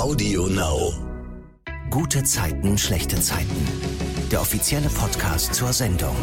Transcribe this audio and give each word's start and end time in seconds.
Audio 0.00 0.46
Now. 0.46 0.94
Gute 1.90 2.24
Zeiten, 2.24 2.78
schlechte 2.78 3.20
Zeiten. 3.20 3.68
Der 4.32 4.40
offizielle 4.40 4.88
Podcast 4.88 5.52
zur 5.52 5.74
Sendung. 5.74 6.16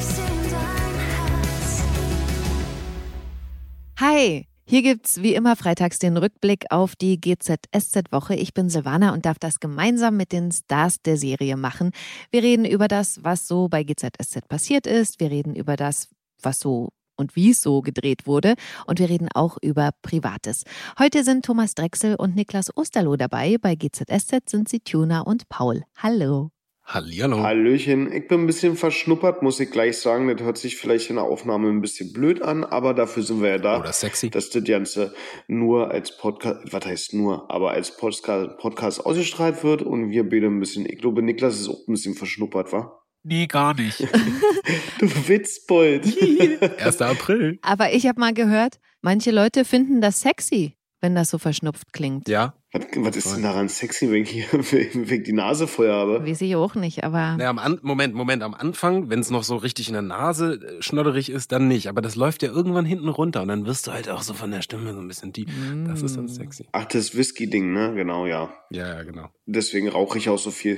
Hi, 4.00 4.48
hier 4.66 4.82
gibt's 4.82 5.22
wie 5.22 5.36
immer 5.36 5.56
freitags 5.56 6.00
den 6.00 6.18
Rückblick 6.18 6.66
auf 6.72 6.96
die 6.96 7.22
GZSZ-Woche. 7.22 8.34
Ich 8.34 8.56
bin 8.56 8.72
Silvana 8.72 9.14
und 9.14 9.28
darf 9.28 9.38
das 9.38 9.60
gemeinsam 9.60 10.18
mit 10.18 10.32
den 10.32 10.52
Stars 10.52 10.98
der 11.04 11.18
Serie 11.18 11.56
machen. 11.56 11.92
Wir 12.32 12.42
reden 12.42 12.66
über 12.66 12.88
das, 12.88 13.24
was 13.24 13.48
so 13.48 13.68
bei 13.68 13.84
GZSZ 13.84 14.48
passiert 14.48 14.88
ist. 14.88 15.20
Wir 15.20 15.30
reden 15.30 15.56
über 15.56 15.76
das, 15.76 16.10
was 16.42 16.60
so 16.60 16.90
und 17.18 17.36
wie 17.36 17.52
es 17.52 17.62
so 17.62 17.82
gedreht 17.82 18.28
wurde. 18.28 18.56
Und 18.86 19.00
wir 19.00 19.10
reden 19.10 19.28
auch 19.34 19.58
über 19.62 19.92
Privates. 20.02 20.64
Heute 20.98 21.24
sind 21.24 21.46
Thomas 21.46 21.76
Drechsel 21.76 22.16
und 22.16 22.36
Niklas 22.36 22.76
Osterloh 22.76 23.18
dabei. 23.18 23.58
Bei 23.62 23.76
GZSZ 23.76 24.50
sind 24.50 24.70
sie 24.70 24.80
Tuna 24.80 25.22
und 25.22 25.50
Paul. 25.50 25.84
Hallo. 25.98 26.52
Hallihallo. 26.88 27.44
Hallöchen, 27.44 28.14
ich 28.14 28.30
bin 28.30 28.42
ein 28.42 28.48
bisschen 28.48 28.78
verschnuppert, 28.78 29.44
muss 29.44 29.60
ich 29.60 29.70
gleich 29.70 29.98
sagen. 29.98 30.30
Das 30.30 30.42
hört 30.42 30.58
sich 30.58 30.78
vielleicht 30.78 31.10
in 31.10 31.18
der 31.18 31.26
Aufnahme 31.26 31.68
ein 31.68 31.82
bisschen 31.82 32.14
blöd 32.14 32.42
an, 32.42 32.64
aber 32.64 32.94
dafür 32.94 33.24
sind 33.24 33.42
wir 33.42 33.50
ja 33.50 33.58
da. 33.58 33.82
Oder 33.82 33.92
sexy. 33.92 34.30
Dass 34.30 34.50
das 34.52 34.64
Ganze 34.64 35.14
nur 35.50 35.92
als 35.92 36.18
Podcast, 36.18 36.72
was 36.72 36.86
heißt 36.86 37.14
nur, 37.14 37.52
aber 37.52 37.72
als 37.72 37.98
Podcast, 37.98 38.58
Podcast 38.60 39.06
ausgestrahlt 39.06 39.66
wird 39.66 39.82
und 39.82 40.12
wir 40.12 40.30
beide 40.30 40.48
ein 40.48 40.62
bisschen, 40.62 40.86
ich 40.86 40.98
glaube, 40.98 41.22
Niklas 41.22 41.60
ist 41.60 41.68
auch 41.68 41.86
ein 41.90 41.92
bisschen 41.92 42.16
verschnuppert, 42.16 42.72
wa? 42.72 42.98
Nee, 43.24 43.48
gar 43.48 43.74
nicht. 43.74 44.00
du 45.00 45.28
Witzbold. 45.28 46.06
1. 46.80 47.02
April. 47.02 47.60
Aber 47.62 47.94
ich 47.94 48.08
habe 48.08 48.20
mal 48.20 48.34
gehört, 48.34 48.80
manche 49.02 49.32
Leute 49.32 49.66
finden 49.66 50.02
das 50.02 50.22
sexy, 50.22 50.78
wenn 51.02 51.16
das 51.16 51.30
so 51.30 51.38
verschnupft 51.38 51.92
klingt. 51.94 52.30
Ja. 52.30 52.54
Was, 52.74 52.86
was 52.96 53.16
ist 53.16 53.34
denn 53.34 53.44
daran 53.44 53.70
sexy, 53.70 54.12
wenn 54.12 54.24
ich, 54.24 54.30
hier, 54.30 54.46
wenn 54.52 55.04
ich 55.04 55.24
die 55.24 55.34
Nase 55.34 55.68
voll 55.68 55.90
habe? 55.90 56.26
Weiß 56.26 56.42
ich 56.42 56.56
auch 56.56 56.76
nicht, 56.76 57.04
aber. 57.04 57.36
Na, 57.38 57.48
am 57.50 57.60
An 57.60 57.80
Moment, 57.82 58.14
Moment, 58.14 58.44
am 58.44 58.54
Anfang, 58.54 59.10
wenn 59.10 59.20
es 59.20 59.30
noch 59.30 59.44
so 59.44 59.56
richtig 59.56 59.88
in 59.88 59.94
der 59.94 60.02
Nase 60.02 60.54
äh, 60.54 60.82
schnodderig 60.82 61.30
ist, 61.30 61.52
dann 61.52 61.68
nicht. 61.68 61.88
Aber 61.88 62.02
das 62.02 62.16
läuft 62.16 62.44
ja 62.44 62.50
irgendwann 62.50 62.86
hinten 62.86 63.08
runter 63.08 63.42
und 63.42 63.48
dann 63.48 63.66
wirst 63.66 63.88
du 63.88 63.94
halt 63.94 64.10
auch 64.10 64.22
so 64.22 64.34
von 64.34 64.52
der 64.52 64.62
Stimme 64.62 64.94
so 64.94 65.00
ein 65.00 65.08
bisschen 65.08 65.32
deep. 65.32 65.50
Das 65.86 66.02
ist 66.02 66.18
dann 66.18 66.28
sexy. 66.28 66.68
Ach, 66.74 66.86
das 66.86 67.16
Whisky-Ding, 67.16 67.72
ne? 67.72 67.94
Genau, 67.96 68.26
ja. 68.26 68.54
Ja, 68.70 68.96
ja, 68.96 69.04
genau. 69.04 69.30
Deswegen 69.46 69.88
rauche 69.88 70.18
ich 70.18 70.30
auch 70.30 70.40
so 70.40 70.52
viel. 70.52 70.78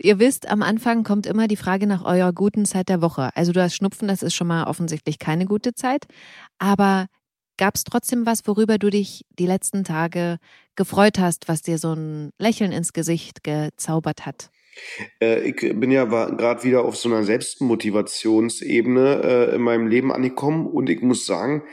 Ihr 0.00 0.20
wisst, 0.20 0.48
am 0.48 0.62
Anfang 0.62 1.02
kommt 1.02 1.26
immer 1.26 1.48
die 1.48 1.56
Frage 1.56 1.88
nach 1.88 2.04
eurer 2.04 2.32
guten 2.32 2.64
Zeit 2.64 2.88
der 2.88 3.02
Woche. 3.02 3.30
Also 3.34 3.52
du 3.52 3.60
hast 3.60 3.74
Schnupfen, 3.74 4.06
das 4.06 4.22
ist 4.22 4.34
schon 4.34 4.46
mal 4.46 4.64
offensichtlich 4.64 5.18
keine 5.18 5.44
gute 5.44 5.74
Zeit. 5.74 6.04
Aber 6.58 7.06
gab 7.56 7.74
es 7.74 7.82
trotzdem 7.82 8.24
was, 8.24 8.46
worüber 8.46 8.78
du 8.78 8.90
dich 8.90 9.24
die 9.38 9.46
letzten 9.46 9.82
Tage 9.82 10.38
gefreut 10.76 11.18
hast, 11.18 11.48
was 11.48 11.62
dir 11.62 11.78
so 11.78 11.94
ein 11.94 12.30
Lächeln 12.38 12.70
ins 12.70 12.92
Gesicht 12.92 13.42
gezaubert 13.42 14.24
hat? 14.24 14.50
Äh, 15.20 15.40
ich 15.40 15.56
bin 15.56 15.90
ja 15.90 16.04
gerade 16.04 16.62
wieder 16.62 16.84
auf 16.84 16.96
so 16.96 17.08
einer 17.08 17.24
Selbstmotivationsebene 17.24 19.22
äh, 19.50 19.56
in 19.56 19.62
meinem 19.62 19.88
Leben 19.88 20.12
angekommen 20.12 20.68
und 20.68 20.88
ich 20.88 21.02
muss 21.02 21.26
sagen, 21.26 21.64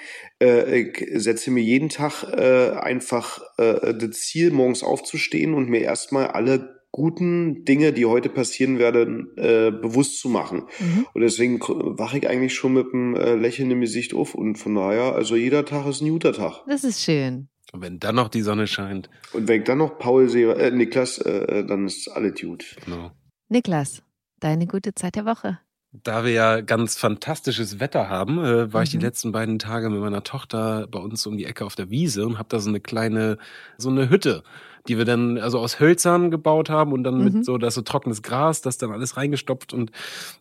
äh, 0.42 0.80
ich 0.80 1.06
setze 1.22 1.52
mir 1.52 1.62
jeden 1.62 1.90
Tag 1.90 2.24
äh, 2.24 2.72
einfach 2.72 3.42
äh, 3.58 3.94
das 3.94 4.22
Ziel, 4.22 4.50
morgens 4.50 4.82
aufzustehen 4.82 5.54
und 5.54 5.70
mir 5.70 5.82
erstmal 5.82 6.28
alle 6.28 6.75
guten 6.96 7.66
Dinge, 7.66 7.92
die 7.92 8.06
heute 8.06 8.30
passieren 8.30 8.80
werden, 8.80 9.28
äh, 9.36 9.70
bewusst 9.70 10.22
zu 10.22 10.30
machen. 10.30 10.64
Mhm. 10.80 11.06
Und 11.14 11.22
deswegen 11.22 11.60
wache 11.60 12.20
ich 12.20 12.30
eigentlich 12.30 12.56
schon 12.56 12.72
mit 12.72 12.88
einem 12.94 13.16
äh, 13.16 13.36
Lächeln 13.36 13.70
im 13.70 13.82
Gesicht 13.82 14.14
auf. 14.14 14.34
Und 14.34 14.56
von 14.56 14.76
daher, 14.76 15.14
also 15.14 15.36
jeder 15.36 15.66
Tag 15.66 15.86
ist 15.88 16.00
ein 16.02 16.08
guter 16.10 16.32
Tag. 16.32 16.64
Das 16.70 16.86
ist 16.86 17.04
schön. 17.04 17.50
Und 17.74 17.82
wenn 17.82 18.00
dann 18.00 18.16
noch 18.16 18.30
die 18.30 18.44
Sonne 18.44 18.66
scheint. 18.66 19.10
Und 19.34 19.50
wenn 19.50 19.60
ich 19.60 19.66
dann 19.68 19.80
noch 19.80 20.00
Paul 20.00 20.30
sehe, 20.30 20.54
äh, 20.54 20.72
Niklas, 20.72 21.18
äh, 21.18 21.66
dann 21.66 21.86
ist 21.86 22.08
alles 22.08 22.40
gut. 22.40 22.64
Genau. 22.86 23.12
Niklas, 23.50 24.02
deine 24.40 24.66
gute 24.66 24.96
Zeit 24.96 25.18
der 25.18 25.26
Woche. 25.26 25.60
Da 25.92 26.24
wir 26.24 26.32
ja 26.32 26.62
ganz 26.62 26.96
fantastisches 26.98 27.82
Wetter 27.82 28.08
haben, 28.10 28.38
äh, 28.40 28.72
war 28.72 28.84
ich 28.84 28.90
die 28.92 28.98
Mhm. 28.98 29.04
letzten 29.04 29.32
beiden 29.34 29.60
Tage 29.60 29.90
mit 29.90 30.00
meiner 30.00 30.24
Tochter 30.24 30.88
bei 30.90 31.00
uns 31.00 31.26
um 31.28 31.36
die 31.38 31.46
Ecke 31.46 31.66
auf 31.66 31.76
der 31.76 31.90
Wiese 31.90 32.26
und 32.26 32.38
habe 32.38 32.48
da 32.50 32.60
so 32.60 32.70
eine 32.70 32.80
kleine, 32.80 33.38
so 33.78 33.90
eine 33.90 34.10
Hütte, 34.10 34.44
die 34.88 34.98
wir 34.98 35.06
dann 35.06 35.38
also 35.38 35.60
aus 35.60 35.80
Hölzern 35.80 36.32
gebaut 36.32 36.70
haben 36.70 36.92
und 36.94 37.04
dann 37.04 37.18
Mhm. 37.20 37.24
mit 37.24 37.46
so, 37.46 37.58
da 37.58 37.68
ist 37.68 37.76
so 37.76 37.82
trockenes 37.82 38.22
Gras, 38.22 38.62
das 38.62 38.78
dann 38.78 38.92
alles 38.92 39.18
reingestopft 39.18 39.74
und 39.74 39.92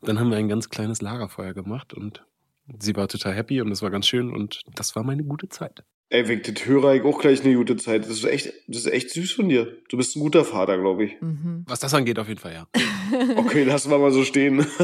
dann 0.02 0.18
haben 0.20 0.30
wir 0.30 0.36
ein 0.36 0.48
ganz 0.48 0.68
kleines 0.70 1.00
Lagerfeuer 1.02 1.54
gemacht 1.54 1.94
und 1.94 2.24
sie 2.78 2.94
war 2.96 3.08
total 3.08 3.34
happy 3.34 3.60
und 3.60 3.70
es 3.72 3.82
war 3.82 3.90
ganz 3.90 4.06
schön 4.06 4.30
und 4.32 4.62
das 4.74 4.94
war 4.96 5.02
meine 5.04 5.24
gute 5.24 5.48
Zeit. 5.48 5.84
Ey, 6.10 6.28
wenn 6.28 6.40
ich 6.40 6.52
das 6.54 6.66
höre, 6.66 6.94
ich 6.94 7.02
auch 7.02 7.18
gleich 7.20 7.44
eine 7.44 7.54
gute 7.56 7.76
Zeit. 7.76 8.02
Das 8.04 8.10
ist 8.10 8.24
echt, 8.24 8.52
das 8.68 8.76
ist 8.84 8.86
echt 8.92 9.10
süß 9.10 9.32
von 9.32 9.48
dir. 9.48 9.78
Du 9.88 9.96
bist 9.96 10.14
ein 10.14 10.20
guter 10.20 10.44
Vater, 10.44 10.78
glaube 10.78 11.04
ich. 11.06 11.20
Mhm. 11.20 11.64
Was 11.66 11.80
das 11.80 11.92
angeht, 11.94 12.18
auf 12.18 12.28
jeden 12.28 12.38
Fall, 12.40 12.52
ja. 12.52 12.66
Okay, 13.36 13.64
lassen 13.64 13.90
wir 13.90 13.98
mal 13.98 14.12
so 14.12 14.22
stehen. 14.22 14.64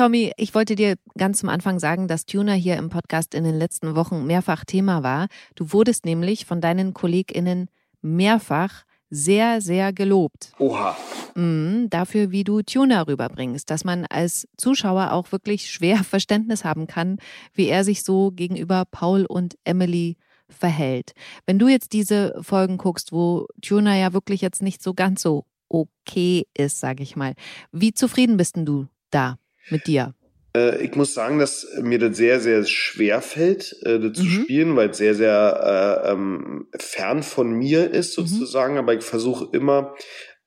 Tommy, 0.00 0.32
ich 0.38 0.54
wollte 0.54 0.76
dir 0.76 0.94
ganz 1.18 1.40
zum 1.40 1.50
Anfang 1.50 1.78
sagen, 1.78 2.08
dass 2.08 2.24
Tuna 2.24 2.54
hier 2.54 2.78
im 2.78 2.88
Podcast 2.88 3.34
in 3.34 3.44
den 3.44 3.58
letzten 3.58 3.94
Wochen 3.96 4.26
mehrfach 4.26 4.64
Thema 4.64 5.02
war. 5.02 5.26
Du 5.56 5.74
wurdest 5.74 6.06
nämlich 6.06 6.46
von 6.46 6.62
deinen 6.62 6.94
KollegInnen 6.94 7.68
mehrfach 8.00 8.84
sehr, 9.10 9.60
sehr 9.60 9.92
gelobt. 9.92 10.54
Oha. 10.58 10.96
Mhm, 11.34 11.90
dafür, 11.90 12.30
wie 12.30 12.44
du 12.44 12.62
Tuna 12.62 13.02
rüberbringst, 13.02 13.68
dass 13.68 13.84
man 13.84 14.06
als 14.06 14.48
Zuschauer 14.56 15.12
auch 15.12 15.32
wirklich 15.32 15.70
schwer 15.70 15.98
Verständnis 16.02 16.64
haben 16.64 16.86
kann, 16.86 17.18
wie 17.52 17.68
er 17.68 17.84
sich 17.84 18.02
so 18.02 18.30
gegenüber 18.30 18.86
Paul 18.90 19.26
und 19.26 19.58
Emily 19.64 20.16
verhält. 20.48 21.12
Wenn 21.44 21.58
du 21.58 21.68
jetzt 21.68 21.92
diese 21.92 22.40
Folgen 22.40 22.78
guckst, 22.78 23.12
wo 23.12 23.48
Tuna 23.60 23.98
ja 23.98 24.14
wirklich 24.14 24.40
jetzt 24.40 24.62
nicht 24.62 24.82
so 24.82 24.94
ganz 24.94 25.20
so 25.20 25.44
okay 25.68 26.46
ist, 26.56 26.80
sag 26.80 27.00
ich 27.00 27.16
mal, 27.16 27.34
wie 27.70 27.92
zufrieden 27.92 28.38
bist 28.38 28.56
denn 28.56 28.64
du 28.64 28.86
da 29.10 29.36
mit 29.68 29.86
dir? 29.86 30.14
Äh, 30.56 30.82
ich 30.84 30.94
muss 30.96 31.14
sagen, 31.14 31.38
dass 31.38 31.66
mir 31.80 31.98
das 31.98 32.16
sehr, 32.16 32.40
sehr 32.40 32.64
schwer 32.64 33.20
fällt, 33.22 33.76
äh, 33.84 34.00
das 34.00 34.18
zu 34.18 34.24
Mhm. 34.24 34.42
spielen, 34.42 34.76
weil 34.76 34.90
es 34.90 34.98
sehr, 34.98 35.14
sehr 35.14 36.02
äh, 36.04 36.12
ähm, 36.12 36.66
fern 36.76 37.22
von 37.22 37.52
mir 37.52 37.90
ist, 37.90 38.18
Mhm. 38.18 38.26
sozusagen. 38.26 38.78
Aber 38.78 38.94
ich 38.94 39.04
versuche 39.04 39.48
immer, 39.52 39.94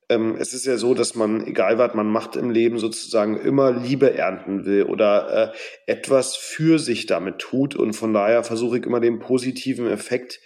ähm, 0.09 0.35
es 0.37 0.53
ist 0.53 0.65
ja 0.65 0.77
so, 0.77 0.93
dass 0.93 1.15
man, 1.15 1.47
egal 1.47 1.77
was 1.77 1.93
man 1.93 2.07
macht 2.07 2.35
im 2.35 2.49
Leben, 2.49 2.79
sozusagen 2.79 3.39
immer 3.39 3.71
Liebe 3.71 4.13
ernten 4.13 4.65
will 4.65 4.83
oder 4.83 5.53
äh, 5.53 5.91
etwas 5.91 6.35
für 6.35 6.79
sich 6.79 7.05
damit 7.05 7.39
tut. 7.39 7.75
Und 7.75 7.93
von 7.93 8.13
daher 8.13 8.43
versuche 8.43 8.79
ich 8.79 8.85
immer 8.85 8.99
den 8.99 9.19
positiven 9.19 9.87
Effekt 9.87 10.41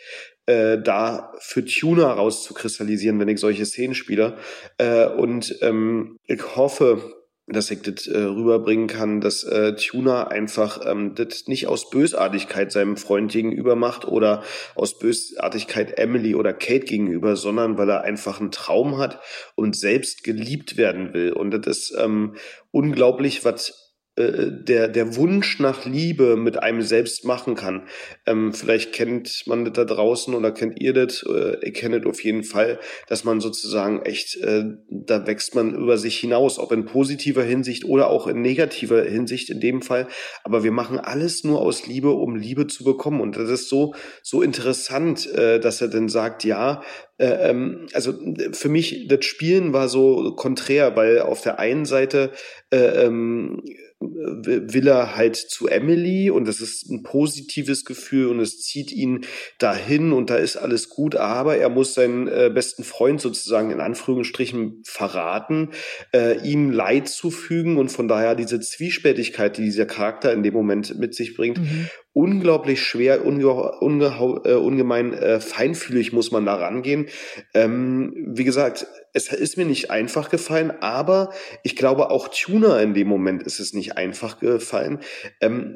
äh, 0.46 0.78
da 0.82 1.34
für 1.40 1.66
Tuner 1.66 2.06
rauszukristallisieren, 2.08 3.20
wenn 3.20 3.28
ich 3.28 3.40
solche 3.40 3.66
Szenen 3.66 3.96
spiele. 3.96 4.38
Äh, 4.78 5.08
und 5.08 5.58
ähm, 5.62 6.18
ich 6.26 6.56
hoffe, 6.56 7.17
dass 7.48 7.72
ich 7.72 7.82
das 7.82 8.08
äh, 8.08 8.20
rüberbringen 8.20 8.88
kann, 8.88 9.22
dass 9.22 9.44
äh, 9.44 9.74
Tuna 9.76 10.28
einfach 10.28 10.82
ähm, 10.86 11.16
das 11.16 11.48
nicht 11.48 11.68
aus 11.68 11.90
Bösartigkeit 11.90 12.74
seinem 12.74 12.98
Freund 12.98 13.32
gegenüber 13.32 13.78
macht 13.78 14.06
oder 14.06 14.44
aus 14.76 15.00
Bösartigkeit 15.00 15.98
Emily 15.98 16.36
oder 16.36 16.52
Kate 16.54 16.86
gegenüber, 16.86 17.38
sondern 17.38 17.78
weil 17.78 17.90
er 17.90 18.04
einfach 18.04 18.42
einen 18.42 18.52
Traum 18.52 18.98
hat 18.98 19.22
und 19.56 19.78
selbst 19.78 20.26
geliebt 20.26 20.76
werden 20.76 21.14
will. 21.14 21.32
Und 21.32 21.52
das 21.52 21.78
ist 21.78 21.96
ähm, 21.98 22.36
unglaublich, 22.72 23.46
was 23.46 23.87
der, 24.18 24.88
der 24.88 25.16
Wunsch 25.16 25.60
nach 25.60 25.86
Liebe 25.86 26.38
mit 26.38 26.62
einem 26.62 26.82
selbst 26.82 27.24
machen 27.24 27.56
kann. 27.56 27.88
Ähm, 28.26 28.54
vielleicht 28.54 28.92
kennt 28.92 29.44
man 29.46 29.64
das 29.64 29.74
da 29.74 29.86
draußen 29.86 30.34
oder 30.34 30.52
kennt 30.52 30.82
ihr 30.82 30.94
das, 30.94 31.24
äh, 31.24 31.58
ihr 31.64 31.74
kennt 31.74 31.94
das 31.96 32.06
auf 32.06 32.24
jeden 32.24 32.44
Fall, 32.44 32.80
dass 33.08 33.24
man 33.24 33.40
sozusagen 33.40 34.02
echt, 34.02 34.38
äh, 34.38 34.64
da 34.90 35.28
wächst 35.28 35.56
man 35.56 35.76
über 35.76 35.98
sich 35.98 36.18
hinaus, 36.18 36.58
ob 36.58 36.72
in 36.72 36.86
positiver 36.86 37.44
Hinsicht 37.44 37.86
oder 37.86 38.10
auch 38.10 38.28
in 38.28 38.42
negativer 38.42 39.04
Hinsicht 39.04 39.50
in 39.50 39.60
dem 39.60 39.82
Fall. 39.82 40.08
Aber 40.44 40.64
wir 40.64 40.72
machen 40.72 41.00
alles 41.00 41.44
nur 41.44 41.62
aus 41.62 41.86
Liebe, 41.86 42.12
um 42.12 42.36
Liebe 42.36 42.68
zu 42.68 42.84
bekommen. 42.84 43.22
Und 43.22 43.38
das 43.38 43.50
ist 43.50 43.70
so, 43.70 43.94
so 44.24 44.42
interessant, 44.42 45.32
äh, 45.34 45.60
dass 45.60 45.82
er 45.82 45.90
dann 45.90 46.10
sagt, 46.10 46.44
ja, 46.44 46.82
äh, 47.18 47.50
ähm, 47.50 47.88
also 47.94 48.14
für 48.52 48.70
mich, 48.70 49.08
das 49.08 49.26
Spielen 49.26 49.74
war 49.74 49.90
so 49.90 50.34
konträr, 50.36 50.96
weil 50.96 51.20
auf 51.22 51.42
der 51.42 51.60
einen 51.60 51.86
Seite 51.86 52.32
äh, 52.72 53.06
ähm, 53.06 53.64
will 54.00 54.88
er 54.88 55.16
halt 55.16 55.36
zu 55.36 55.68
Emily 55.68 56.30
und 56.30 56.48
das 56.48 56.62
ist 56.62 56.90
ein 56.90 57.02
positives 57.02 57.84
Gefühl 57.84 58.28
und 58.28 58.40
es 58.40 58.62
zieht 58.62 58.92
ihn 58.92 59.26
dahin 59.58 60.14
und 60.14 60.30
da 60.30 60.36
ist 60.36 60.56
alles 60.56 60.90
gut, 60.90 61.16
aber 61.16 61.58
er 61.58 61.70
muss 61.70 61.96
seinen 61.96 62.28
äh, 62.28 62.52
besten 62.54 62.84
Freund 62.84 63.22
sozusagen 63.22 63.72
in 63.72 63.80
Anführungsstrichen 63.80 64.84
verraten, 64.86 65.72
äh, 66.14 66.40
ihm 66.48 66.72
Leid 66.72 67.08
zufügen 67.10 67.78
und 67.78 67.90
von 67.90 68.08
daher 68.08 68.36
diese 68.36 68.60
Zwiespältigkeit, 68.60 69.58
die 69.58 69.64
dieser 69.64 69.86
Charakter 69.88 70.32
in 70.32 70.44
dem 70.44 70.54
Moment 70.54 70.98
mit 71.00 71.16
sich 71.16 71.36
bringt, 71.36 71.58
Mhm. 71.58 71.90
Unglaublich 72.18 72.82
schwer, 72.82 73.24
unge 73.24 73.48
unge 73.80 74.42
äh, 74.44 74.54
ungemein 74.54 75.14
äh, 75.14 75.40
feinfühlig 75.40 76.14
muss 76.14 76.32
man 76.32 76.48
da 76.48 76.56
rangehen. 76.56 77.06
Ähm, 77.54 78.12
wie 78.34 78.44
gesagt, 78.44 78.88
es 79.14 79.32
ist 79.32 79.56
mir 79.56 79.66
nicht 79.66 79.92
einfach 79.92 80.30
gefallen, 80.30 80.72
aber 80.82 81.32
ich 81.64 81.76
glaube 81.76 82.10
auch 82.10 82.30
Tuner 82.30 82.82
in 82.82 82.96
dem 82.96 83.08
Moment 83.08 83.44
ist 83.44 83.60
es 83.60 83.74
nicht 83.74 83.98
einfach 83.98 84.40
gefallen. 84.40 85.00
Ähm, 85.42 85.76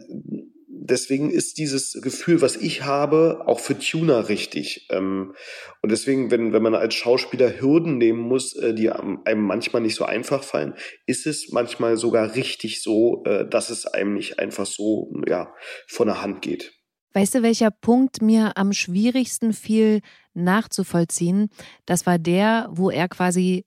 deswegen 0.82 1.30
ist 1.30 1.58
dieses 1.58 1.94
Gefühl, 2.02 2.42
was 2.42 2.56
ich 2.56 2.84
habe, 2.84 3.44
auch 3.46 3.60
für 3.60 3.78
Tuner 3.78 4.30
richtig. 4.30 4.88
Ähm, 4.90 5.34
und 5.82 5.92
deswegen, 5.92 6.32
wenn, 6.32 6.54
wenn 6.54 6.64
man 6.64 6.76
als 6.76 6.96
Schauspieler 6.96 7.62
Hürden 7.62 7.98
nehmen 7.98 8.20
muss, 8.20 8.56
äh, 8.56 8.74
die 8.74 8.90
einem 8.90 9.42
manchmal 9.42 9.82
nicht 9.82 9.96
so 9.96 10.06
einfach 10.06 10.44
fallen, 10.44 10.74
ist 11.06 11.28
es 11.28 11.52
manchmal 11.52 11.98
sogar 11.98 12.36
richtig 12.36 12.82
so, 12.82 13.24
äh, 13.26 13.48
dass 13.48 13.70
es 13.70 13.86
einem 13.86 14.16
nicht 14.16 14.40
einfach 14.40 14.66
so 14.66 15.14
ja, 15.28 15.54
von 15.88 16.08
der 16.08 16.22
Hand 16.22 16.42
geht. 16.42 16.74
Weißt 17.14 17.36
du, 17.36 17.44
welcher 17.44 17.72
Punkt 17.72 18.22
mir 18.22 18.58
am 18.58 18.74
schwierigsten 18.74 19.54
fiel 19.54 20.02
nachzuvollziehen? 20.34 21.50
Das 21.86 22.06
war 22.06 22.18
der, 22.18 22.70
wo 22.72 22.90
er 22.90 23.08
quasi 23.10 23.66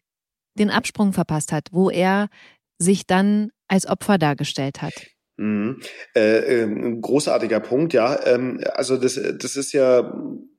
den 0.59 0.71
Absprung 0.71 1.13
verpasst 1.13 1.53
hat, 1.53 1.69
wo 1.71 1.91
er 1.91 2.29
sich 2.79 3.07
dann 3.07 3.51
als 3.69 3.87
Opfer 3.87 4.19
dargestellt 4.19 4.83
hat. 4.83 4.95
Mhm. 5.37 5.81
Äh, 6.15 6.63
äh, 6.63 7.01
großartiger 7.01 7.61
Punkt, 7.61 7.93
ja. 7.93 8.25
Ähm, 8.27 8.61
also 8.75 8.97
das, 8.97 9.21
das 9.39 9.57
ist 9.57 9.73
ja 9.73 10.13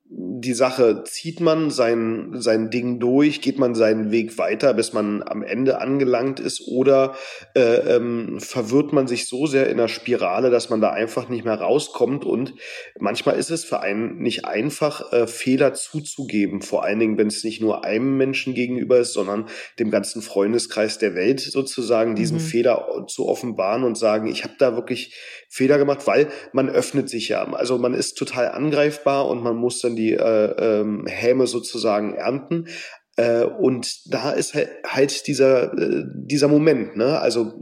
die 0.07 0.53
Sache, 0.53 1.03
zieht 1.03 1.39
man 1.39 1.71
sein, 1.71 2.33
sein 2.35 2.69
Ding 2.69 2.99
durch, 2.99 3.41
geht 3.41 3.57
man 3.57 3.73
seinen 3.73 4.11
Weg 4.11 4.37
weiter, 4.37 4.75
bis 4.75 4.93
man 4.93 5.23
am 5.23 5.41
Ende 5.41 5.81
angelangt 5.81 6.39
ist, 6.39 6.67
oder 6.67 7.15
äh, 7.55 7.95
ähm, 7.95 8.39
verwirrt 8.39 8.93
man 8.93 9.07
sich 9.07 9.27
so 9.27 9.47
sehr 9.47 9.67
in 9.67 9.77
der 9.77 9.87
Spirale, 9.87 10.51
dass 10.51 10.69
man 10.69 10.79
da 10.79 10.91
einfach 10.91 11.27
nicht 11.27 11.43
mehr 11.43 11.59
rauskommt. 11.59 12.23
Und 12.23 12.53
manchmal 12.99 13.37
ist 13.39 13.49
es 13.49 13.65
für 13.65 13.79
einen 13.79 14.19
nicht 14.19 14.45
einfach, 14.45 15.11
äh, 15.11 15.25
Fehler 15.25 15.73
zuzugeben, 15.73 16.61
vor 16.61 16.83
allen 16.83 16.99
Dingen, 16.99 17.17
wenn 17.17 17.27
es 17.27 17.43
nicht 17.43 17.61
nur 17.61 17.83
einem 17.83 18.15
Menschen 18.15 18.53
gegenüber 18.53 18.99
ist, 18.99 19.13
sondern 19.13 19.47
dem 19.79 19.89
ganzen 19.89 20.21
Freundeskreis 20.21 20.99
der 20.99 21.15
Welt 21.15 21.39
sozusagen, 21.39 22.13
diesen 22.13 22.37
mhm. 22.37 22.41
Fehler 22.41 23.05
zu 23.07 23.27
offenbaren 23.27 23.83
und 23.83 23.97
sagen, 23.97 24.27
ich 24.27 24.43
habe 24.43 24.53
da 24.59 24.75
wirklich 24.75 25.15
Fehler 25.49 25.79
gemacht, 25.79 26.05
weil 26.05 26.27
man 26.53 26.69
öffnet 26.69 27.09
sich 27.09 27.29
ja. 27.29 27.43
Also 27.53 27.79
man 27.79 27.95
ist 27.95 28.15
total 28.15 28.49
angreifbar 28.49 29.27
und 29.27 29.41
man 29.41 29.55
muss 29.55 29.79
dann 29.79 29.94
die 29.95 30.13
äh, 30.13 30.80
ähm, 30.81 31.06
Häme 31.07 31.47
sozusagen 31.47 32.15
ernten. 32.15 32.68
Äh, 33.15 33.44
und 33.44 34.13
da 34.13 34.31
ist 34.31 34.53
halt, 34.53 34.69
halt 34.86 35.27
dieser, 35.27 35.74
äh, 35.74 36.03
dieser 36.13 36.47
Moment, 36.47 36.97
ne? 36.97 37.19
Also 37.19 37.53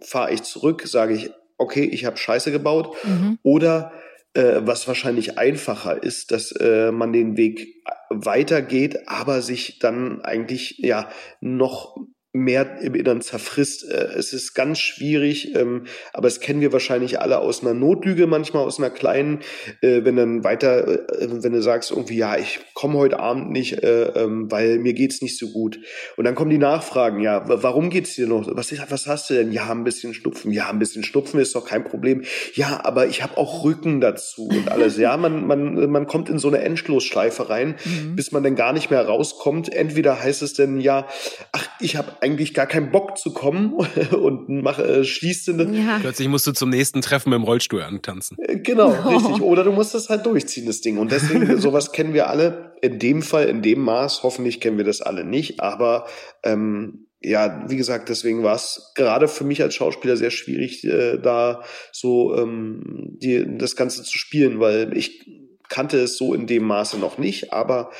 fahre 0.00 0.32
ich 0.32 0.42
zurück, 0.42 0.82
sage 0.86 1.14
ich, 1.14 1.30
okay, 1.56 1.84
ich 1.84 2.04
habe 2.04 2.16
Scheiße 2.16 2.52
gebaut. 2.52 2.94
Mhm. 3.04 3.38
Oder 3.42 3.92
äh, 4.34 4.60
was 4.64 4.86
wahrscheinlich 4.88 5.38
einfacher 5.38 6.02
ist, 6.02 6.32
dass 6.32 6.52
äh, 6.52 6.90
man 6.90 7.12
den 7.12 7.36
Weg 7.36 7.82
weitergeht, 8.10 9.08
aber 9.08 9.42
sich 9.42 9.78
dann 9.78 10.20
eigentlich 10.22 10.78
ja 10.78 11.08
noch 11.40 11.96
mehr 12.34 12.80
im 12.80 12.94
Innern 12.94 13.22
zerfrisst. 13.22 13.88
Äh, 13.88 14.08
es 14.16 14.32
ist 14.32 14.54
ganz 14.54 14.80
schwierig, 14.80 15.54
ähm, 15.54 15.84
aber 16.12 16.26
es 16.26 16.40
kennen 16.40 16.60
wir 16.60 16.72
wahrscheinlich 16.72 17.20
alle 17.20 17.38
aus 17.38 17.62
einer 17.62 17.74
Notlüge, 17.74 18.26
manchmal 18.26 18.64
aus 18.64 18.78
einer 18.78 18.90
kleinen, 18.90 19.38
äh, 19.80 20.04
wenn 20.04 20.16
dann 20.16 20.42
weiter, 20.42 20.88
äh, 20.88 21.28
wenn 21.30 21.52
du 21.52 21.62
sagst 21.62 21.92
irgendwie, 21.92 22.16
ja, 22.16 22.36
ich 22.36 22.58
komme 22.74 22.98
heute 22.98 23.20
Abend 23.20 23.50
nicht, 23.50 23.78
ähm, 23.82 24.50
weil 24.50 24.80
mir 24.80 24.94
geht's 24.94 25.22
nicht 25.22 25.38
so 25.38 25.52
gut. 25.52 25.78
Und 26.16 26.24
dann 26.24 26.34
kommen 26.34 26.50
die 26.50 26.58
Nachfragen, 26.58 27.20
ja, 27.20 27.44
warum 27.46 27.88
geht's 27.88 28.16
dir 28.16 28.26
noch? 28.26 28.48
Was, 28.50 28.74
was 28.90 29.06
hast 29.06 29.30
du 29.30 29.34
denn? 29.34 29.52
Ja, 29.52 29.70
ein 29.70 29.84
bisschen 29.84 30.12
Schnupfen. 30.12 30.50
Ja, 30.50 30.70
ein 30.70 30.80
bisschen 30.80 31.04
Schnupfen 31.04 31.38
ist 31.38 31.54
doch 31.54 31.64
kein 31.64 31.84
Problem. 31.84 32.24
Ja, 32.54 32.80
aber 32.84 33.06
ich 33.06 33.22
habe 33.22 33.36
auch 33.36 33.62
Rücken 33.62 34.00
dazu 34.00 34.48
und 34.48 34.72
alles. 34.72 34.98
Ja, 34.98 35.16
man, 35.16 35.46
man, 35.46 35.88
man 35.88 36.06
kommt 36.08 36.28
in 36.28 36.38
so 36.38 36.48
eine 36.48 36.58
Endlosschleife 36.58 37.48
rein, 37.48 37.76
mhm. 37.84 38.16
bis 38.16 38.32
man 38.32 38.42
dann 38.42 38.56
gar 38.56 38.72
nicht 38.72 38.90
mehr 38.90 39.06
rauskommt. 39.06 39.72
Entweder 39.72 40.20
heißt 40.20 40.42
es 40.42 40.54
denn, 40.54 40.80
ja, 40.80 41.06
ach, 41.52 41.68
ich 41.78 41.94
habe 41.94 42.23
eigentlich 42.24 42.54
gar 42.54 42.66
keinen 42.66 42.90
Bock 42.90 43.18
zu 43.18 43.32
kommen 43.34 43.74
und 44.12 44.48
mach, 44.48 44.78
äh, 44.78 45.04
schließt 45.04 45.48
den. 45.48 45.74
Ja. 45.74 45.98
Plötzlich 46.00 46.28
musst 46.28 46.46
du 46.46 46.52
zum 46.52 46.70
nächsten 46.70 47.02
Treffen 47.02 47.30
mit 47.30 47.38
dem 47.38 47.44
Rollstuhl 47.44 47.82
antanzen. 47.82 48.38
Äh, 48.40 48.60
genau, 48.60 48.96
oh. 49.04 49.08
richtig. 49.08 49.42
Oder 49.42 49.62
du 49.62 49.72
musst 49.72 49.94
das 49.94 50.08
halt 50.08 50.24
durchziehen, 50.24 50.66
das 50.66 50.80
Ding. 50.80 50.96
Und 50.98 51.12
deswegen, 51.12 51.56
sowas 51.60 51.92
kennen 51.92 52.14
wir 52.14 52.30
alle. 52.30 52.72
In 52.80 52.98
dem 52.98 53.22
Fall, 53.22 53.48
in 53.48 53.60
dem 53.60 53.80
Maß, 53.80 54.22
hoffentlich 54.22 54.60
kennen 54.60 54.78
wir 54.78 54.84
das 54.84 55.02
alle 55.02 55.24
nicht. 55.24 55.60
Aber 55.60 56.06
ähm, 56.42 57.06
ja, 57.20 57.64
wie 57.68 57.76
gesagt, 57.76 58.08
deswegen 58.08 58.42
war 58.42 58.56
es 58.56 58.92
gerade 58.94 59.28
für 59.28 59.44
mich 59.44 59.62
als 59.62 59.74
Schauspieler 59.74 60.16
sehr 60.16 60.30
schwierig, 60.30 60.84
äh, 60.84 61.18
da 61.18 61.62
so 61.92 62.36
ähm, 62.36 63.16
die, 63.22 63.44
das 63.58 63.76
Ganze 63.76 64.02
zu 64.02 64.16
spielen, 64.16 64.60
weil 64.60 64.96
ich 64.96 65.26
kannte 65.68 65.98
es 65.98 66.16
so 66.16 66.34
in 66.34 66.46
dem 66.46 66.64
Maße 66.64 66.98
noch 66.98 67.18
nicht, 67.18 67.52
aber 67.52 67.90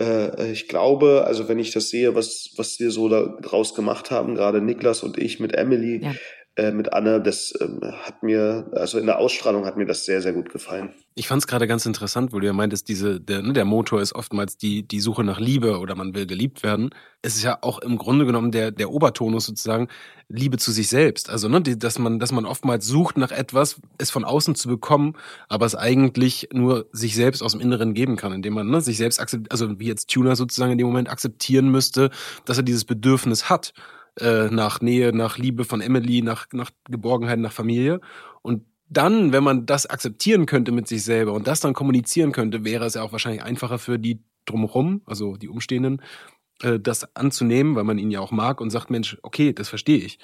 äh, 0.00 0.50
ich 0.50 0.68
glaube, 0.68 1.24
also 1.26 1.48
wenn 1.48 1.58
ich 1.58 1.72
das 1.72 1.88
sehe, 1.88 2.14
was, 2.14 2.50
was 2.56 2.78
wir 2.80 2.90
so 2.90 3.08
da 3.08 3.36
draus 3.40 3.74
gemacht 3.74 4.10
haben, 4.10 4.34
gerade 4.34 4.60
Niklas 4.60 5.02
und 5.02 5.18
ich 5.18 5.40
mit 5.40 5.54
Emily, 5.54 6.02
ja. 6.02 6.14
Äh, 6.56 6.70
mit 6.70 6.92
Anne, 6.92 7.20
das 7.20 7.52
äh, 7.52 7.66
hat 8.04 8.22
mir, 8.22 8.70
also 8.72 8.98
in 8.98 9.06
der 9.06 9.18
Ausstrahlung 9.18 9.66
hat 9.66 9.76
mir 9.76 9.86
das 9.86 10.04
sehr, 10.04 10.22
sehr 10.22 10.32
gut 10.32 10.50
gefallen. 10.50 10.90
Ich 11.16 11.26
fand 11.26 11.42
es 11.42 11.48
gerade 11.48 11.66
ganz 11.66 11.84
interessant, 11.84 12.32
wo 12.32 12.38
du 12.38 12.46
ja 12.46 12.52
meintest, 12.52 12.88
diese, 12.88 13.20
der, 13.20 13.42
ne, 13.42 13.52
der 13.52 13.64
Motor 13.64 14.00
ist 14.00 14.14
oftmals 14.14 14.56
die, 14.56 14.86
die 14.86 15.00
Suche 15.00 15.24
nach 15.24 15.40
Liebe 15.40 15.78
oder 15.80 15.96
man 15.96 16.14
will 16.14 16.26
geliebt 16.26 16.62
werden. 16.62 16.90
Es 17.22 17.34
ist 17.34 17.42
ja 17.42 17.58
auch 17.60 17.80
im 17.80 17.98
Grunde 17.98 18.24
genommen 18.24 18.52
der, 18.52 18.70
der 18.70 18.90
Obertonus 18.90 19.46
sozusagen 19.46 19.88
Liebe 20.28 20.56
zu 20.56 20.70
sich 20.70 20.88
selbst. 20.88 21.28
Also, 21.28 21.48
ne, 21.48 21.60
die, 21.60 21.76
dass 21.76 21.98
man, 21.98 22.20
dass 22.20 22.30
man 22.30 22.46
oftmals 22.46 22.86
sucht 22.86 23.16
nach 23.16 23.32
etwas, 23.32 23.80
es 23.98 24.10
von 24.10 24.24
außen 24.24 24.54
zu 24.54 24.68
bekommen, 24.68 25.16
aber 25.48 25.66
es 25.66 25.74
eigentlich 25.74 26.50
nur 26.52 26.86
sich 26.92 27.16
selbst 27.16 27.42
aus 27.42 27.52
dem 27.52 27.60
Inneren 27.60 27.94
geben 27.94 28.16
kann, 28.16 28.32
indem 28.32 28.54
man 28.54 28.68
ne, 28.68 28.80
sich 28.80 28.96
selbst 28.96 29.18
akzeptiert, 29.18 29.50
also 29.50 29.80
wie 29.80 29.86
jetzt 29.86 30.08
Tuner 30.08 30.36
sozusagen 30.36 30.70
in 30.70 30.78
dem 30.78 30.86
Moment 30.86 31.10
akzeptieren 31.10 31.68
müsste, 31.68 32.10
dass 32.44 32.58
er 32.58 32.62
dieses 32.62 32.84
Bedürfnis 32.84 33.50
hat 33.50 33.72
äh, 34.20 34.48
nach 34.48 34.80
Nähe, 34.80 35.12
nach 35.12 35.38
Liebe 35.38 35.64
von 35.64 35.80
Emily, 35.80 36.22
nach, 36.22 36.46
nach 36.52 36.70
Geborgenheit, 36.88 37.38
nach 37.38 37.52
Familie. 37.52 38.00
Und 38.42 38.64
dann, 38.88 39.32
wenn 39.32 39.44
man 39.44 39.66
das 39.66 39.86
akzeptieren 39.86 40.46
könnte 40.46 40.72
mit 40.72 40.86
sich 40.86 41.04
selber 41.04 41.32
und 41.32 41.46
das 41.46 41.60
dann 41.60 41.74
kommunizieren 41.74 42.32
könnte, 42.32 42.64
wäre 42.64 42.84
es 42.84 42.94
ja 42.94 43.02
auch 43.02 43.12
wahrscheinlich 43.12 43.42
einfacher 43.42 43.78
für 43.78 43.98
die 43.98 44.22
drumherum, 44.46 45.02
also 45.06 45.36
die 45.36 45.48
Umstehenden, 45.48 46.02
äh, 46.62 46.78
das 46.78 47.16
anzunehmen, 47.16 47.74
weil 47.76 47.84
man 47.84 47.98
ihn 47.98 48.10
ja 48.10 48.20
auch 48.20 48.30
mag 48.30 48.60
und 48.60 48.70
sagt, 48.70 48.90
Mensch, 48.90 49.18
okay, 49.22 49.52
das 49.52 49.68
verstehe 49.68 49.98
ich. 49.98 50.18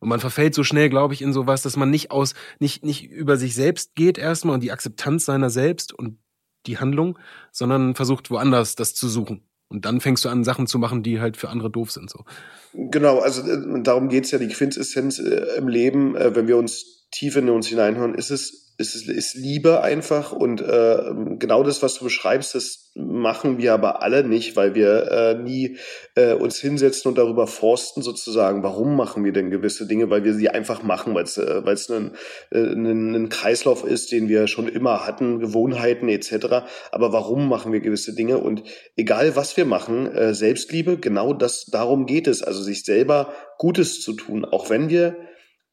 Und 0.00 0.08
man 0.08 0.20
verfällt 0.20 0.54
so 0.54 0.64
schnell, 0.64 0.88
glaube 0.90 1.14
ich, 1.14 1.22
in 1.22 1.32
sowas, 1.32 1.62
dass 1.62 1.76
man 1.76 1.90
nicht 1.90 2.10
aus, 2.10 2.34
nicht, 2.58 2.84
nicht 2.84 3.10
über 3.10 3.36
sich 3.36 3.54
selbst 3.54 3.94
geht 3.94 4.18
erstmal 4.18 4.54
und 4.54 4.62
die 4.62 4.72
Akzeptanz 4.72 5.24
seiner 5.24 5.50
selbst 5.50 5.92
und 5.92 6.18
die 6.66 6.78
Handlung, 6.78 7.18
sondern 7.52 7.94
versucht 7.94 8.30
woanders 8.30 8.74
das 8.74 8.94
zu 8.94 9.08
suchen. 9.08 9.42
Und 9.74 9.84
dann 9.84 10.00
fängst 10.00 10.24
du 10.24 10.28
an, 10.28 10.44
Sachen 10.44 10.66
zu 10.66 10.78
machen, 10.78 11.02
die 11.02 11.20
halt 11.20 11.36
für 11.36 11.48
andere 11.48 11.70
doof 11.70 11.90
sind. 11.90 12.08
So. 12.08 12.24
Genau, 12.72 13.18
also 13.18 13.42
äh, 13.42 13.82
darum 13.82 14.08
geht's 14.08 14.30
ja, 14.30 14.38
die 14.38 14.48
Quintessenz 14.48 15.18
äh, 15.18 15.56
im 15.56 15.68
Leben, 15.68 16.16
äh, 16.16 16.34
wenn 16.34 16.46
wir 16.46 16.56
uns 16.56 17.08
tief 17.10 17.36
in 17.36 17.48
uns 17.50 17.66
hineinhören, 17.68 18.14
ist 18.14 18.30
es 18.30 18.63
es 18.76 18.96
ist 18.96 19.34
Liebe 19.34 19.82
einfach 19.82 20.32
und 20.32 20.60
äh, 20.60 20.98
genau 21.38 21.62
das, 21.62 21.82
was 21.82 21.94
du 21.94 22.04
beschreibst, 22.04 22.56
das 22.56 22.90
machen 22.96 23.58
wir 23.58 23.72
aber 23.72 24.02
alle 24.02 24.24
nicht, 24.24 24.56
weil 24.56 24.74
wir 24.74 25.10
äh, 25.10 25.34
nie 25.34 25.76
äh, 26.16 26.32
uns 26.34 26.58
hinsetzen 26.58 27.08
und 27.08 27.18
darüber 27.18 27.46
forsten 27.46 28.02
sozusagen, 28.02 28.64
warum 28.64 28.96
machen 28.96 29.24
wir 29.24 29.32
denn 29.32 29.50
gewisse 29.50 29.86
Dinge, 29.86 30.10
weil 30.10 30.24
wir 30.24 30.34
sie 30.34 30.48
einfach 30.48 30.82
machen, 30.82 31.14
weil 31.14 31.24
es 31.24 31.38
äh, 31.38 31.64
weil 31.64 31.74
es 31.74 31.88
ein, 31.88 32.12
äh, 32.50 32.58
ein, 32.58 33.14
ein 33.14 33.28
Kreislauf 33.28 33.84
ist, 33.84 34.10
den 34.10 34.28
wir 34.28 34.48
schon 34.48 34.66
immer 34.66 35.06
hatten, 35.06 35.38
Gewohnheiten 35.38 36.08
etc. 36.08 36.66
Aber 36.90 37.12
warum 37.12 37.48
machen 37.48 37.72
wir 37.72 37.80
gewisse 37.80 38.14
Dinge 38.14 38.38
und 38.38 38.64
egal 38.96 39.36
was 39.36 39.56
wir 39.56 39.66
machen, 39.66 40.12
äh, 40.12 40.34
Selbstliebe, 40.34 40.98
genau 40.98 41.32
das 41.32 41.66
darum 41.66 42.06
geht 42.06 42.26
es, 42.26 42.42
also 42.42 42.60
sich 42.60 42.84
selber 42.84 43.32
Gutes 43.58 44.00
zu 44.00 44.14
tun, 44.14 44.44
auch 44.44 44.68
wenn 44.68 44.88
wir 44.88 45.16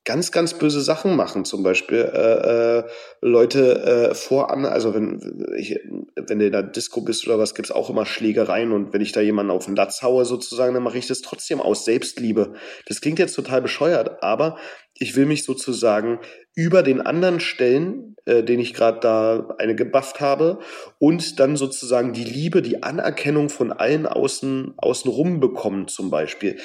ganz, 0.03 0.31
ganz 0.31 0.58
böse 0.58 0.81
Sachen 0.81 1.15
machen. 1.15 1.46
Zum 1.46 1.63
Beispiel 1.63 2.00
äh, 2.00 2.79
äh, 2.79 2.84
Leute 3.22 4.10
äh, 4.12 4.15
voran, 4.15 4.65
also 4.65 4.93
wenn, 4.93 5.53
ich, 5.58 5.79
wenn 6.15 6.39
du 6.39 6.46
in 6.46 6.51
der 6.51 6.63
Disco 6.63 7.01
bist 7.01 7.27
oder 7.27 7.38
was, 7.38 7.53
gibt's 7.53 7.72
auch 7.72 7.89
immer 7.89 8.05
Schlägereien 8.05 8.72
und 8.72 8.93
wenn 8.93 9.01
ich 9.01 9.12
da 9.12 9.22
jemanden 9.22 9.51
auf 9.51 9.65
den 9.65 9.75
Latz 9.75 10.01
haue 10.01 10.25
sozusagen, 10.25 10.74
dann 10.74 10.84
mache 10.84 10.98
ich 10.98 11.08
das 11.08 11.22
trotzdem 11.22 11.62
aus 11.62 11.86
Selbstliebe. 11.86 12.53
Das 12.88 13.01
klingt 13.01 13.20
jetzt 13.20 13.36
total 13.36 13.62
bescheuert, 13.62 14.24
aber 14.24 14.58
ich 14.96 15.15
will 15.15 15.25
mich 15.25 15.43
sozusagen 15.43 16.20
über 16.53 16.84
den 16.84 17.01
anderen 17.01 17.39
stellen, 17.39 18.15
äh, 18.25 18.43
den 18.43 18.60
ich 18.60 18.74
gerade 18.74 19.00
da 19.00 19.55
eine 19.58 19.75
gebufft 19.75 20.20
habe, 20.20 20.60
und 21.00 21.39
dann 21.39 21.55
sozusagen 21.55 22.13
die 22.13 22.24
Liebe, 22.24 22.62
die 22.62 22.84
Anerkennung 22.84 23.50
von 23.50 23.72
allen 23.72 24.05
außen 24.05 24.74
außenrum 24.77 25.39
bekommen 25.39 25.88
zum 25.88 26.10
Beispiel 26.10 26.58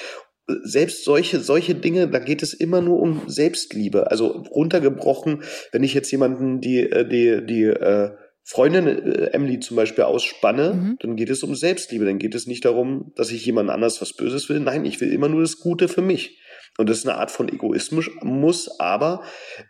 selbst 0.46 1.04
solche, 1.04 1.40
solche 1.40 1.74
Dinge, 1.74 2.08
da 2.08 2.18
geht 2.18 2.42
es 2.42 2.54
immer 2.54 2.80
nur 2.80 3.00
um 3.00 3.22
Selbstliebe. 3.26 4.10
Also 4.10 4.28
runtergebrochen, 4.28 5.42
wenn 5.72 5.82
ich 5.82 5.94
jetzt 5.94 6.10
jemanden 6.10 6.60
die, 6.60 6.80
äh, 6.80 7.06
die, 7.08 7.44
die 7.44 7.64
äh, 7.64 8.12
Freundin 8.44 8.86
äh, 8.86 9.30
Emily 9.32 9.58
zum 9.58 9.76
Beispiel 9.76 10.04
ausspanne, 10.04 10.74
mhm. 10.74 10.96
dann 11.00 11.16
geht 11.16 11.30
es 11.30 11.42
um 11.42 11.56
Selbstliebe. 11.56 12.04
Dann 12.04 12.18
geht 12.18 12.34
es 12.34 12.46
nicht 12.46 12.64
darum, 12.64 13.12
dass 13.16 13.32
ich 13.32 13.44
jemand 13.44 13.70
anders 13.70 14.00
was 14.00 14.12
Böses 14.12 14.48
will. 14.48 14.60
Nein, 14.60 14.84
ich 14.84 15.00
will 15.00 15.12
immer 15.12 15.28
nur 15.28 15.40
das 15.40 15.58
Gute 15.58 15.88
für 15.88 16.02
mich. 16.02 16.40
Und 16.78 16.88
das 16.88 16.98
ist 16.98 17.08
eine 17.08 17.18
Art 17.18 17.30
von 17.30 17.48
Egoismus, 17.48 18.08
muss 18.22 18.78
aber 18.78 19.22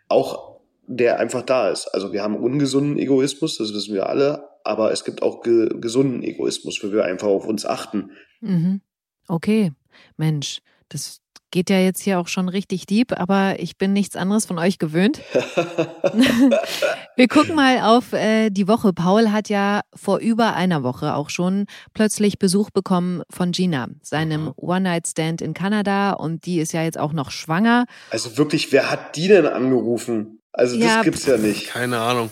auch 0.09 0.57
der 0.87 1.19
einfach 1.19 1.41
da 1.41 1.69
ist. 1.69 1.87
Also 1.87 2.13
wir 2.13 2.23
haben 2.23 2.37
ungesunden 2.37 2.97
Egoismus, 2.97 3.57
das 3.57 3.73
wissen 3.73 3.93
wir 3.93 4.07
alle, 4.07 4.47
aber 4.63 4.91
es 4.91 5.03
gibt 5.03 5.21
auch 5.21 5.41
ge 5.41 5.69
gesunden 5.81 6.23
Egoismus, 6.23 6.81
wo 6.81 6.91
wir 6.91 7.03
einfach 7.03 7.27
auf 7.27 7.45
uns 7.45 7.65
achten. 7.65 8.11
Mhm. 8.39 8.81
Okay, 9.27 9.71
Mensch, 10.17 10.59
das 10.89 11.19
geht 11.51 11.69
ja 11.69 11.79
jetzt 11.79 12.01
hier 12.01 12.19
auch 12.19 12.27
schon 12.27 12.49
richtig 12.49 12.85
deep, 12.85 13.17
aber 13.17 13.59
ich 13.59 13.77
bin 13.77 13.93
nichts 13.93 14.15
anderes 14.15 14.45
von 14.45 14.59
euch 14.59 14.79
gewöhnt. 14.79 15.21
Wir 17.15 17.27
gucken 17.27 17.55
mal 17.55 17.81
auf 17.81 18.13
äh, 18.13 18.49
die 18.49 18.67
Woche. 18.67 18.93
Paul 18.93 19.31
hat 19.31 19.49
ja 19.49 19.81
vor 19.95 20.19
über 20.19 20.55
einer 20.55 20.83
Woche 20.83 21.15
auch 21.15 21.29
schon 21.29 21.65
plötzlich 21.93 22.37
Besuch 22.37 22.69
bekommen 22.69 23.23
von 23.29 23.51
Gina, 23.53 23.87
seinem 24.01 24.51
One-Night-Stand 24.55 25.41
in 25.41 25.53
Kanada 25.53 26.11
und 26.13 26.45
die 26.45 26.59
ist 26.59 26.73
ja 26.73 26.83
jetzt 26.83 26.99
auch 26.99 27.13
noch 27.13 27.31
schwanger. 27.31 27.85
Also 28.11 28.37
wirklich, 28.37 28.71
wer 28.71 28.91
hat 28.91 29.15
die 29.15 29.27
denn 29.27 29.47
angerufen? 29.47 30.41
Also 30.51 30.77
das 30.77 30.85
Ja, 30.85 31.01
gibt's 31.01 31.25
ja 31.25 31.37
nicht. 31.37 31.67
Keine 31.67 31.99
Ahnung. 31.99 32.29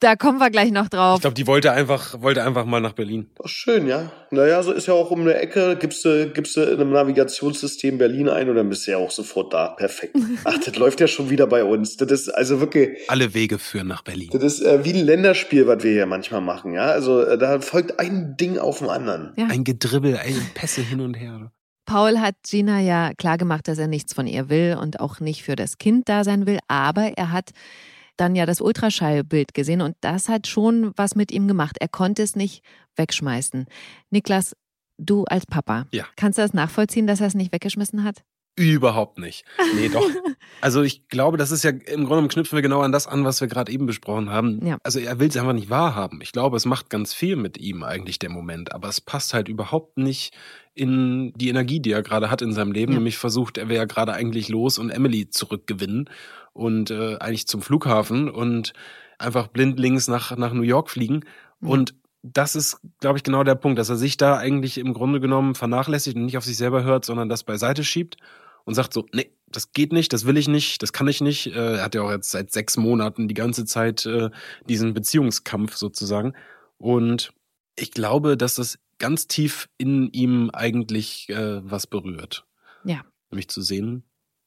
Da 0.00 0.16
kommen 0.16 0.38
wir 0.38 0.50
gleich 0.50 0.70
noch 0.72 0.88
drauf. 0.88 1.16
Ich 1.16 1.20
glaube, 1.22 1.34
die 1.34 1.46
wollte 1.46 1.72
einfach, 1.72 2.20
wollte 2.20 2.42
einfach 2.44 2.64
mal 2.64 2.80
nach 2.80 2.92
Berlin. 2.92 3.30
Ach, 3.42 3.48
schön, 3.48 3.86
ja. 3.86 4.10
Naja, 4.30 4.62
so 4.62 4.72
ist 4.72 4.86
ja 4.86 4.94
auch 4.94 5.10
um 5.10 5.20
eine 5.22 5.34
Ecke, 5.34 5.76
gibst 5.80 6.04
du, 6.04 6.30
gibst 6.30 6.56
du 6.56 6.62
in 6.62 6.80
einem 6.80 6.90
Navigationssystem 6.92 7.98
Berlin 7.98 8.28
ein 8.28 8.48
und 8.48 8.56
dann 8.56 8.68
bist 8.68 8.86
du 8.86 8.92
ja 8.92 8.98
auch 8.98 9.10
sofort 9.10 9.52
da. 9.54 9.68
Perfekt. 9.68 10.16
Ach, 10.44 10.58
das 10.64 10.76
läuft 10.76 11.00
ja 11.00 11.06
schon 11.06 11.30
wieder 11.30 11.46
bei 11.46 11.64
uns. 11.64 11.96
Das 11.96 12.10
ist 12.10 12.28
also 12.28 12.60
wirklich, 12.60 12.98
Alle 13.08 13.34
Wege 13.34 13.58
führen 13.58 13.86
nach 13.88 14.02
Berlin. 14.02 14.30
das 14.32 14.42
ist 14.42 14.62
äh, 14.62 14.84
wie 14.84 14.92
ein 14.92 15.04
Länderspiel, 15.04 15.66
was 15.66 15.82
wir 15.82 15.92
hier 15.92 16.06
manchmal 16.06 16.40
machen, 16.40 16.72
ja. 16.74 16.86
Also 16.86 17.22
äh, 17.22 17.38
da 17.38 17.60
folgt 17.60 17.98
ein 18.00 18.36
Ding 18.36 18.58
auf 18.58 18.78
dem 18.78 18.88
anderen. 18.88 19.32
Ja. 19.36 19.46
Ein 19.46 19.64
Gedribbel, 19.64 20.16
ein 20.16 20.40
Pässe 20.54 20.82
hin 20.82 21.00
und 21.00 21.14
her. 21.14 21.52
Paul 21.86 22.18
hat 22.18 22.34
Gina 22.44 22.80
ja 22.80 23.12
klargemacht, 23.16 23.68
dass 23.68 23.78
er 23.78 23.86
nichts 23.86 24.12
von 24.12 24.26
ihr 24.26 24.48
will 24.48 24.76
und 24.80 24.98
auch 24.98 25.20
nicht 25.20 25.44
für 25.44 25.54
das 25.54 25.78
Kind 25.78 26.08
da 26.08 26.24
sein 26.24 26.44
will, 26.44 26.58
aber 26.66 27.12
er 27.16 27.30
hat 27.30 27.50
dann 28.16 28.34
ja 28.34 28.46
das 28.46 28.60
Ultraschallbild 28.60 29.54
gesehen 29.54 29.80
und 29.82 29.96
das 30.00 30.28
hat 30.28 30.46
schon 30.46 30.92
was 30.96 31.14
mit 31.14 31.30
ihm 31.32 31.48
gemacht. 31.48 31.76
Er 31.80 31.88
konnte 31.88 32.22
es 32.22 32.36
nicht 32.36 32.62
wegschmeißen. 32.96 33.66
Niklas, 34.10 34.56
du 34.98 35.24
als 35.24 35.46
Papa, 35.46 35.86
Ja. 35.92 36.04
kannst 36.16 36.38
du 36.38 36.42
das 36.42 36.54
nachvollziehen, 36.54 37.06
dass 37.06 37.20
er 37.20 37.26
es 37.26 37.34
nicht 37.34 37.52
weggeschmissen 37.52 38.04
hat? 38.04 38.22
Überhaupt 38.58 39.18
nicht. 39.18 39.44
Nee, 39.74 39.88
doch. 39.90 40.02
Also 40.62 40.82
ich 40.82 41.08
glaube, 41.08 41.36
das 41.36 41.50
ist 41.50 41.64
ja 41.64 41.70
im 41.70 41.78
Grunde 41.80 42.06
genommen 42.06 42.28
knüpfen 42.28 42.56
wir 42.56 42.62
genau 42.62 42.80
an 42.80 42.90
das 42.92 43.06
an, 43.06 43.24
was 43.24 43.40
wir 43.40 43.48
gerade 43.48 43.70
eben 43.70 43.84
besprochen 43.84 44.30
haben. 44.30 44.64
Ja. 44.64 44.78
Also 44.84 45.00
er 45.00 45.18
will 45.18 45.28
es 45.28 45.36
einfach 45.36 45.52
nicht 45.52 45.68
wahrhaben. 45.68 46.20
Ich 46.22 46.32
glaube, 46.32 46.56
es 46.56 46.64
macht 46.64 46.88
ganz 46.88 47.12
viel 47.12 47.36
mit 47.36 47.58
ihm 47.58 47.82
eigentlich 47.82 48.18
der 48.18 48.30
Moment, 48.30 48.72
aber 48.72 48.88
es 48.88 49.00
passt 49.00 49.34
halt 49.34 49.48
überhaupt 49.48 49.98
nicht 49.98 50.32
in 50.72 51.32
die 51.36 51.48
Energie, 51.50 51.80
die 51.80 51.90
er 51.92 52.02
gerade 52.02 52.30
hat 52.30 52.42
in 52.42 52.52
seinem 52.52 52.72
Leben. 52.72 52.92
Ja. 52.92 52.98
Nämlich 52.98 53.18
versucht, 53.18 53.58
er 53.58 53.68
wäre 53.68 53.80
ja 53.80 53.84
gerade 53.86 54.12
eigentlich 54.14 54.48
los 54.48 54.78
und 54.78 54.90
Emily 54.90 55.28
zurückgewinnen 55.28 56.08
und 56.56 56.90
äh, 56.90 57.16
eigentlich 57.16 57.46
zum 57.46 57.62
Flughafen 57.62 58.28
und 58.28 58.72
einfach 59.18 59.48
blindlings 59.48 60.08
nach, 60.08 60.36
nach 60.36 60.52
New 60.52 60.62
York 60.62 60.90
fliegen. 60.90 61.20
Ja. 61.60 61.68
Und 61.68 61.94
das 62.22 62.56
ist, 62.56 62.80
glaube 63.00 63.18
ich, 63.18 63.22
genau 63.22 63.44
der 63.44 63.54
Punkt, 63.54 63.78
dass 63.78 63.88
er 63.88 63.96
sich 63.96 64.16
da 64.16 64.36
eigentlich 64.36 64.78
im 64.78 64.94
Grunde 64.94 65.20
genommen 65.20 65.54
vernachlässigt 65.54 66.16
und 66.16 66.24
nicht 66.24 66.36
auf 66.36 66.44
sich 66.44 66.56
selber 66.56 66.82
hört, 66.82 67.04
sondern 67.04 67.28
das 67.28 67.44
beiseite 67.44 67.84
schiebt 67.84 68.16
und 68.64 68.74
sagt 68.74 68.92
so, 68.92 69.06
nee, 69.12 69.30
das 69.48 69.72
geht 69.72 69.92
nicht, 69.92 70.12
das 70.12 70.26
will 70.26 70.36
ich 70.36 70.48
nicht, 70.48 70.82
das 70.82 70.92
kann 70.92 71.06
ich 71.06 71.20
nicht. 71.20 71.46
Äh, 71.48 71.76
Er 71.76 71.84
hat 71.84 71.94
ja 71.94 72.02
auch 72.02 72.10
jetzt 72.10 72.30
seit 72.30 72.52
sechs 72.52 72.76
Monaten 72.76 73.28
die 73.28 73.34
ganze 73.34 73.64
Zeit 73.64 74.04
äh, 74.06 74.30
diesen 74.68 74.92
Beziehungskampf 74.92 75.76
sozusagen. 75.76 76.34
Und 76.78 77.32
ich 77.76 77.92
glaube, 77.92 78.36
dass 78.36 78.56
das 78.56 78.78
ganz 78.98 79.28
tief 79.28 79.68
in 79.78 80.10
ihm 80.12 80.50
eigentlich 80.52 81.28
äh, 81.28 81.60
was 81.62 81.86
berührt. 81.86 82.44
Ja. 82.84 83.04
Nämlich 83.30 83.48
zu 83.48 83.62
sehen, 83.62 84.02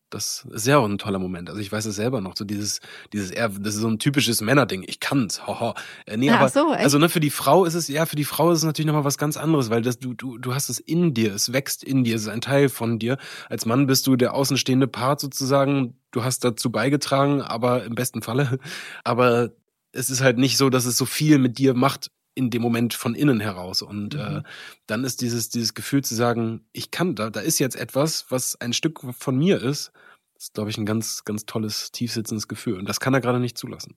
das 0.09 0.47
ist 0.51 0.67
ja 0.67 0.77
auch 0.77 0.85
ein 0.85 0.97
toller 0.97 1.19
Moment. 1.19 1.49
Also 1.49 1.61
ich 1.61 1.71
weiß 1.71 1.85
es 1.85 1.95
selber 1.95 2.21
noch, 2.21 2.35
so 2.35 2.45
dieses, 2.45 2.79
dieses, 3.13 3.31
eher, 3.31 3.49
das 3.49 3.75
ist 3.75 3.81
so 3.81 3.87
ein 3.87 3.99
typisches 3.99 4.41
Männerding. 4.41 4.83
Ich 4.87 4.99
kann's, 4.99 5.45
haha. 5.45 5.75
Äh, 6.05 6.17
nee, 6.17 6.29
Ach 6.29 6.39
aber, 6.39 6.49
so, 6.49 6.71
also 6.71 6.97
ne, 6.97 7.09
für 7.09 7.19
die 7.19 7.29
Frau 7.29 7.65
ist 7.65 7.75
es, 7.75 7.87
ja, 7.87 8.05
für 8.05 8.15
die 8.15 8.23
Frau 8.23 8.51
ist 8.51 8.59
es 8.59 8.63
natürlich 8.63 8.87
nochmal 8.87 9.03
was 9.03 9.17
ganz 9.17 9.37
anderes, 9.37 9.69
weil 9.69 9.81
das, 9.81 9.99
du, 9.99 10.13
du, 10.13 10.37
du 10.37 10.53
hast 10.53 10.69
es 10.69 10.79
in 10.79 11.13
dir, 11.13 11.33
es 11.33 11.53
wächst 11.53 11.83
in 11.83 12.03
dir, 12.03 12.15
es 12.15 12.23
ist 12.23 12.29
ein 12.29 12.41
Teil 12.41 12.69
von 12.69 12.99
dir. 12.99 13.17
Als 13.49 13.65
Mann 13.65 13.87
bist 13.87 14.07
du 14.07 14.15
der 14.15 14.33
außenstehende 14.33 14.87
Part 14.87 15.19
sozusagen, 15.19 15.95
du 16.11 16.23
hast 16.23 16.43
dazu 16.43 16.71
beigetragen, 16.71 17.41
aber 17.41 17.83
im 17.83 17.95
besten 17.95 18.21
Falle. 18.21 18.59
Aber 19.03 19.51
es 19.91 20.09
ist 20.09 20.21
halt 20.21 20.37
nicht 20.37 20.57
so, 20.57 20.69
dass 20.69 20.85
es 20.85 20.97
so 20.97 21.05
viel 21.05 21.39
mit 21.39 21.57
dir 21.57 21.73
macht 21.73 22.11
in 22.39 22.49
dem 22.49 22.61
Moment 22.61 22.93
von 22.93 23.13
innen 23.15 23.39
heraus. 23.41 23.81
Und 23.81 24.13
Mhm. 24.15 24.19
äh, 24.19 24.41
dann 24.87 25.03
ist 25.03 25.21
dieses, 25.21 25.49
dieses 25.49 25.73
Gefühl 25.73 26.03
zu 26.03 26.15
sagen, 26.15 26.61
ich 26.71 26.89
kann, 26.89 27.13
da, 27.15 27.29
da 27.29 27.41
ist 27.41 27.59
jetzt 27.59 27.75
etwas, 27.75 28.25
was 28.29 28.55
ein 28.61 28.73
Stück 28.73 29.01
von 29.17 29.37
mir 29.37 29.61
ist, 29.61 29.91
das 30.35 30.45
ist, 30.45 30.53
glaube 30.53 30.69
ich, 30.69 30.77
ein 30.77 30.85
ganz, 30.85 31.23
ganz 31.25 31.45
tolles, 31.45 31.91
tiefsitzendes 31.91 32.47
Gefühl. 32.47 32.79
Und 32.79 32.87
das 32.87 32.99
kann 33.01 33.13
er 33.13 33.19
gerade 33.21 33.39
nicht 33.41 33.57
zulassen. 33.57 33.95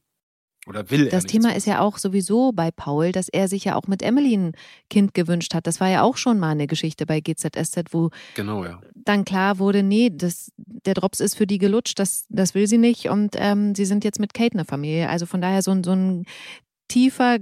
Oder 0.69 0.91
will 0.91 1.07
er 1.07 1.11
Das 1.11 1.25
Thema 1.25 1.43
zulassen. 1.43 1.57
ist 1.59 1.67
ja 1.67 1.81
auch 1.81 1.99
sowieso 1.99 2.53
bei 2.53 2.71
Paul, 2.71 3.11
dass 3.13 3.29
er 3.29 3.49
sich 3.49 3.65
ja 3.65 3.75
auch 3.77 3.87
mit 3.89 4.01
Emily 4.03 4.37
ein 4.37 4.53
Kind 4.91 5.13
gewünscht 5.15 5.55
hat. 5.55 5.67
Das 5.67 5.81
war 5.81 5.89
ja 5.89 6.03
auch 6.03 6.17
schon 6.17 6.39
mal 6.39 6.51
eine 6.51 6.67
Geschichte 6.69 7.05
bei 7.07 7.21
GZSZ, 7.21 7.93
wo 7.93 8.11
Genau, 8.35 8.65
ja. 8.65 8.81
dann 8.95 9.25
klar 9.25 9.59
wurde, 9.59 9.83
nee, 9.83 10.11
das, 10.13 10.53
der 10.57 10.95
Drops 10.95 11.19
ist 11.21 11.35
für 11.37 11.47
die 11.49 11.59
gelutscht, 11.59 11.99
das, 11.99 12.27
das 12.29 12.55
will 12.55 12.67
sie 12.69 12.79
nicht 12.79 13.09
und 13.09 13.35
ähm, 13.39 13.75
sie 13.75 13.85
sind 13.85 14.05
jetzt 14.05 14.21
mit 14.21 14.35
Kate 14.35 14.55
eine 14.55 14.65
Familie. 14.65 15.09
Also 15.09 15.27
von 15.27 15.41
daher 15.41 15.63
so 15.63 15.73
ein, 15.73 15.83
so 15.85 15.93
ein 15.93 16.27
tiefer, 16.89 17.39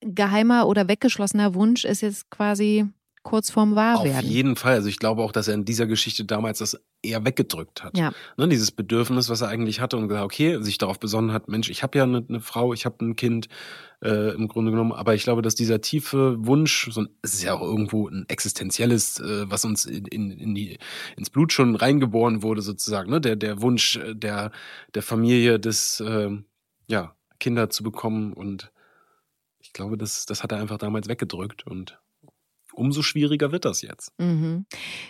geheimer 0.00 0.66
oder 0.66 0.88
weggeschlossener 0.88 1.54
Wunsch 1.54 1.84
ist 1.84 2.00
jetzt 2.00 2.30
quasi 2.30 2.86
kurz 3.22 3.50
vorm 3.50 3.72
Auf 3.72 3.76
Wahrwerden. 3.76 4.30
jeden 4.30 4.56
Fall. 4.56 4.74
Also 4.74 4.88
ich 4.88 4.98
glaube 4.98 5.22
auch, 5.22 5.32
dass 5.32 5.46
er 5.46 5.54
in 5.54 5.64
dieser 5.64 5.86
Geschichte 5.86 6.24
damals 6.24 6.58
das 6.60 6.80
eher 7.02 7.24
weggedrückt 7.24 7.82
hat. 7.82 7.96
Ja. 7.96 8.12
Ne, 8.36 8.48
dieses 8.48 8.70
Bedürfnis, 8.70 9.28
was 9.28 9.42
er 9.42 9.48
eigentlich 9.48 9.80
hatte 9.80 9.96
und 9.96 10.08
gesagt, 10.08 10.24
okay, 10.24 10.62
sich 10.62 10.78
darauf 10.78 10.98
besonnen 10.98 11.32
hat, 11.32 11.48
Mensch, 11.48 11.68
ich 11.68 11.82
habe 11.82 11.98
ja 11.98 12.04
eine, 12.04 12.24
eine 12.26 12.40
Frau, 12.40 12.72
ich 12.72 12.86
habe 12.86 13.04
ein 13.04 13.16
Kind 13.16 13.48
äh, 14.02 14.34
im 14.34 14.48
Grunde 14.48 14.70
genommen. 14.70 14.92
Aber 14.92 15.14
ich 15.14 15.22
glaube, 15.22 15.42
dass 15.42 15.54
dieser 15.54 15.82
tiefe 15.82 16.36
Wunsch, 16.46 16.88
so 16.90 17.02
ein, 17.02 17.08
es 17.20 17.34
ist 17.34 17.42
ja 17.42 17.54
auch 17.54 17.62
irgendwo 17.62 18.08
ein 18.08 18.24
existenzielles, 18.28 19.20
äh, 19.20 19.50
was 19.50 19.66
uns 19.66 19.84
in, 19.84 20.06
in, 20.06 20.30
in 20.30 20.54
die, 20.54 20.78
ins 21.16 21.28
Blut 21.28 21.52
schon 21.52 21.76
reingeboren 21.76 22.42
wurde 22.42 22.62
sozusagen, 22.62 23.10
ne? 23.10 23.20
der, 23.20 23.36
der 23.36 23.60
Wunsch 23.60 23.96
äh, 23.96 24.14
der, 24.14 24.50
der 24.94 25.02
Familie, 25.02 25.60
des, 25.60 26.00
äh, 26.00 26.30
ja, 26.88 27.14
Kinder 27.38 27.70
zu 27.70 27.82
bekommen 27.82 28.32
und 28.32 28.70
ich 29.70 29.74
glaube, 29.74 29.96
das, 29.96 30.26
das 30.26 30.42
hat 30.42 30.50
er 30.50 30.58
einfach 30.58 30.78
damals 30.78 31.06
weggedrückt 31.06 31.64
und 31.64 32.00
umso 32.72 33.02
schwieriger 33.02 33.52
wird 33.52 33.64
das 33.64 33.82
jetzt. 33.82 34.12
Mhm. 34.18 34.66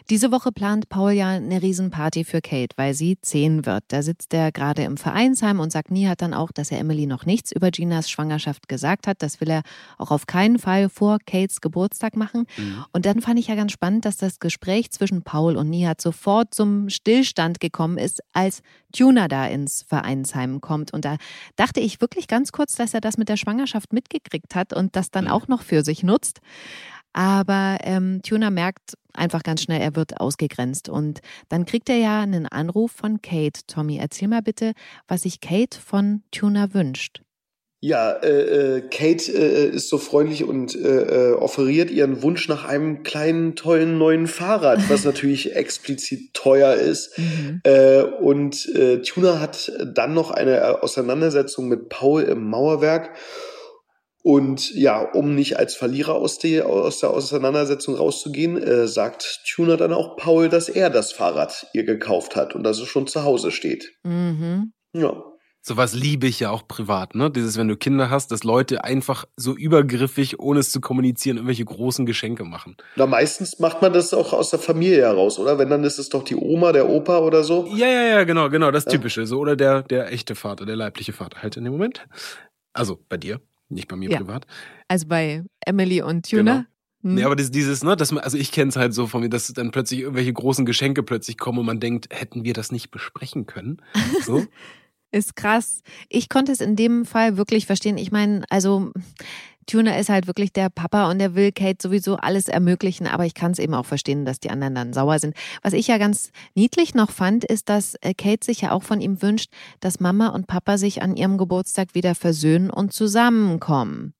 Diese 0.08 0.32
Woche 0.32 0.52
plant 0.52 0.88
Paul 0.88 1.12
ja 1.12 1.28
eine 1.30 1.62
Riesenparty 1.62 2.24
für 2.24 2.40
Kate, 2.40 2.76
weil 2.76 2.94
sie 2.94 3.18
zehn 3.20 3.66
wird. 3.66 3.84
Da 3.88 4.02
sitzt 4.02 4.32
er 4.34 4.52
gerade 4.52 4.82
im 4.82 4.96
Vereinsheim 4.96 5.60
und 5.60 5.72
sagt 5.72 5.90
nie 5.90 6.08
hat 6.08 6.22
dann 6.22 6.34
auch, 6.34 6.52
dass 6.52 6.70
er 6.70 6.78
Emily 6.78 7.06
noch 7.06 7.26
nichts 7.26 7.52
über 7.52 7.70
Ginas 7.70 8.10
Schwangerschaft 8.10 8.68
gesagt 8.68 9.06
hat. 9.06 9.22
Das 9.22 9.40
will 9.40 9.50
er 9.50 9.62
auch 9.98 10.10
auf 10.10 10.26
keinen 10.26 10.58
Fall 10.58 10.88
vor 10.88 11.18
Kates 11.26 11.60
Geburtstag 11.60 12.16
machen. 12.16 12.46
Mhm. 12.56 12.84
Und 12.92 13.06
dann 13.06 13.20
fand 13.20 13.38
ich 13.38 13.48
ja 13.48 13.54
ganz 13.54 13.72
spannend, 13.72 14.04
dass 14.04 14.16
das 14.16 14.38
Gespräch 14.40 14.90
zwischen 14.90 15.22
Paul 15.22 15.56
und 15.56 15.70
Nihat 15.70 16.00
sofort 16.00 16.54
zum 16.54 16.88
Stillstand 16.88 17.60
gekommen 17.60 17.98
ist, 17.98 18.20
als 18.32 18.62
Tuna 18.92 19.28
da 19.28 19.46
ins 19.46 19.82
Vereinsheim 19.82 20.60
kommt. 20.60 20.92
Und 20.92 21.04
da 21.04 21.16
dachte 21.56 21.80
ich 21.80 22.00
wirklich 22.00 22.26
ganz 22.26 22.52
kurz, 22.52 22.74
dass 22.74 22.94
er 22.94 23.00
das 23.00 23.16
mit 23.18 23.28
der 23.28 23.36
Schwangerschaft 23.36 23.92
mitgekriegt 23.92 24.54
hat 24.54 24.72
und 24.72 24.96
das 24.96 25.10
dann 25.10 25.24
Mhm. 25.24 25.30
auch 25.30 25.48
noch 25.48 25.62
für 25.62 25.82
sich 25.84 26.02
nutzt. 26.02 26.40
Aber 27.12 27.78
ähm, 27.82 28.20
Tuna 28.22 28.50
merkt 28.50 28.94
einfach 29.14 29.42
ganz 29.42 29.62
schnell, 29.62 29.80
er 29.80 29.96
wird 29.96 30.20
ausgegrenzt. 30.20 30.88
Und 30.88 31.20
dann 31.48 31.64
kriegt 31.64 31.88
er 31.88 31.96
ja 31.96 32.20
einen 32.20 32.46
Anruf 32.46 32.92
von 32.92 33.20
Kate. 33.22 33.60
Tommy, 33.66 33.98
erzähl 33.98 34.28
mal 34.28 34.42
bitte, 34.42 34.72
was 35.08 35.22
sich 35.22 35.40
Kate 35.40 35.78
von 35.78 36.22
Tuna 36.30 36.74
wünscht. 36.74 37.22
Ja, 37.82 38.10
äh, 38.10 38.76
äh, 38.76 38.80
Kate 38.82 39.32
äh, 39.32 39.68
ist 39.70 39.88
so 39.88 39.96
freundlich 39.96 40.44
und 40.44 40.76
äh, 40.76 41.30
äh, 41.30 41.32
offeriert 41.32 41.90
ihren 41.90 42.22
Wunsch 42.22 42.46
nach 42.46 42.66
einem 42.66 43.04
kleinen, 43.04 43.56
tollen 43.56 43.96
neuen 43.96 44.26
Fahrrad, 44.26 44.90
was 44.90 45.04
natürlich 45.06 45.56
explizit 45.56 46.34
teuer 46.34 46.74
ist. 46.74 47.18
Mhm. 47.18 47.62
Äh, 47.64 48.02
und 48.02 48.68
äh, 48.74 49.00
Tuna 49.00 49.40
hat 49.40 49.72
dann 49.94 50.12
noch 50.12 50.30
eine 50.30 50.82
Auseinandersetzung 50.82 51.68
mit 51.68 51.88
Paul 51.88 52.24
im 52.24 52.50
Mauerwerk. 52.50 53.16
Und 54.22 54.74
ja, 54.74 55.00
um 55.00 55.34
nicht 55.34 55.58
als 55.58 55.74
Verlierer 55.74 56.14
aus, 56.14 56.38
die, 56.38 56.60
aus 56.60 57.00
der 57.00 57.10
Auseinandersetzung 57.10 57.94
rauszugehen, 57.94 58.58
äh, 58.62 58.86
sagt 58.86 59.40
Tuna 59.50 59.76
dann 59.76 59.94
auch 59.94 60.16
Paul, 60.16 60.48
dass 60.48 60.68
er 60.68 60.90
das 60.90 61.12
Fahrrad 61.12 61.66
ihr 61.72 61.84
gekauft 61.84 62.36
hat 62.36 62.54
und 62.54 62.62
dass 62.62 62.78
es 62.78 62.88
schon 62.88 63.06
zu 63.06 63.24
Hause 63.24 63.50
steht. 63.50 63.92
Mhm. 64.02 64.72
Ja. 64.92 65.22
Sowas 65.62 65.94
liebe 65.94 66.26
ich 66.26 66.40
ja 66.40 66.50
auch 66.50 66.66
privat, 66.66 67.14
ne? 67.14 67.30
Dieses, 67.30 67.58
wenn 67.58 67.68
du 67.68 67.76
Kinder 67.76 68.08
hast, 68.08 68.30
dass 68.32 68.44
Leute 68.44 68.82
einfach 68.82 69.26
so 69.36 69.54
übergriffig, 69.54 70.40
ohne 70.40 70.60
es 70.60 70.72
zu 70.72 70.80
kommunizieren, 70.80 71.36
irgendwelche 71.36 71.66
großen 71.66 72.06
Geschenke 72.06 72.44
machen. 72.44 72.78
Na, 72.96 73.06
meistens 73.06 73.58
macht 73.58 73.82
man 73.82 73.92
das 73.92 74.14
auch 74.14 74.32
aus 74.32 74.48
der 74.48 74.58
Familie 74.58 75.02
heraus, 75.02 75.38
oder? 75.38 75.58
Wenn, 75.58 75.68
dann 75.68 75.84
ist 75.84 75.98
es 75.98 76.08
doch 76.08 76.24
die 76.24 76.34
Oma, 76.34 76.72
der 76.72 76.88
Opa 76.88 77.18
oder 77.18 77.44
so. 77.44 77.66
Ja, 77.74 77.86
ja, 77.86 78.02
ja, 78.04 78.24
genau, 78.24 78.48
genau, 78.48 78.70
das 78.70 78.86
Ja. 78.86 78.92
Typische. 78.92 79.26
So, 79.26 79.38
oder 79.38 79.54
der, 79.54 79.82
der 79.82 80.10
echte 80.10 80.34
Vater, 80.34 80.64
der 80.64 80.76
leibliche 80.76 81.12
Vater 81.12 81.42
halt 81.42 81.58
in 81.58 81.64
dem 81.64 81.74
Moment. 81.74 82.06
Also 82.72 82.98
bei 83.10 83.18
dir, 83.18 83.40
nicht 83.70 83.88
bei 83.88 83.96
mir 83.96 84.10
Ja. 84.10 84.18
privat. 84.18 84.46
Also 84.88 85.06
bei 85.06 85.44
Emily 85.64 86.02
und 86.02 86.28
Tuna. 86.28 86.66
Hm. 87.02 87.14
Nee, 87.14 87.24
aber 87.24 87.36
das, 87.36 87.50
dieses, 87.50 87.82
ne, 87.82 87.96
dass 87.96 88.12
man, 88.12 88.22
also 88.22 88.36
ich 88.36 88.52
kenne 88.52 88.68
es 88.68 88.76
halt 88.76 88.92
so 88.92 89.06
von 89.06 89.22
mir, 89.22 89.30
dass 89.30 89.46
dann 89.52 89.70
plötzlich 89.70 90.00
irgendwelche 90.00 90.32
großen 90.32 90.66
Geschenke 90.66 91.02
plötzlich 91.02 91.38
kommen 91.38 91.58
und 91.58 91.66
man 91.66 91.80
denkt, 91.80 92.08
hätten 92.10 92.44
wir 92.44 92.52
das 92.52 92.72
nicht 92.72 92.90
besprechen 92.90 93.46
können? 93.46 93.80
So. 94.22 94.44
Ist 95.12 95.34
krass. 95.34 95.82
Ich 96.08 96.28
konnte 96.28 96.52
es 96.52 96.60
in 96.60 96.76
dem 96.76 97.04
Fall 97.04 97.36
wirklich 97.36 97.66
verstehen. 97.66 97.98
Ich 97.98 98.12
meine, 98.12 98.44
also 98.48 98.92
Tuna 99.70 99.96
ist 99.98 100.08
halt 100.08 100.26
wirklich 100.26 100.52
der 100.52 100.68
Papa 100.68 101.10
und 101.10 101.18
der 101.18 101.34
will 101.34 101.52
Kate 101.52 101.78
sowieso 101.80 102.16
alles 102.16 102.48
ermöglichen, 102.48 103.06
aber 103.06 103.24
ich 103.24 103.34
kann 103.34 103.52
es 103.52 103.58
eben 103.58 103.74
auch 103.74 103.86
verstehen, 103.86 104.24
dass 104.24 104.40
die 104.40 104.50
anderen 104.50 104.74
dann 104.74 104.92
sauer 104.92 105.18
sind. 105.18 105.36
Was 105.62 105.74
ich 105.74 105.86
ja 105.86 105.98
ganz 105.98 106.30
niedlich 106.54 106.94
noch 106.94 107.10
fand, 107.10 107.44
ist, 107.44 107.68
dass 107.68 107.94
äh, 108.00 108.12
Kate 108.14 108.44
sich 108.44 108.62
ja 108.62 108.72
auch 108.72 108.82
von 108.82 109.00
ihm 109.00 109.22
wünscht, 109.22 109.52
dass 109.78 110.00
Mama 110.00 110.28
und 110.28 110.48
Papa 110.48 110.76
sich 110.76 111.02
an 111.02 111.16
ihrem 111.16 111.38
Geburtstag 111.38 111.94
wieder 111.94 112.14
versöhnen 112.14 112.70
und 112.70 112.92
zusammenkommen. 112.92 114.14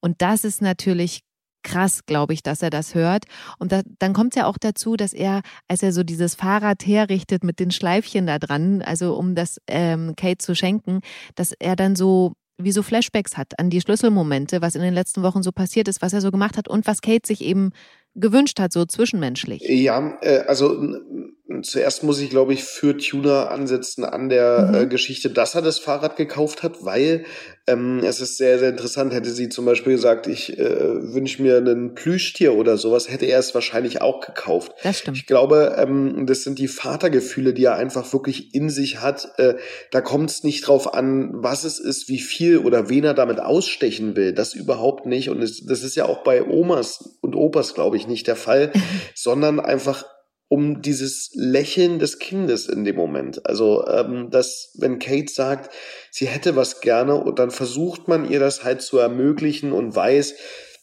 Und 0.00 0.22
das 0.22 0.44
ist 0.44 0.60
natürlich 0.60 1.20
krass, 1.62 2.06
glaube 2.06 2.32
ich, 2.32 2.42
dass 2.42 2.62
er 2.62 2.70
das 2.70 2.94
hört. 2.94 3.26
Und 3.58 3.70
da, 3.70 3.82
dann 3.98 4.12
kommt 4.12 4.32
es 4.32 4.40
ja 4.40 4.46
auch 4.46 4.58
dazu, 4.58 4.96
dass 4.96 5.12
er, 5.12 5.42
als 5.68 5.82
er 5.82 5.92
so 5.92 6.02
dieses 6.02 6.34
Fahrrad 6.34 6.86
herrichtet 6.86 7.44
mit 7.44 7.60
den 7.60 7.70
Schleifchen 7.70 8.26
da 8.26 8.38
dran, 8.38 8.82
also 8.82 9.14
um 9.14 9.34
das 9.34 9.60
ähm, 9.66 10.14
Kate 10.16 10.38
zu 10.38 10.54
schenken, 10.54 11.00
dass 11.34 11.52
er 11.52 11.76
dann 11.76 11.96
so 11.96 12.32
wie 12.64 12.72
so 12.72 12.82
Flashbacks 12.82 13.36
hat 13.36 13.58
an 13.58 13.70
die 13.70 13.80
Schlüsselmomente, 13.80 14.62
was 14.62 14.74
in 14.74 14.82
den 14.82 14.94
letzten 14.94 15.22
Wochen 15.22 15.42
so 15.42 15.52
passiert 15.52 15.88
ist, 15.88 16.02
was 16.02 16.12
er 16.12 16.20
so 16.20 16.30
gemacht 16.30 16.56
hat 16.56 16.68
und 16.68 16.86
was 16.86 17.00
Kate 17.00 17.26
sich 17.26 17.42
eben 17.42 17.72
gewünscht 18.14 18.58
hat, 18.58 18.72
so 18.72 18.84
zwischenmenschlich. 18.84 19.62
Ja, 19.62 20.18
äh, 20.20 20.40
also 20.46 20.82
zuerst 21.62 22.04
muss 22.04 22.20
ich, 22.20 22.30
glaube 22.30 22.52
ich, 22.52 22.64
für 22.64 22.96
Tuner 22.96 23.50
ansetzen 23.50 24.04
an 24.04 24.28
der 24.28 24.68
mhm. 24.68 24.74
äh, 24.74 24.86
Geschichte, 24.86 25.30
dass 25.30 25.54
er 25.54 25.62
das 25.62 25.78
Fahrrad 25.78 26.16
gekauft 26.16 26.62
hat, 26.62 26.84
weil 26.84 27.24
ähm, 27.66 28.00
es 28.04 28.20
ist 28.20 28.36
sehr, 28.36 28.58
sehr 28.58 28.70
interessant. 28.70 29.12
Hätte 29.12 29.30
sie 29.30 29.48
zum 29.48 29.64
Beispiel 29.64 29.94
gesagt, 29.94 30.26
ich 30.26 30.58
äh, 30.58 31.14
wünsche 31.14 31.42
mir 31.42 31.56
einen 31.56 31.94
Plüschtier 31.94 32.54
oder 32.54 32.76
sowas, 32.76 33.10
hätte 33.10 33.26
er 33.26 33.38
es 33.38 33.54
wahrscheinlich 33.54 34.00
auch 34.00 34.20
gekauft. 34.20 34.72
Das 34.82 34.98
stimmt. 34.98 35.16
Ich 35.16 35.26
glaube, 35.26 35.76
ähm, 35.78 36.26
das 36.26 36.42
sind 36.44 36.58
die 36.58 36.68
Vatergefühle, 36.68 37.52
die 37.52 37.64
er 37.64 37.76
einfach 37.76 38.12
wirklich 38.12 38.54
in 38.54 38.70
sich 38.70 39.00
hat. 39.00 39.32
Äh, 39.38 39.54
da 39.90 40.00
kommt 40.00 40.30
es 40.30 40.44
nicht 40.44 40.66
drauf 40.66 40.94
an, 40.94 41.30
was 41.32 41.64
es 41.64 41.78
ist, 41.78 42.08
wie 42.08 42.20
viel 42.20 42.58
oder 42.58 42.88
wen 42.88 43.04
er 43.04 43.14
damit 43.14 43.40
ausstechen 43.40 44.14
will. 44.16 44.32
Das 44.32 44.54
überhaupt 44.54 45.06
nicht. 45.06 45.30
Und 45.30 45.42
es, 45.42 45.64
das 45.64 45.82
ist 45.82 45.96
ja 45.96 46.06
auch 46.06 46.22
bei 46.22 46.44
Omas 46.44 47.18
und 47.20 47.34
Opas, 47.34 47.74
glaube 47.74 47.96
ich, 47.96 48.06
nicht 48.06 48.26
der 48.26 48.36
Fall, 48.36 48.72
sondern 49.14 49.58
einfach 49.58 50.04
um 50.50 50.82
dieses 50.82 51.30
Lächeln 51.34 52.00
des 52.00 52.18
Kindes 52.18 52.66
in 52.66 52.82
dem 52.84 52.96
Moment. 52.96 53.46
Also, 53.46 53.86
ähm, 53.86 54.30
dass, 54.30 54.72
wenn 54.74 54.98
Kate 54.98 55.32
sagt, 55.32 55.72
sie 56.10 56.26
hätte 56.26 56.56
was 56.56 56.80
gerne 56.80 57.14
und 57.14 57.38
dann 57.38 57.52
versucht 57.52 58.08
man 58.08 58.28
ihr 58.28 58.40
das 58.40 58.64
halt 58.64 58.82
zu 58.82 58.98
ermöglichen 58.98 59.72
und 59.72 59.94
weiß, 59.94 60.34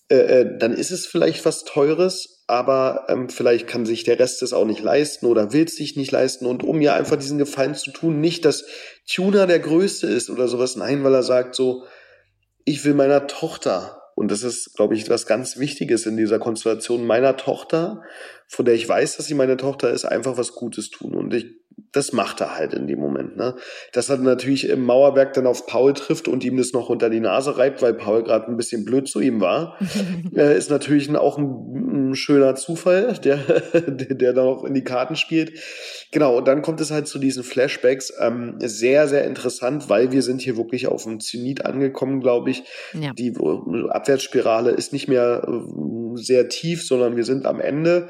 äh, 0.09 0.15
äh, 0.15 0.57
dann 0.57 0.71
ist 0.71 0.91
es 0.91 1.05
vielleicht 1.05 1.43
was 1.43 1.65
Teures, 1.65 2.45
aber 2.47 3.07
ähm, 3.09 3.27
vielleicht 3.27 3.67
kann 3.67 3.86
sich 3.86 4.05
der 4.05 4.17
Rest 4.17 4.41
es 4.41 4.53
auch 4.53 4.63
nicht 4.63 4.81
leisten 4.81 5.25
oder 5.25 5.51
will 5.51 5.65
es 5.65 5.75
sich 5.75 5.97
nicht 5.97 6.13
leisten. 6.13 6.45
Und 6.45 6.63
um 6.63 6.79
ihr 6.79 6.93
einfach 6.93 7.17
diesen 7.17 7.38
Gefallen 7.38 7.75
zu 7.75 7.91
tun, 7.91 8.21
nicht, 8.21 8.45
dass 8.45 8.63
Tuna 9.05 9.47
der 9.47 9.59
Größte 9.59 10.07
ist 10.07 10.29
oder 10.29 10.47
sowas, 10.47 10.77
nein, 10.77 11.03
weil 11.03 11.13
er 11.13 11.24
sagt 11.24 11.55
so, 11.55 11.83
ich 12.63 12.86
will 12.86 12.93
meiner 12.93 13.27
Tochter 13.27 14.01
und 14.17 14.31
das 14.31 14.41
ist, 14.41 14.74
glaube 14.74 14.95
ich, 14.95 15.07
was 15.12 15.27
ganz 15.27 15.59
Wichtiges 15.59 16.07
in 16.07 16.17
dieser 16.17 16.39
Konstellation 16.39 17.05
meiner 17.05 17.38
Tochter, 17.38 18.01
von 18.48 18.66
der 18.66 18.75
ich 18.75 18.88
weiß, 18.88 19.18
dass 19.18 19.25
sie 19.25 19.34
meine 19.34 19.58
Tochter 19.58 19.92
ist, 19.92 20.06
einfach 20.06 20.38
was 20.38 20.54
Gutes 20.54 20.89
tun. 20.89 21.13
Und 21.13 21.34
ich, 21.34 21.46
das 21.92 22.13
macht 22.13 22.42
er 22.42 22.56
halt 22.56 22.74
in 22.74 22.88
dem 22.88 23.00
Moment. 23.00 23.38
Ne? 23.38 23.56
Dass 23.92 24.10
er 24.10 24.18
natürlich 24.18 24.70
im 24.70 24.84
Mauerwerk 24.84 25.34
dann 25.34 25.46
auf 25.46 25.68
Paul 25.68 25.94
trifft 25.94 26.27
und 26.27 26.44
ihm 26.44 26.58
das 26.58 26.74
noch 26.74 26.89
unter 26.89 27.10
die 27.10 27.20
Nase 27.20 27.58
reibt, 27.58 27.82
weil 27.82 27.94
Paul 27.94 28.24
gerade 28.24 28.48
ein 28.48 28.58
bisschen 28.58 28.86
blöd 28.86 29.08
zu 29.08 29.20
ihm 29.20 29.42
war, 29.42 29.77
äh, 30.36 30.58
ist 30.58 30.70
natürlich 30.70 31.13
auch 31.16 31.38
ein, 31.38 32.10
ein 32.12 32.16
schöner 32.16 32.56
Zufall, 32.56 33.13
der, 33.24 33.38
der, 33.38 34.34
da 34.34 34.44
noch 34.44 34.63
in 34.63 34.74
die 34.74 34.84
Karten 34.84 35.16
spielt. 35.16 35.51
Genau, 36.12 36.38
und 36.38 36.48
dann 36.48 36.62
kommt 36.62 36.82
es 36.82 36.92
halt 36.92 37.08
zu 37.08 37.20
diesen 37.20 37.44
Flashbacks. 37.44 38.13
Ähm, 38.20 38.56
sehr, 38.60 39.08
sehr 39.08 39.25
interessant, 39.25 39.89
weil 39.89 40.12
wir 40.12 40.22
sind 40.22 40.42
hier 40.42 40.58
wirklich 40.58 40.88
auf 40.88 41.04
dem 41.04 41.20
Zenit 41.20 41.66
angekommen, 41.66 42.22
glaube 42.22 42.50
ich. 42.50 42.63
Ja. 42.94 43.12
Die 43.13 43.34
Abwärtsspirale 43.89 44.72
ist 44.72 44.94
nicht 44.94 45.08
mehr 45.08 45.46
äh, 45.48 46.18
sehr 46.18 46.50
tief, 46.50 46.86
sondern 46.86 47.16
wir 47.16 47.24
sind 47.24 47.46
am 47.46 47.60
Ende. 47.60 48.08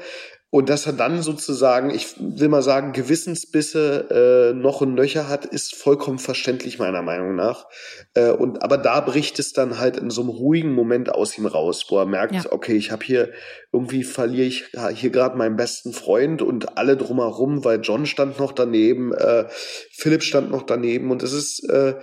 Und 0.50 0.70
dass 0.70 0.86
er 0.86 0.94
dann 0.94 1.20
sozusagen, 1.20 1.90
ich 1.90 2.14
will 2.18 2.48
mal 2.48 2.62
sagen, 2.62 2.92
Gewissensbisse 2.92 4.52
äh, 4.54 4.54
noch 4.54 4.80
und 4.80 4.94
nöcher 4.94 5.28
hat, 5.28 5.44
ist 5.44 5.74
vollkommen 5.74 6.18
verständlich 6.18 6.78
meiner 6.78 7.02
Meinung 7.02 7.34
nach. 7.34 7.66
Äh, 8.14 8.30
und 8.30 8.62
aber 8.62 8.78
da 8.78 9.00
bricht 9.00 9.38
es 9.38 9.52
dann 9.52 9.78
halt 9.78 9.98
in 9.98 10.08
so 10.08 10.22
einem 10.22 10.30
ruhigen 10.30 10.72
Moment 10.72 11.12
aus 11.14 11.36
ihm 11.36 11.44
raus, 11.44 11.84
wo 11.90 11.98
er 11.98 12.06
merkt, 12.06 12.34
ja. 12.34 12.44
okay, 12.50 12.76
ich 12.76 12.90
habe 12.90 13.04
hier 13.04 13.30
irgendwie 13.72 14.04
verliere 14.04 14.46
ich 14.46 14.70
hier 14.94 15.10
gerade 15.10 15.36
meinen 15.36 15.56
besten 15.56 15.92
Freund 15.92 16.40
und 16.40 16.78
alle 16.78 16.96
drumherum, 16.96 17.62
weil 17.66 17.80
John 17.82 18.06
stand 18.06 18.38
noch 18.38 18.52
daneben, 18.52 19.12
äh, 19.12 19.44
Philipp 19.92 20.22
stand 20.22 20.50
noch 20.50 20.62
daneben 20.62 21.10
und 21.10 21.22
es 21.22 21.34
ist, 21.34 21.68
äh, 21.68 21.96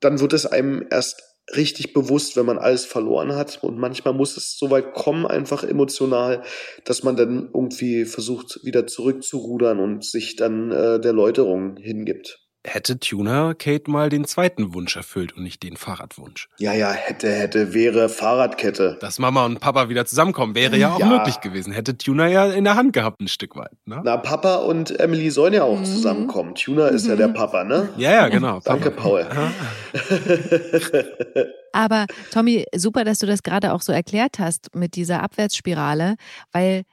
dann 0.00 0.20
wird 0.20 0.32
es 0.32 0.46
einem 0.46 0.86
erst 0.90 1.33
richtig 1.54 1.92
bewusst, 1.92 2.36
wenn 2.36 2.46
man 2.46 2.58
alles 2.58 2.86
verloren 2.86 3.34
hat. 3.34 3.62
Und 3.62 3.78
manchmal 3.78 4.14
muss 4.14 4.36
es 4.36 4.56
so 4.58 4.70
weit 4.70 4.94
kommen, 4.94 5.26
einfach 5.26 5.64
emotional, 5.64 6.42
dass 6.84 7.02
man 7.02 7.16
dann 7.16 7.50
irgendwie 7.52 8.04
versucht, 8.04 8.60
wieder 8.64 8.86
zurückzurudern 8.86 9.80
und 9.80 10.04
sich 10.04 10.36
dann 10.36 10.70
äh, 10.70 11.00
der 11.00 11.12
Läuterung 11.12 11.76
hingibt 11.76 12.43
hätte 12.64 12.98
Tuner 12.98 13.54
Kate 13.54 13.90
mal 13.90 14.08
den 14.08 14.24
zweiten 14.24 14.74
Wunsch 14.74 14.96
erfüllt 14.96 15.36
und 15.36 15.42
nicht 15.42 15.62
den 15.62 15.76
Fahrradwunsch. 15.76 16.48
Ja, 16.58 16.72
ja, 16.72 16.90
hätte, 16.90 17.30
hätte, 17.30 17.74
wäre 17.74 18.08
Fahrradkette. 18.08 18.96
Dass 19.00 19.18
Mama 19.18 19.44
und 19.44 19.60
Papa 19.60 19.88
wieder 19.88 20.06
zusammenkommen, 20.06 20.54
wäre 20.54 20.76
ja 20.76 20.94
auch 20.94 20.98
ja. 20.98 21.06
möglich 21.06 21.40
gewesen. 21.40 21.72
Hätte 21.72 21.96
Tuner 21.96 22.26
ja 22.26 22.46
in 22.46 22.64
der 22.64 22.74
Hand 22.76 22.92
gehabt 22.92 23.20
ein 23.20 23.28
Stück 23.28 23.54
weit. 23.56 23.76
Ne? 23.84 24.00
Na, 24.02 24.16
Papa 24.16 24.56
und 24.56 24.98
Emily 24.98 25.30
sollen 25.30 25.54
ja 25.54 25.64
auch 25.64 25.78
mhm. 25.78 25.84
zusammenkommen. 25.84 26.54
Tuner 26.54 26.88
ist 26.88 27.06
ja 27.06 27.16
der 27.16 27.28
mhm. 27.28 27.34
Papa, 27.34 27.64
ne? 27.64 27.90
Ja, 27.96 28.12
ja, 28.12 28.28
genau. 28.28 28.60
Danke, 28.64 28.90
Paul. 28.90 29.26
Aber 31.72 32.06
Tommy, 32.30 32.64
super, 32.74 33.04
dass 33.04 33.18
du 33.18 33.26
das 33.26 33.42
gerade 33.42 33.72
auch 33.72 33.82
so 33.82 33.92
erklärt 33.92 34.38
hast 34.38 34.74
mit 34.74 34.94
dieser 34.94 35.22
Abwärtsspirale, 35.22 36.14
weil 36.52 36.84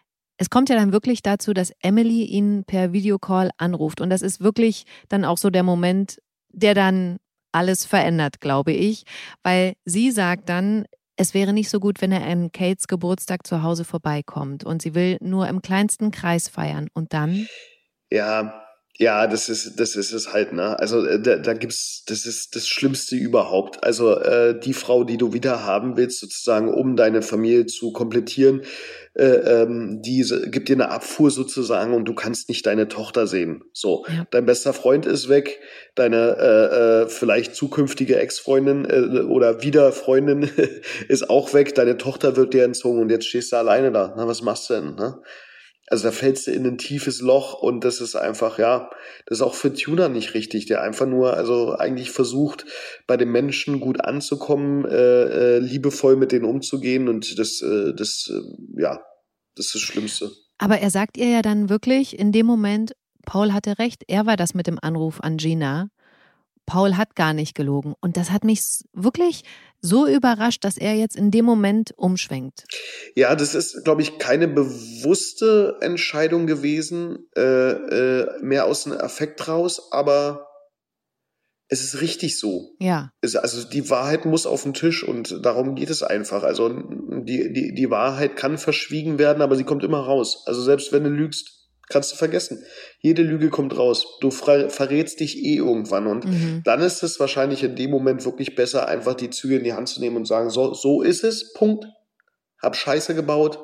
es 0.42 0.50
kommt 0.50 0.70
ja 0.70 0.76
dann 0.76 0.92
wirklich 0.92 1.22
dazu, 1.22 1.54
dass 1.54 1.72
Emily 1.82 2.24
ihn 2.24 2.64
per 2.66 2.94
Videocall 2.94 3.52
anruft. 3.58 4.02
Und 4.02 4.10
das 4.10 4.24
ist 4.24 4.42
wirklich 4.42 4.86
dann 5.08 5.24
auch 5.24 5.38
so 5.38 5.52
der 5.52 5.62
Moment, 5.62 6.20
der 6.50 6.74
dann 6.74 7.18
alles 7.52 7.86
verändert, 7.86 8.42
glaube 8.42 8.72
ich. 8.72 9.04
Weil 9.44 9.74
sie 9.86 10.10
sagt 10.10 10.50
dann, 10.50 10.86
es 11.16 11.36
wäre 11.36 11.54
nicht 11.54 11.70
so 11.70 11.80
gut, 11.80 12.02
wenn 12.02 12.12
er 12.12 12.26
an 12.26 12.52
Kates 12.52 12.88
Geburtstag 12.88 13.46
zu 13.46 13.62
Hause 13.62 13.86
vorbeikommt. 13.86 14.64
Und 14.64 14.82
sie 14.82 14.96
will 14.96 15.18
nur 15.22 15.48
im 15.48 15.62
kleinsten 15.62 16.10
Kreis 16.10 16.50
feiern. 16.50 16.88
Und 16.96 17.14
dann? 17.14 17.46
Ja, 18.12 18.64
ja, 18.98 19.26
das 19.26 19.50
ist, 19.50 19.80
das 19.80 19.96
ist 19.96 20.12
es 20.12 20.32
halt, 20.32 20.54
ne? 20.54 20.78
Also 20.78 21.06
äh, 21.06 21.20
da, 21.20 21.38
da 21.38 21.54
gibt's, 21.54 22.04
das 22.06 22.26
ist 22.26 22.56
das 22.56 22.68
Schlimmste 22.68 23.16
überhaupt. 23.16 23.84
Also 23.84 24.16
äh, 24.18 24.60
die 24.60 24.74
Frau, 24.74 25.04
die 25.04 25.18
du 25.18 25.34
wieder 25.34 25.66
haben 25.66 25.98
willst, 25.98 26.20
sozusagen, 26.20 26.72
um 26.72 26.96
deine 26.96 27.22
Familie 27.22 27.66
zu 27.66 27.94
komplettieren, 27.94 28.62
äh, 29.14 29.26
ähm, 29.26 30.02
die 30.02 30.24
gibt 30.52 30.70
dir 30.70 30.76
eine 30.76 30.90
Abfuhr 30.90 31.32
sozusagen 31.32 31.94
und 31.94 32.06
du 32.06 32.14
kannst 32.14 32.48
nicht 32.48 32.66
deine 32.66 32.88
Tochter 32.88 33.28
sehen. 33.28 33.64
So, 33.74 34.06
ja. 34.08 34.26
dein 34.32 34.46
bester 34.46 34.74
Freund 34.74 35.06
ist 35.06 35.30
weg, 35.30 35.60
deine 35.96 36.38
äh, 36.38 37.04
äh, 37.04 37.08
vielleicht 37.10 37.56
zukünftige 37.56 38.18
Ex-Freundin 38.18 38.86
äh, 38.86 39.22
oder 39.22 39.64
wieder 39.64 39.92
Freundin 39.92 40.50
ist 41.08 41.30
auch 41.30 41.54
weg, 41.54 41.76
deine 41.76 41.98
Tochter 41.98 42.36
wird 42.36 42.54
dir 42.54 42.64
entzogen 42.64 43.02
und 43.02 43.10
jetzt 43.10 43.28
stehst 43.28 43.52
du 43.52 43.58
alleine 43.58 43.92
da. 43.92 44.14
Na, 44.16 44.28
was 44.28 44.42
machst 44.42 44.70
du 44.70 44.76
denn? 44.76 44.96
Ne? 44.96 45.22
Also 45.92 46.06
da 46.06 46.12
fällst 46.14 46.48
du 46.48 46.52
in 46.52 46.66
ein 46.66 46.78
tiefes 46.78 47.20
Loch 47.20 47.54
und 47.62 47.84
das 47.84 48.00
ist 48.00 48.16
einfach, 48.16 48.58
ja, 48.58 48.90
das 49.26 49.40
ist 49.40 49.42
auch 49.42 49.56
für 49.56 49.74
Tuner 49.74 50.08
nicht 50.08 50.34
richtig, 50.34 50.66
der 50.66 50.82
einfach 50.82 51.06
nur, 51.06 51.34
also 51.36 51.76
eigentlich 51.76 52.12
versucht, 52.12 52.66
bei 53.08 53.18
den 53.18 53.30
Menschen 53.30 53.82
gut 53.82 54.00
anzukommen, 54.00 54.86
äh, 54.86 55.58
äh, 55.58 55.60
liebevoll 55.60 56.16
mit 56.16 56.32
denen 56.32 56.46
umzugehen 56.46 57.10
und 57.10 57.38
das, 57.38 57.62
äh, 57.62 57.94
das, 57.94 58.32
äh, 58.34 58.82
ja, 58.82 59.02
das 59.56 59.66
ist 59.66 59.76
das 59.76 59.82
Schlimmste. 59.82 60.32
Aber 60.60 60.80
er 60.80 60.92
sagt 60.92 61.18
ihr 61.18 61.28
ja 61.28 61.42
dann 61.42 61.68
wirklich 61.68 62.18
in 62.18 62.32
dem 62.32 62.46
Moment, 62.46 62.94
Paul 63.26 63.52
hatte 63.52 63.78
recht, 63.78 64.04
er 64.08 64.26
war 64.26 64.38
das 64.38 64.54
mit 64.54 64.68
dem 64.68 64.80
Anruf 64.82 65.20
an 65.20 65.36
Gina. 65.36 65.90
Paul 66.72 66.96
hat 66.96 67.18
gar 67.18 67.34
nicht 67.34 67.54
gelogen. 67.54 67.96
Und 68.00 68.16
das 68.16 68.32
hat 68.32 68.46
mich 68.46 68.62
wirklich 68.94 69.44
so 69.82 70.08
überrascht, 70.08 70.64
dass 70.64 70.78
er 70.78 70.94
jetzt 70.94 71.18
in 71.18 71.30
dem 71.30 71.44
Moment 71.44 71.94
umschwenkt. 71.98 72.64
Ja, 73.14 73.36
das 73.36 73.56
ist, 73.56 73.84
glaube 73.84 74.02
ich, 74.02 74.20
keine 74.20 74.48
bewusste 74.48 75.76
Entscheidung 75.82 76.48
gewesen, 76.48 77.28
äh, 77.36 77.42
äh, 77.42 78.42
mehr 78.42 78.68
aus 78.68 78.88
einem 78.88 79.02
Affekt 79.02 79.50
raus, 79.50 79.92
aber 79.92 80.48
es 81.68 81.84
ist 81.84 82.00
richtig 82.00 82.40
so. 82.40 82.74
Ja. 82.80 83.12
Es, 83.20 83.36
also 83.36 83.68
die 83.68 83.90
Wahrheit 83.90 84.24
muss 84.24 84.46
auf 84.46 84.64
den 84.64 84.74
Tisch 84.74 85.04
und 85.04 85.46
darum 85.46 85.76
geht 85.76 85.90
es 85.90 86.04
einfach. 86.04 86.44
Also 86.44 86.70
die, 86.70 87.52
die, 87.52 87.74
die 87.76 87.90
Wahrheit 87.90 88.38
kann 88.38 88.58
verschwiegen 88.58 89.20
werden, 89.20 89.42
aber 89.42 89.58
sie 89.58 89.66
kommt 89.66 89.84
immer 89.84 90.00
raus. 90.00 90.44
Also 90.46 90.62
selbst 90.62 90.94
wenn 90.94 91.04
du 91.04 91.10
lügst, 91.10 91.61
kannst 91.92 92.12
du 92.12 92.16
vergessen. 92.16 92.64
Jede 93.00 93.22
Lüge 93.22 93.50
kommt 93.50 93.78
raus. 93.78 94.18
Du 94.22 94.32
verrätst 94.32 95.20
dich 95.20 95.38
eh 95.44 95.58
irgendwann. 95.58 96.08
Und 96.08 96.26
mhm. 96.26 96.62
dann 96.64 96.82
ist 96.82 97.04
es 97.04 97.20
wahrscheinlich 97.20 97.64
in 97.64 97.76
dem 97.76 97.92
Moment 97.92 98.26
wirklich 98.26 98.56
besser, 98.56 98.88
einfach 98.88 99.14
die 99.14 99.30
Züge 99.30 99.58
in 99.58 99.64
die 99.64 99.74
Hand 99.74 99.90
zu 99.90 100.00
nehmen 100.00 100.18
und 100.18 100.28
sagen, 100.28 100.50
so, 100.50 100.74
so 100.74 101.02
ist 101.02 101.24
es, 101.24 101.54
Punkt. 101.54 101.86
Hab 102.62 102.76
Scheiße 102.76 103.16
gebaut. 103.16 103.60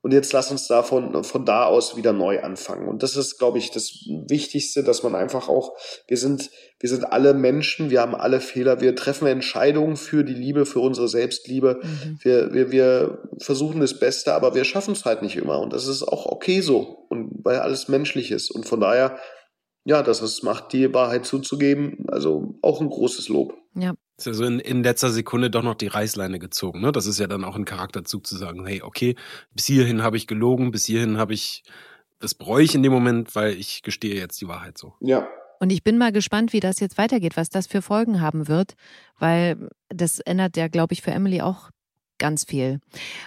Und 0.00 0.12
jetzt 0.12 0.32
lass 0.32 0.50
uns 0.52 0.68
davon 0.68 1.24
von 1.24 1.44
da 1.44 1.64
aus 1.64 1.96
wieder 1.96 2.12
neu 2.12 2.40
anfangen. 2.40 2.88
Und 2.88 3.02
das 3.02 3.16
ist, 3.16 3.36
glaube 3.38 3.58
ich, 3.58 3.72
das 3.72 3.90
Wichtigste, 4.28 4.84
dass 4.84 5.02
man 5.02 5.16
einfach 5.16 5.48
auch, 5.48 5.76
wir 6.06 6.16
sind, 6.16 6.50
wir 6.78 6.88
sind 6.88 7.04
alle 7.04 7.34
Menschen, 7.34 7.90
wir 7.90 8.00
haben 8.00 8.14
alle 8.14 8.40
Fehler, 8.40 8.80
wir 8.80 8.94
treffen 8.94 9.26
Entscheidungen 9.26 9.96
für 9.96 10.22
die 10.22 10.34
Liebe, 10.34 10.66
für 10.66 10.78
unsere 10.78 11.08
Selbstliebe. 11.08 11.80
Mhm. 11.82 12.18
Wir, 12.22 12.54
wir, 12.54 12.70
wir 12.70 13.18
versuchen 13.40 13.80
das 13.80 13.98
Beste, 13.98 14.34
aber 14.34 14.54
wir 14.54 14.64
schaffen 14.64 14.92
es 14.92 15.04
halt 15.04 15.22
nicht 15.22 15.36
immer. 15.36 15.58
Und 15.58 15.72
das 15.72 15.88
ist 15.88 16.04
auch 16.04 16.26
okay 16.26 16.60
so. 16.60 17.06
Und 17.08 17.30
weil 17.42 17.58
alles 17.58 17.88
menschlich 17.88 18.30
ist. 18.30 18.52
Und 18.52 18.66
von 18.66 18.78
daher, 18.78 19.18
ja, 19.84 20.04
dass 20.04 20.22
es 20.22 20.44
macht, 20.44 20.72
die 20.72 20.94
Wahrheit 20.94 21.26
zuzugeben, 21.26 22.04
also 22.06 22.54
auch 22.62 22.80
ein 22.80 22.88
großes 22.88 23.28
Lob. 23.28 23.54
Ja. 23.74 23.94
Ist 24.18 24.26
ja 24.26 24.32
so 24.32 24.44
in, 24.44 24.58
in 24.58 24.82
letzter 24.82 25.10
Sekunde 25.10 25.48
doch 25.48 25.62
noch 25.62 25.76
die 25.76 25.86
Reißleine 25.86 26.40
gezogen, 26.40 26.80
ne? 26.80 26.90
Das 26.90 27.06
ist 27.06 27.20
ja 27.20 27.28
dann 27.28 27.44
auch 27.44 27.54
ein 27.54 27.64
Charakterzug 27.64 28.26
zu 28.26 28.36
sagen, 28.36 28.66
hey, 28.66 28.82
okay, 28.82 29.14
bis 29.54 29.66
hierhin 29.66 30.02
habe 30.02 30.16
ich 30.16 30.26
gelogen, 30.26 30.72
bis 30.72 30.86
hierhin 30.86 31.18
habe 31.18 31.34
ich, 31.34 31.62
das 32.18 32.34
bereue 32.34 32.64
ich 32.64 32.74
in 32.74 32.82
dem 32.82 32.92
Moment, 32.92 33.36
weil 33.36 33.54
ich 33.54 33.82
gestehe 33.82 34.16
jetzt 34.16 34.40
die 34.40 34.48
Wahrheit 34.48 34.76
so. 34.76 34.94
Ja. 35.00 35.28
Und 35.60 35.70
ich 35.70 35.84
bin 35.84 35.98
mal 35.98 36.10
gespannt, 36.10 36.52
wie 36.52 36.58
das 36.60 36.80
jetzt 36.80 36.98
weitergeht, 36.98 37.36
was 37.36 37.48
das 37.48 37.68
für 37.68 37.80
Folgen 37.80 38.20
haben 38.20 38.48
wird, 38.48 38.74
weil 39.18 39.68
das 39.88 40.18
ändert 40.18 40.56
ja, 40.56 40.66
glaube 40.66 40.94
ich, 40.94 41.02
für 41.02 41.12
Emily 41.12 41.40
auch 41.40 41.70
ganz 42.18 42.44
viel. 42.44 42.80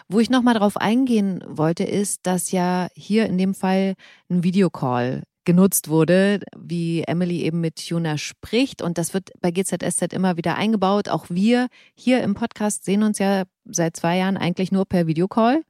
Wo 0.10 0.20
ich 0.20 0.30
nochmal 0.30 0.56
drauf 0.56 0.76
eingehen 0.76 1.42
wollte, 1.48 1.86
ist, 1.86 2.28
dass 2.28 2.52
ja 2.52 2.90
hier 2.94 3.26
in 3.28 3.38
dem 3.38 3.54
Fall 3.54 3.96
ein 4.30 4.44
Videocall 4.44 5.24
genutzt 5.46 5.90
wurde, 5.90 6.40
wie 6.58 7.04
Emily 7.04 7.42
eben 7.42 7.62
mit 7.62 7.82
Juna 7.82 8.18
spricht. 8.18 8.82
Und 8.82 8.98
das 8.98 9.14
wird 9.14 9.30
bei 9.42 9.52
GZSZ 9.52 10.14
immer 10.14 10.38
wieder 10.38 10.56
eingebaut. 10.56 11.10
Auch 11.10 11.26
wir 11.30 11.68
hier 11.96 12.22
im 12.24 12.34
Podcast 12.34 12.86
sehen 12.86 13.04
uns 13.04 13.20
ja 13.20 13.44
seit 13.66 13.98
zwei 13.98 14.18
Jahren 14.18 14.38
eigentlich 14.38 14.72
nur 14.72 14.86
per 14.86 15.08
Videocall. 15.08 15.64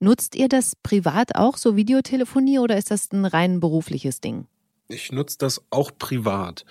Nutzt 0.00 0.34
ihr 0.34 0.48
das 0.48 0.76
privat 0.82 1.34
auch, 1.34 1.58
so 1.58 1.76
Videotelefonie, 1.76 2.58
oder 2.58 2.78
ist 2.78 2.90
das 2.90 3.12
ein 3.12 3.26
rein 3.26 3.60
berufliches 3.60 4.20
Ding? 4.20 4.46
Ich 4.88 5.12
nutze 5.12 5.36
das 5.38 5.62
auch 5.70 5.90
privat. 5.98 6.64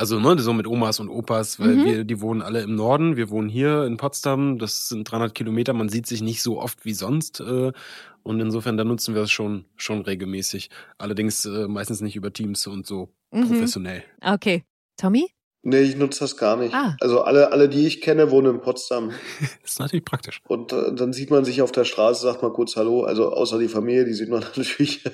Also 0.00 0.18
ne, 0.18 0.38
so 0.38 0.54
mit 0.54 0.66
Omas 0.66 0.98
und 0.98 1.10
Opas, 1.10 1.60
weil 1.60 1.76
mhm. 1.76 1.84
wir, 1.84 2.04
die 2.04 2.22
wohnen 2.22 2.40
alle 2.40 2.62
im 2.62 2.74
Norden. 2.74 3.16
Wir 3.16 3.28
wohnen 3.28 3.50
hier 3.50 3.84
in 3.84 3.98
Potsdam. 3.98 4.58
Das 4.58 4.88
sind 4.88 5.04
300 5.04 5.34
Kilometer. 5.34 5.74
Man 5.74 5.90
sieht 5.90 6.06
sich 6.06 6.22
nicht 6.22 6.42
so 6.42 6.58
oft 6.58 6.86
wie 6.86 6.94
sonst. 6.94 7.40
Äh, 7.40 7.72
und 8.22 8.40
insofern, 8.40 8.76
da 8.76 8.84
nutzen 8.84 9.14
wir 9.14 9.22
es 9.22 9.30
schon, 9.30 9.64
schon 9.76 10.02
regelmäßig. 10.02 10.70
Allerdings 10.98 11.44
äh, 11.44 11.68
meistens 11.68 12.00
nicht 12.00 12.16
über 12.16 12.32
Teams 12.32 12.66
und 12.66 12.86
so 12.86 13.12
mhm. 13.30 13.48
professionell. 13.48 14.04
Okay. 14.20 14.64
Tommy? 14.96 15.30
Nee, 15.62 15.80
ich 15.82 15.96
nutze 15.96 16.20
das 16.20 16.38
gar 16.38 16.56
nicht. 16.56 16.74
Ah. 16.74 16.96
Also 17.00 17.20
alle, 17.20 17.52
alle, 17.52 17.68
die 17.68 17.86
ich 17.86 18.00
kenne, 18.00 18.30
wohnen 18.30 18.54
in 18.54 18.60
Potsdam. 18.62 19.10
das 19.62 19.72
ist 19.72 19.80
natürlich 19.80 20.06
praktisch. 20.06 20.40
Und 20.48 20.72
äh, 20.72 20.94
dann 20.94 21.12
sieht 21.12 21.30
man 21.30 21.44
sich 21.44 21.60
auf 21.60 21.70
der 21.70 21.84
Straße, 21.84 22.22
sagt 22.22 22.42
mal 22.42 22.52
kurz 22.52 22.76
Hallo. 22.76 23.02
Also 23.02 23.30
außer 23.30 23.58
die 23.58 23.68
Familie, 23.68 24.06
die 24.06 24.14
sieht 24.14 24.30
man 24.30 24.40
natürlich 24.56 25.04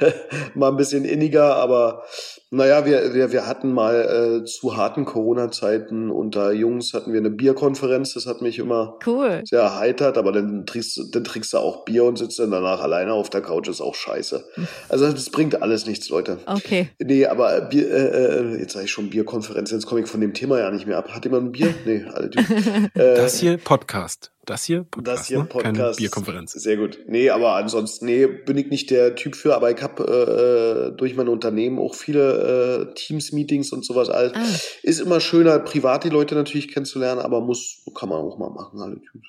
mal 0.54 0.70
ein 0.70 0.76
bisschen 0.76 1.04
inniger, 1.04 1.56
aber 1.56 2.04
naja, 2.52 2.84
wir, 2.84 3.14
wir, 3.14 3.30
wir 3.30 3.46
hatten 3.46 3.72
mal 3.72 4.40
äh, 4.40 4.44
zu 4.44 4.76
harten 4.76 5.04
Corona-Zeiten 5.04 6.10
unter 6.10 6.52
Jungs 6.52 6.92
hatten 6.94 7.12
wir 7.12 7.20
eine 7.20 7.30
Bierkonferenz, 7.30 8.14
das 8.14 8.26
hat 8.26 8.42
mich 8.42 8.58
immer 8.58 8.98
cool. 9.06 9.42
sehr 9.44 9.60
erheitert, 9.60 10.18
aber 10.18 10.32
dann 10.32 10.66
trinkst, 10.66 11.14
dann 11.14 11.22
trinkst 11.22 11.52
du 11.52 11.58
auch 11.58 11.84
Bier 11.84 12.04
und 12.04 12.18
sitzt 12.18 12.40
dann 12.40 12.50
danach 12.50 12.80
alleine 12.80 13.12
auf 13.12 13.30
der 13.30 13.40
Couch, 13.40 13.68
ist 13.68 13.80
auch 13.80 13.94
scheiße. 13.94 14.44
Also 14.88 15.10
das 15.10 15.30
bringt 15.30 15.62
alles 15.62 15.86
nichts, 15.86 16.08
Leute. 16.08 16.38
Okay. 16.46 16.88
Nee, 17.00 17.26
aber 17.26 17.60
Bier, 17.60 17.88
äh, 17.88 18.54
äh 18.54 18.58
jetzt 18.60 18.72
sage 18.72 18.86
ich 18.86 18.90
schon 18.90 19.10
Bierkonferenz, 19.10 19.70
jetzt 19.70 19.86
komme 19.86 20.00
ich 20.00 20.08
von 20.08 20.20
dem 20.20 20.34
Thema 20.34 20.58
ja 20.58 20.70
nicht 20.70 20.86
mehr 20.86 20.98
ab. 20.98 21.10
Hat 21.12 21.24
jemand 21.24 21.46
ein 21.46 21.52
Bier? 21.52 21.74
Nee, 21.84 22.04
alle 22.12 22.30
Typen. 22.30 22.56
äh, 22.94 23.14
das 23.14 23.38
hier 23.38 23.56
Podcast. 23.58 24.32
Das 24.50 24.64
hier 24.64 24.82
Podcast, 24.82 25.20
das 25.20 25.26
hier 25.28 25.38
ne? 25.38 25.44
Podcast. 25.44 25.76
Keine 25.76 25.94
Bierkonferenz. 25.94 26.52
Sehr 26.52 26.76
gut. 26.76 26.98
Nee, 27.06 27.30
aber 27.30 27.54
ansonsten, 27.54 28.06
nee, 28.06 28.26
bin 28.26 28.58
ich 28.58 28.66
nicht 28.66 28.90
der 28.90 29.14
Typ 29.14 29.36
für, 29.36 29.54
aber 29.54 29.70
ich 29.70 29.80
habe 29.80 30.02
äh, 30.04 30.88
äh, 30.88 30.96
durch 30.96 31.14
mein 31.14 31.28
Unternehmen 31.28 31.78
auch 31.78 31.94
viele 31.94 32.90
äh, 32.90 32.94
Teams-Meetings 32.94 33.72
und 33.72 33.84
sowas 33.84 34.10
alles. 34.10 34.32
Ah. 34.34 34.44
Ist 34.82 35.00
immer 35.00 35.20
schöner, 35.20 35.60
privat 35.60 36.02
die 36.02 36.08
Leute 36.08 36.34
natürlich 36.34 36.68
kennenzulernen, 36.68 37.20
aber 37.20 37.40
muss, 37.40 37.84
kann 37.94 38.08
man 38.08 38.18
auch 38.18 38.38
mal 38.38 38.50
machen, 38.50 38.80
alle 38.80 38.96
Teams. 38.96 39.26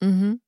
Mhm. 0.00 0.40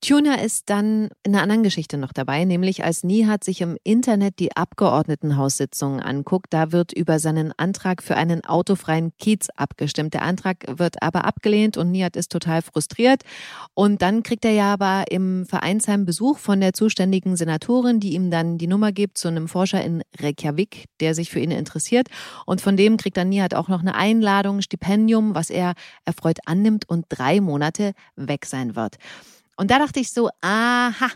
Tuna 0.00 0.36
ist 0.36 0.70
dann 0.70 1.08
in 1.24 1.34
einer 1.34 1.42
anderen 1.42 1.64
Geschichte 1.64 1.98
noch 1.98 2.12
dabei, 2.12 2.44
nämlich 2.44 2.84
als 2.84 3.02
Nihat 3.02 3.42
sich 3.42 3.60
im 3.60 3.76
Internet 3.82 4.38
die 4.38 4.56
Abgeordnetenhaussitzungen 4.56 6.00
anguckt, 6.00 6.46
da 6.50 6.70
wird 6.70 6.92
über 6.92 7.18
seinen 7.18 7.52
Antrag 7.56 8.02
für 8.02 8.16
einen 8.16 8.44
autofreien 8.44 9.12
Kiez 9.18 9.48
abgestimmt. 9.56 10.14
Der 10.14 10.22
Antrag 10.22 10.64
wird 10.68 11.02
aber 11.02 11.24
abgelehnt 11.24 11.76
und 11.76 11.90
Nihat 11.90 12.14
ist 12.14 12.30
total 12.30 12.62
frustriert. 12.62 13.22
Und 13.74 14.00
dann 14.00 14.22
kriegt 14.22 14.44
er 14.44 14.52
ja 14.52 14.72
aber 14.72 15.10
im 15.10 15.46
Vereinsheim 15.46 16.04
Besuch 16.04 16.38
von 16.38 16.60
der 16.60 16.74
zuständigen 16.74 17.36
Senatorin, 17.36 17.98
die 17.98 18.14
ihm 18.14 18.30
dann 18.30 18.56
die 18.56 18.68
Nummer 18.68 18.92
gibt 18.92 19.18
zu 19.18 19.26
einem 19.26 19.48
Forscher 19.48 19.82
in 19.82 20.02
Reykjavik, 20.20 20.84
der 21.00 21.14
sich 21.16 21.30
für 21.30 21.40
ihn 21.40 21.50
interessiert. 21.50 22.08
Und 22.46 22.60
von 22.60 22.76
dem 22.76 22.98
kriegt 22.98 23.16
dann 23.16 23.30
Nihat 23.30 23.54
auch 23.54 23.68
noch 23.68 23.80
eine 23.80 23.96
Einladung, 23.96 24.58
ein 24.58 24.62
Stipendium, 24.62 25.34
was 25.34 25.50
er 25.50 25.74
erfreut 26.04 26.38
annimmt 26.46 26.88
und 26.88 27.06
drei 27.08 27.40
Monate 27.40 27.92
weg 28.14 28.46
sein 28.46 28.76
wird. 28.76 28.96
Und 29.58 29.70
da 29.70 29.78
dachte 29.78 30.00
ich 30.00 30.12
so, 30.12 30.30
aha, 30.40 31.10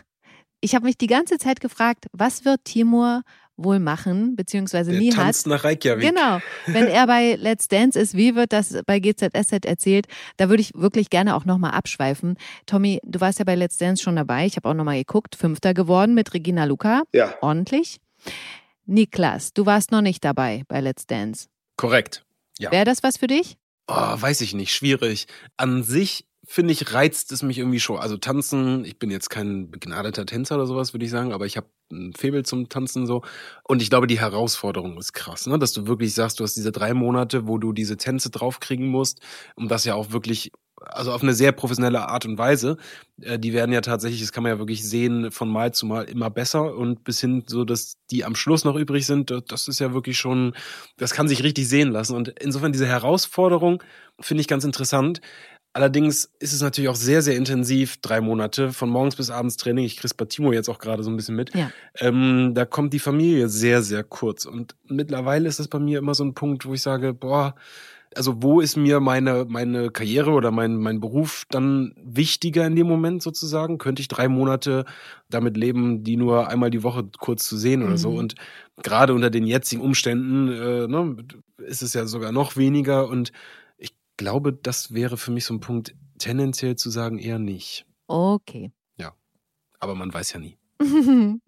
ich 0.61 0.75
habe 0.75 0.85
mich 0.85 0.97
die 0.97 1.07
ganze 1.07 1.37
Zeit 1.37 1.59
gefragt, 1.61 2.05
was 2.11 2.45
wird 2.45 2.65
Timur 2.65 3.23
wohl 3.55 3.79
machen, 3.79 4.35
beziehungsweise 4.35 4.91
Der 4.91 4.99
nie 4.99 5.11
tanzt 5.11 5.45
hat. 5.45 5.49
nach 5.51 5.63
Reykjavik. 5.63 6.07
Genau. 6.09 6.39
Wenn 6.65 6.87
er 6.87 7.05
bei 7.07 7.35
Let's 7.35 7.67
Dance 7.67 7.99
ist, 7.99 8.15
wie 8.17 8.35
wird 8.35 8.51
das 8.51 8.75
bei 8.85 8.99
GZSZ 8.99 9.65
erzählt? 9.65 10.07
Da 10.37 10.49
würde 10.49 10.61
ich 10.61 10.71
wirklich 10.73 11.09
gerne 11.09 11.35
auch 11.35 11.45
nochmal 11.45 11.71
abschweifen. 11.71 12.35
Tommy, 12.65 12.99
du 13.03 13.21
warst 13.21 13.39
ja 13.39 13.45
bei 13.45 13.55
Let's 13.55 13.77
Dance 13.77 14.01
schon 14.03 14.15
dabei. 14.15 14.45
Ich 14.47 14.55
habe 14.55 14.67
auch 14.69 14.73
nochmal 14.73 14.97
geguckt. 14.97 15.35
Fünfter 15.35 15.73
geworden 15.73 16.13
mit 16.15 16.33
Regina 16.33 16.65
Luca. 16.65 17.03
Ja. 17.13 17.35
Ordentlich. 17.41 17.99
Niklas, 18.85 19.53
du 19.53 19.65
warst 19.65 19.91
noch 19.91 20.01
nicht 20.01 20.23
dabei 20.25 20.63
bei 20.67 20.81
Let's 20.81 21.05
Dance. 21.05 21.47
Korrekt. 21.77 22.25
Ja. 22.59 22.71
Wäre 22.71 22.85
das 22.85 23.03
was 23.03 23.17
für 23.17 23.27
dich? 23.27 23.57
Oh, 23.87 23.93
weiß 23.93 24.41
ich 24.41 24.53
nicht. 24.53 24.73
Schwierig. 24.73 25.27
An 25.57 25.83
sich 25.83 26.25
finde 26.45 26.73
ich, 26.73 26.93
reizt 26.93 27.31
es 27.31 27.41
mich 27.41 27.57
irgendwie 27.57 27.79
schon. 27.79 27.97
Also 27.99 28.17
tanzen, 28.17 28.83
ich 28.85 28.99
bin 28.99 29.09
jetzt 29.11 29.29
kein 29.29 29.71
begnadeter 29.71 30.25
Tänzer 30.25 30.55
oder 30.55 30.67
sowas, 30.67 30.93
würde 30.93 31.05
ich 31.05 31.11
sagen, 31.11 31.31
aber 31.31 31.45
ich 31.45 31.57
habe 31.57 31.67
ein 31.91 32.13
Faible 32.13 32.43
zum 32.43 32.69
Tanzen 32.69 33.07
so. 33.07 33.23
Und 33.63 33.81
ich 33.81 33.89
glaube, 33.89 34.07
die 34.07 34.19
Herausforderung 34.19 34.97
ist 34.97 35.13
krass, 35.13 35.47
ne? 35.47 35.57
dass 35.57 35.73
du 35.73 35.87
wirklich 35.87 36.13
sagst, 36.13 36.39
du 36.39 36.43
hast 36.43 36.55
diese 36.55 36.71
drei 36.71 36.93
Monate, 36.93 37.47
wo 37.47 37.57
du 37.57 37.71
diese 37.71 37.97
Tänze 37.97 38.29
draufkriegen 38.29 38.87
musst, 38.87 39.21
um 39.55 39.67
das 39.67 39.85
ja 39.85 39.95
auch 39.95 40.11
wirklich 40.11 40.51
also 40.85 41.11
auf 41.11 41.23
eine 41.23 41.33
sehr 41.33 41.51
professionelle 41.51 42.07
Art 42.07 42.25
und 42.25 42.37
Weise. 42.37 42.77
Äh, 43.21 43.39
die 43.39 43.53
werden 43.53 43.71
ja 43.71 43.81
tatsächlich, 43.81 44.21
das 44.21 44.31
kann 44.31 44.43
man 44.43 44.51
ja 44.51 44.59
wirklich 44.59 44.87
sehen, 44.87 45.31
von 45.31 45.49
Mal 45.49 45.73
zu 45.73 45.85
Mal 45.85 46.03
immer 46.05 46.29
besser 46.29 46.75
und 46.75 47.03
bis 47.03 47.19
hin 47.19 47.43
so, 47.47 47.63
dass 47.63 47.95
die 48.11 48.25
am 48.25 48.35
Schluss 48.35 48.65
noch 48.65 48.75
übrig 48.75 49.05
sind, 49.05 49.31
das 49.47 49.67
ist 49.67 49.79
ja 49.79 49.93
wirklich 49.93 50.17
schon, 50.17 50.53
das 50.97 51.13
kann 51.13 51.27
sich 51.27 51.43
richtig 51.43 51.67
sehen 51.67 51.91
lassen. 51.91 52.15
Und 52.15 52.29
insofern 52.39 52.71
diese 52.71 52.87
Herausforderung 52.87 53.81
finde 54.19 54.41
ich 54.41 54.47
ganz 54.47 54.63
interessant. 54.63 55.21
Allerdings 55.75 56.29
ist 56.39 56.53
es 56.53 56.61
natürlich 56.61 56.89
auch 56.89 56.95
sehr, 56.95 57.23
sehr 57.23 57.35
intensiv, 57.35 57.97
drei 57.97 58.21
Monate, 58.21 58.71
von 58.71 58.89
morgens 58.89 59.15
bis 59.15 59.31
abends 59.31 59.57
Training. 59.57 59.85
Ich 59.85 59.97
krieg's 59.97 60.13
bei 60.13 60.25
Timo 60.25 60.53
jetzt 60.53 60.69
auch 60.69 60.77
gerade 60.77 61.03
so 61.03 61.09
ein 61.09 61.15
bisschen 61.17 61.35
mit. 61.35 61.53
Ja. 61.55 61.71
Ähm, 61.99 62.51
da 62.53 62.65
kommt 62.65 62.93
die 62.93 62.99
Familie 62.99 63.49
sehr, 63.49 63.81
sehr 63.81 64.03
kurz. 64.03 64.45
Und 64.45 64.75
mittlerweile 64.87 65.49
ist 65.49 65.59
es 65.59 65.67
bei 65.67 65.79
mir 65.79 65.97
immer 65.97 66.13
so 66.13 66.23
ein 66.23 66.35
Punkt, 66.35 66.67
wo 66.67 66.75
ich 66.75 66.83
sage, 66.83 67.15
boah, 67.15 67.55
also 68.15 68.43
wo 68.43 68.59
ist 68.61 68.77
mir 68.77 68.99
meine, 68.99 69.45
meine 69.49 69.89
Karriere 69.89 70.31
oder 70.31 70.51
mein, 70.51 70.77
mein 70.77 70.99
Beruf 70.99 71.45
dann 71.49 71.95
wichtiger 71.97 72.67
in 72.67 72.75
dem 72.75 72.85
Moment 72.85 73.23
sozusagen? 73.23 73.79
Könnte 73.79 74.01
ich 74.01 74.07
drei 74.07 74.27
Monate 74.27 74.85
damit 75.31 75.57
leben, 75.57 76.03
die 76.03 76.17
nur 76.17 76.49
einmal 76.49 76.69
die 76.69 76.83
Woche 76.83 77.03
kurz 77.19 77.47
zu 77.47 77.57
sehen 77.57 77.81
oder 77.81 77.93
mhm. 77.93 77.97
so? 77.97 78.11
Und 78.11 78.35
gerade 78.83 79.15
unter 79.15 79.31
den 79.31 79.47
jetzigen 79.47 79.81
Umständen 79.81 80.49
äh, 80.49 80.87
ne, 80.87 81.15
ist 81.65 81.81
es 81.81 81.93
ja 81.93 82.05
sogar 82.05 82.31
noch 82.31 82.57
weniger 82.57 83.07
und 83.07 83.31
glaube, 84.17 84.53
das 84.53 84.93
wäre 84.93 85.17
für 85.17 85.31
mich 85.31 85.45
so 85.45 85.53
ein 85.53 85.59
Punkt, 85.59 85.95
tendenziell 86.17 86.75
zu 86.75 86.89
sagen, 86.89 87.19
eher 87.19 87.39
nicht. 87.39 87.85
Okay. 88.07 88.71
Ja. 88.97 89.15
Aber 89.79 89.95
man 89.95 90.13
weiß 90.13 90.33
ja 90.33 90.39
nie. 90.39 90.57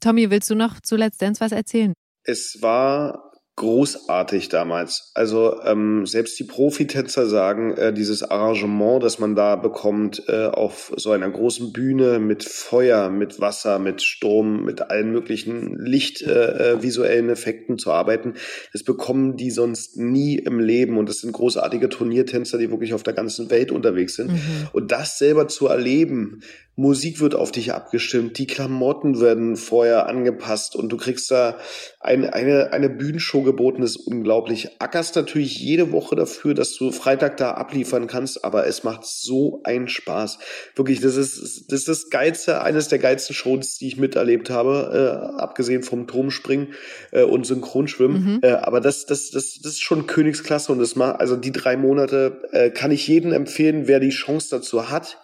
Tommy, 0.00 0.30
willst 0.30 0.50
du 0.50 0.54
noch 0.54 0.80
zu 0.80 0.96
Let's 0.96 1.18
Dance 1.18 1.40
was 1.40 1.52
erzählen? 1.52 1.94
Es 2.22 2.58
war 2.60 3.23
großartig 3.56 4.48
damals. 4.48 5.12
Also 5.14 5.62
ähm, 5.62 6.06
selbst 6.06 6.38
die 6.40 6.44
Profitänzer 6.44 7.26
sagen, 7.26 7.76
äh, 7.76 7.92
dieses 7.92 8.24
Arrangement, 8.24 9.02
das 9.02 9.20
man 9.20 9.36
da 9.36 9.54
bekommt 9.54 10.24
äh, 10.28 10.46
auf 10.46 10.92
so 10.96 11.12
einer 11.12 11.30
großen 11.30 11.72
Bühne 11.72 12.18
mit 12.18 12.42
Feuer, 12.42 13.10
mit 13.10 13.40
Wasser, 13.40 13.78
mit 13.78 14.02
Sturm, 14.02 14.64
mit 14.64 14.90
allen 14.90 15.12
möglichen 15.12 15.78
lichtvisuellen 15.78 17.26
äh, 17.26 17.30
äh 17.30 17.32
Effekten 17.32 17.78
zu 17.78 17.92
arbeiten, 17.92 18.34
das 18.72 18.82
bekommen 18.82 19.36
die 19.36 19.52
sonst 19.52 19.96
nie 19.98 20.36
im 20.36 20.58
Leben. 20.58 20.98
Und 20.98 21.08
das 21.08 21.18
sind 21.18 21.32
großartige 21.32 21.88
Turniertänzer, 21.88 22.58
die 22.58 22.70
wirklich 22.70 22.92
auf 22.92 23.04
der 23.04 23.14
ganzen 23.14 23.50
Welt 23.50 23.70
unterwegs 23.70 24.16
sind. 24.16 24.32
Mhm. 24.32 24.68
Und 24.72 24.90
das 24.90 25.18
selber 25.18 25.46
zu 25.46 25.68
erleben, 25.68 26.40
Musik 26.76 27.20
wird 27.20 27.36
auf 27.36 27.52
dich 27.52 27.72
abgestimmt, 27.72 28.36
die 28.38 28.48
Klamotten 28.48 29.20
werden 29.20 29.56
vorher 29.56 30.08
angepasst 30.08 30.74
und 30.74 30.88
du 30.88 30.96
kriegst 30.96 31.30
da 31.30 31.58
ein, 32.00 32.28
eine, 32.28 32.72
eine 32.72 32.90
Bühnenshow 32.90 33.42
geboten, 33.42 33.82
ist 33.82 33.96
unglaublich. 33.96 34.80
Ackerst 34.80 35.14
natürlich 35.14 35.58
jede 35.60 35.92
Woche 35.92 36.16
dafür, 36.16 36.52
dass 36.54 36.74
du 36.74 36.90
Freitag 36.90 37.36
da 37.36 37.52
abliefern 37.52 38.08
kannst, 38.08 38.44
aber 38.44 38.66
es 38.66 38.82
macht 38.82 39.06
so 39.06 39.60
einen 39.62 39.86
Spaß. 39.88 40.38
Wirklich, 40.74 41.00
das 41.00 41.16
ist 41.16 41.70
das, 41.70 41.80
ist 41.80 41.88
das 41.88 42.10
Geilste, 42.10 42.60
eines 42.62 42.88
der 42.88 42.98
geilsten 42.98 43.36
Shows, 43.36 43.78
die 43.78 43.86
ich 43.86 43.96
miterlebt 43.96 44.50
habe, 44.50 45.30
äh, 45.38 45.40
abgesehen 45.40 45.84
vom 45.84 46.08
Turmspringen 46.08 46.74
äh, 47.12 47.22
und 47.22 47.46
Synchronschwimmen. 47.46 48.24
Mhm. 48.24 48.40
Äh, 48.42 48.50
aber 48.50 48.80
das, 48.80 49.06
das, 49.06 49.30
das, 49.30 49.60
das 49.62 49.72
ist 49.72 49.82
schon 49.82 50.06
Königsklasse 50.06 50.72
und 50.72 50.80
das 50.80 50.96
macht, 50.96 51.20
also 51.20 51.36
die 51.36 51.52
drei 51.52 51.76
Monate 51.76 52.42
äh, 52.50 52.70
kann 52.70 52.90
ich 52.90 53.06
jedem 53.06 53.32
empfehlen, 53.32 53.86
wer 53.86 54.00
die 54.00 54.10
Chance 54.10 54.48
dazu 54.50 54.90
hat 54.90 55.18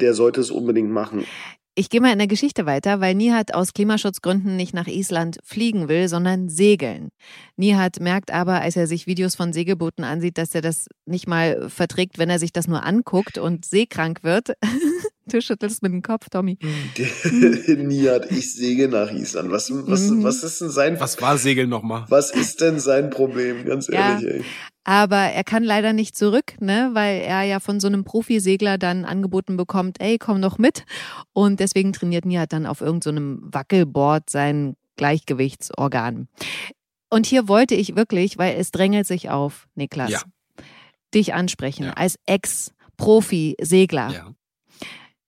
der 0.00 0.14
sollte 0.14 0.40
es 0.40 0.50
unbedingt 0.50 0.90
machen. 0.90 1.24
Ich 1.78 1.90
gehe 1.90 2.00
mal 2.00 2.12
in 2.12 2.18
der 2.18 2.26
Geschichte 2.26 2.64
weiter, 2.64 3.00
weil 3.00 3.14
Nihat 3.14 3.52
aus 3.52 3.74
Klimaschutzgründen 3.74 4.56
nicht 4.56 4.72
nach 4.72 4.86
Island 4.86 5.38
fliegen 5.44 5.90
will, 5.90 6.08
sondern 6.08 6.48
segeln. 6.48 7.10
Nihat 7.56 8.00
merkt 8.00 8.32
aber, 8.32 8.62
als 8.62 8.76
er 8.76 8.86
sich 8.86 9.06
Videos 9.06 9.34
von 9.34 9.52
Segelbooten 9.52 10.02
ansieht, 10.02 10.38
dass 10.38 10.54
er 10.54 10.62
das 10.62 10.86
nicht 11.04 11.28
mal 11.28 11.68
verträgt, 11.68 12.18
wenn 12.18 12.30
er 12.30 12.38
sich 12.38 12.54
das 12.54 12.66
nur 12.66 12.82
anguckt 12.82 13.36
und 13.36 13.66
seekrank 13.66 14.22
wird. 14.22 14.52
Du 15.28 15.42
schüttelst 15.42 15.82
mit 15.82 15.92
dem 15.92 16.02
Kopf, 16.02 16.28
Tommy. 16.30 16.56
Nihat, 17.66 18.30
ich 18.30 18.54
segel 18.54 18.88
nach 18.88 19.10
Island. 19.10 19.50
Was, 19.50 19.72
was, 19.72 20.02
mhm. 20.02 20.22
was 20.22 20.44
ist 20.44 20.60
denn 20.60 20.70
sein 20.70 21.00
Was 21.00 21.20
war 21.20 21.36
Segeln 21.36 21.68
nochmal? 21.68 22.04
Was 22.08 22.30
ist 22.30 22.60
denn 22.60 22.78
sein 22.78 23.10
Problem, 23.10 23.64
ganz 23.64 23.88
ehrlich, 23.88 24.24
ja, 24.24 24.34
ey? 24.36 24.44
Aber 24.84 25.16
er 25.16 25.42
kann 25.42 25.64
leider 25.64 25.92
nicht 25.92 26.16
zurück, 26.16 26.54
ne, 26.60 26.90
weil 26.92 27.20
er 27.22 27.42
ja 27.42 27.58
von 27.58 27.80
so 27.80 27.88
einem 27.88 28.04
Profisegler 28.04 28.78
dann 28.78 29.04
angeboten 29.04 29.56
bekommt, 29.56 30.00
ey, 30.00 30.16
komm 30.16 30.38
noch 30.38 30.58
mit. 30.58 30.84
Und 31.32 31.58
deswegen 31.58 31.92
trainiert 31.92 32.24
Nihat 32.24 32.52
dann 32.52 32.64
auf 32.64 32.80
irgendeinem 32.80 33.40
so 33.42 33.48
Wackelboard 33.52 34.30
sein 34.30 34.76
Gleichgewichtsorgan. 34.94 36.28
Und 37.10 37.26
hier 37.26 37.48
wollte 37.48 37.74
ich 37.74 37.96
wirklich, 37.96 38.38
weil 38.38 38.56
es 38.60 38.70
drängelt 38.70 39.08
sich 39.08 39.28
auf, 39.28 39.66
Niklas, 39.74 40.10
ja. 40.10 40.20
dich 41.12 41.34
ansprechen, 41.34 41.86
ja. 41.86 41.92
als 41.94 42.16
Ex-Profi-Segler. 42.26 44.10
Ja. 44.10 44.34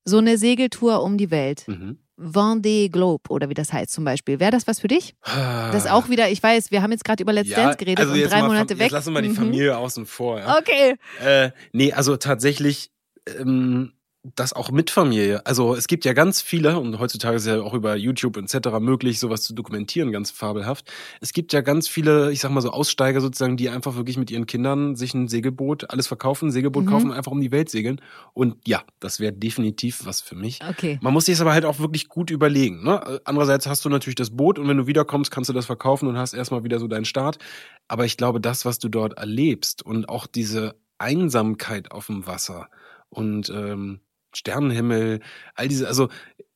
So 0.05 0.19
eine 0.19 0.39
Segeltour 0.39 1.03
um 1.03 1.19
die 1.19 1.31
Welt. 1.31 1.65
Mhm. 1.67 1.99
Vendée 2.19 2.91
Globe 2.91 3.31
oder 3.31 3.49
wie 3.49 3.55
das 3.55 3.73
heißt 3.73 3.93
zum 3.93 4.05
Beispiel. 4.05 4.41
Wäre 4.41 4.51
das 4.51 4.67
was 4.67 4.81
für 4.81 4.89
dich? 4.89 5.15
Das 5.25 5.87
auch 5.87 6.09
wieder, 6.09 6.29
ich 6.31 6.43
weiß, 6.43 6.73
wir 6.73 6.83
haben 6.83 6.91
jetzt 6.91 7.05
gerade 7.05 7.23
über 7.23 7.33
Let's 7.33 7.49
ja, 7.49 7.59
Dance 7.63 7.77
geredet 7.79 8.01
also 8.01 8.13
und 8.13 8.31
drei 8.31 8.43
Monate 8.43 8.75
weg. 8.79 8.87
Jetzt 8.87 8.93
lassen 8.93 9.09
wir 9.09 9.13
mal 9.13 9.23
die 9.23 9.29
mhm. 9.29 9.37
Familie 9.37 9.73
mhm. 9.73 9.79
außen 9.79 10.07
vor. 10.07 10.41
Ja. 10.41 10.59
Okay. 10.59 10.97
Äh, 11.25 11.51
nee, 11.73 11.93
also 11.93 12.17
tatsächlich 12.17 12.91
ähm, 13.39 13.93
das 14.35 14.53
auch 14.53 14.71
mit 14.71 14.91
Familie. 14.91 15.45
Also 15.47 15.75
es 15.75 15.87
gibt 15.87 16.05
ja 16.05 16.13
ganz 16.13 16.41
viele, 16.41 16.79
und 16.79 16.99
heutzutage 16.99 17.37
ist 17.37 17.47
ja 17.47 17.61
auch 17.61 17.75
über 17.75 17.97
YouTube 17.97 18.37
etc. 18.37 18.79
möglich, 18.81 19.19
sowas 19.19 19.43
zu 19.43 19.55
dokumentieren, 19.55 20.13
ganz 20.13 20.31
fabelhaft. 20.31 20.91
Es 21.21 21.33
gibt 21.33 21.53
ja 21.53 21.61
ganz 21.61 21.89
viele, 21.89 22.33
ich 22.33 22.41
sag 22.41 22.51
mal 22.51 22.61
so 22.61 22.71
Aussteiger 22.71 23.21
sozusagen, 23.21 23.57
die 23.57 23.69
einfach 23.69 23.97
wirklich 23.97 24.17
mit 24.17 24.31
ihren 24.31 24.47
Kindern 24.47 24.97
sich 24.97 25.15
ein 25.15 25.29
Segelboot, 25.29 25.91
alles 25.91 26.07
verkaufen, 26.07 26.51
Segelboot 26.51 26.85
mhm. 26.85 26.89
kaufen, 26.89 27.13
einfach 27.13 27.33
um 27.33 27.41
die 27.41 27.53
Welt 27.53 27.71
segeln. 27.71 28.01
Und 28.35 28.57
ja, 28.67 28.83
das 29.01 29.21
wäre 29.21 29.33
definitiv 29.33 30.05
was 30.05 30.21
für 30.21 30.35
mich. 30.35 30.61
Okay. 30.69 30.99
Man 31.01 31.13
muss 31.13 31.27
sich 31.27 31.35
es 31.35 31.41
aber 31.41 31.53
halt 31.53 31.65
auch 31.65 31.79
wirklich 31.79 32.09
gut 32.09 32.31
überlegen. 32.31 32.85
Ne? 32.85 33.21
Andererseits 33.25 33.67
hast 33.67 33.85
du 33.85 33.89
natürlich 33.89 34.17
das 34.17 34.31
Boot 34.31 34.59
und 34.59 34.69
wenn 34.69 34.77
du 34.77 34.87
wiederkommst, 34.87 35.31
kannst 35.31 35.51
du 35.51 35.55
das 35.55 35.67
verkaufen 35.67 36.09
und 36.09 36.19
hast 36.19 36.35
erstmal 36.35 36.65
wieder 36.65 36.79
so 36.79 36.89
deinen 36.89 37.05
Start. 37.05 37.39
Aber 37.87 38.05
ich 38.05 38.17
glaube, 38.17 38.41
das, 38.41 38.65
was 38.65 38.79
du 38.79 38.89
dort 38.89 39.15
erlebst 39.15 39.85
und 39.85 40.09
auch 40.09 40.27
diese 40.27 40.77
Einsamkeit 40.99 41.93
auf 41.93 42.07
dem 42.07 42.27
Wasser 42.27 42.69
und 43.09 43.51
ähm, 43.51 44.01
Sternenhimmel, 44.33 45.21
all 45.55 45.69
diese, 45.69 45.89
also 45.89 46.09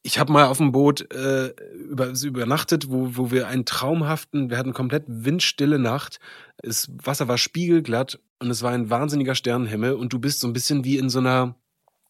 ich 0.03 0.19
habe 0.19 0.33
mal 0.33 0.47
auf 0.47 0.59
dem 0.59 0.73
Boot 0.73 1.13
äh, 1.13 1.49
über, 1.75 2.09
übernachtet, 2.09 2.91
wo, 2.91 3.17
wo 3.17 3.31
wir 3.31 3.47
einen 3.47 3.65
traumhaften, 3.65 4.51
wir 4.51 4.59
hatten 4.59 4.73
komplett 4.73 5.05
windstille 5.07 5.79
Nacht, 5.79 6.19
das 6.59 6.91
Wasser 7.03 7.29
war 7.29 7.39
spiegelglatt 7.39 8.19
und 8.41 8.51
es 8.51 8.63
war 8.63 8.73
ein 8.73 8.91
wahnsinniger 8.91 9.35
Sternenhimmel 9.35 9.95
und 9.95 10.13
du 10.13 10.19
bist 10.19 10.41
so 10.41 10.49
ein 10.49 10.53
bisschen 10.53 10.85
wie 10.85 10.99
in 10.99 11.09
so 11.09 11.21
einer, 11.21 11.55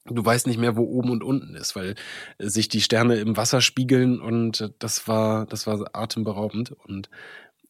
du 0.06 0.24
weißt 0.24 0.46
nicht 0.46 0.58
mehr, 0.58 0.76
wo 0.76 0.82
oben 0.82 1.10
und 1.10 1.22
unten 1.22 1.54
ist, 1.54 1.76
weil 1.76 1.94
sich 2.38 2.68
die 2.68 2.80
Sterne 2.80 3.16
im 3.16 3.36
Wasser 3.36 3.60
spiegeln 3.60 4.20
und 4.20 4.72
das 4.78 5.06
war, 5.06 5.44
das 5.46 5.66
war 5.66 5.90
atemberaubend 5.92 6.72
und 6.72 7.10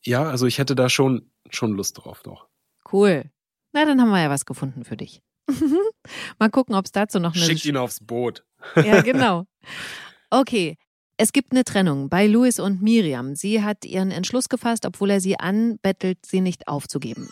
ja, 0.05 0.25
also 0.25 0.47
ich 0.47 0.59
hätte 0.59 0.75
da 0.75 0.89
schon, 0.89 1.31
schon 1.51 1.73
Lust 1.73 1.99
drauf 1.99 2.23
noch. 2.25 2.47
Cool. 2.93 3.31
Na, 3.73 3.85
dann 3.85 4.01
haben 4.01 4.11
wir 4.11 4.21
ja 4.21 4.31
was 4.31 4.47
gefunden 4.47 4.85
für 4.85 4.97
dich. 4.97 5.23
Mal 6.39 6.51
gucken, 6.51 6.75
ob 6.75 6.85
es 6.85 6.93
dazu 6.93 7.19
noch 7.19 7.35
eine. 7.35 7.45
Schickt 7.45 7.65
ihn 7.65 7.77
aufs 7.77 8.01
Boot. 8.01 8.45
ja, 8.77 9.03
genau. 9.03 9.47
Okay. 10.31 10.77
Es 11.19 11.33
gibt 11.33 11.53
eine 11.53 11.63
Trennung 11.63 12.09
bei 12.09 12.27
Louis 12.27 12.59
und 12.59 12.83
Miriam. 12.83 13.37
Sie 13.37 13.63
hat 13.63 13.85
ihren 13.85 14.11
Entschluss 14.11 14.49
gefasst, 14.49 14.87
obwohl 14.87 15.11
er 15.11 15.21
sie 15.21 15.39
anbettelt, 15.39 16.19
sie 16.25 16.41
nicht 16.41 16.67
aufzugeben. 16.67 17.29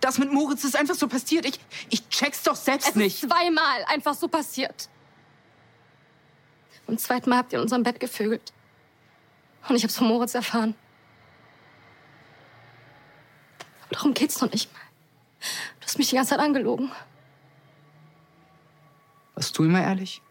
Das 0.00 0.18
mit 0.18 0.32
Moritz 0.32 0.62
ist 0.64 0.76
einfach 0.76 0.94
so 0.94 1.08
passiert. 1.08 1.44
Ich, 1.44 1.58
ich 1.90 2.08
check's 2.08 2.42
doch 2.44 2.54
selbst 2.54 2.90
es 2.90 2.94
nicht. 2.94 3.22
Ist 3.22 3.28
zweimal 3.28 3.84
einfach 3.88 4.14
so 4.14 4.28
passiert. 4.28 4.88
Und 6.86 7.00
zweitmal 7.00 7.38
habt 7.38 7.52
ihr 7.52 7.58
in 7.58 7.64
unserem 7.64 7.82
Bett 7.82 7.98
gevögelt. 7.98 8.52
Und 9.68 9.76
ich 9.76 9.82
hab's 9.82 9.96
von 9.96 10.06
Moritz 10.06 10.34
erfahren. 10.34 10.74
Aber 13.84 13.94
darum 13.94 14.14
geht's 14.14 14.40
noch 14.40 14.52
nicht 14.52 14.72
mal. 14.72 14.85
Du 15.80 15.86
hast 15.86 15.98
mich 15.98 16.08
die 16.10 16.16
ganze 16.16 16.30
Zeit 16.30 16.40
angelogen. 16.40 16.90
Warst 19.34 19.56
du 19.58 19.64
immer 19.64 19.82
ehrlich? 19.82 20.22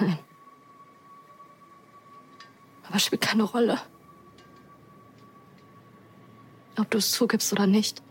Nein. 0.00 0.18
Aber 2.88 2.98
spielt 2.98 3.22
keine 3.22 3.44
Rolle. 3.44 3.78
Ob 6.78 6.90
du 6.90 6.98
es 6.98 7.12
zugibst 7.12 7.52
oder 7.52 7.66
nicht. 7.66 8.02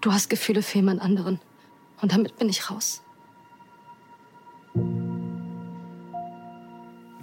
Du 0.00 0.12
hast 0.12 0.28
Gefühle 0.28 0.62
für 0.62 0.78
jemand 0.78 1.00
anderen. 1.00 1.40
Und 2.00 2.12
damit 2.12 2.36
bin 2.36 2.48
ich 2.48 2.70
raus. 2.70 3.02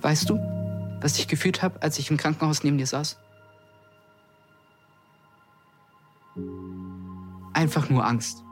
Weißt 0.02 0.30
du, 0.30 0.36
was 1.02 1.20
ich 1.20 1.28
gefühlt 1.28 1.62
habe, 1.62 1.82
als 1.82 2.00
ich 2.00 2.10
im 2.10 2.18
Krankenhaus 2.18 2.64
neben 2.64 2.78
dir 2.78 2.88
saß? 2.88 3.18
Einfach 7.54 7.90
nur 7.90 8.06
Angst. 8.06 8.44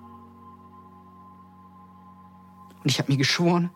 Und 2.84 2.90
ich 2.90 3.00
habe 3.00 3.12
mir 3.12 3.18
geschworen, 3.18 3.70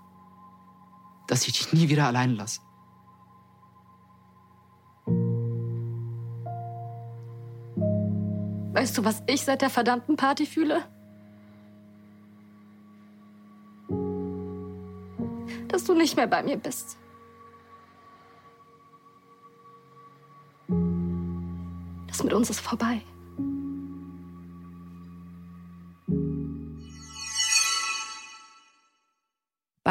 dass 1.28 1.48
ich 1.48 1.54
dich 1.54 1.74
nie 1.74 1.90
wieder 1.90 2.08
allein 2.08 2.36
lasse. 2.36 2.62
Weißt 8.74 8.98
du, 8.98 9.06
was 9.06 9.24
ich 9.28 9.42
seit 9.42 9.62
der 9.62 9.70
verdammten 9.70 10.16
Party 10.16 10.46
fühle? 10.46 10.84
Dass 15.68 15.86
du 15.86 15.94
nicht 15.94 16.16
mehr 16.16 16.28
bei 16.28 16.44
mir 16.44 16.58
bist. 16.58 16.98
Das 22.08 22.24
mit 22.24 22.34
uns 22.34 22.50
ist 22.50 22.60
vorbei. 22.60 23.02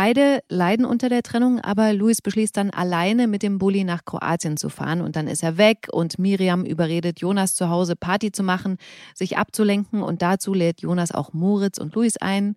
Beide 0.05 0.43
leiden 0.49 0.85
unter 0.85 1.09
der 1.09 1.23
Trennung, 1.23 1.61
aber 1.61 1.93
Luis 1.93 2.21
beschließt 2.23 2.57
dann 2.57 2.71
alleine 2.71 3.29
mit 3.29 3.45
dem 3.45 3.59
Bulli 3.59 3.85
nach 3.85 4.05
Kroatien 4.05 4.57
zu 4.57 4.69
fahren 4.69 5.01
und 5.01 5.15
dann 5.15 5.29
ist 5.29 5.45
er 5.45 5.59
weg 5.59 5.87
und 5.93 6.19
Miriam 6.19 6.65
überredet 6.65 7.21
Jonas 7.21 7.55
zu 7.55 7.69
Hause 7.69 7.95
Party 7.95 8.33
zu 8.33 8.43
machen, 8.43 8.79
sich 9.15 9.39
abzulenken 9.39 10.03
und 10.03 10.21
dazu 10.21 10.55
lädt 10.55 10.81
Jonas 10.81 11.13
auch 11.13 11.33
Moritz 11.33 11.79
und 11.79 11.95
Luis 11.95 12.17
ein. 12.17 12.57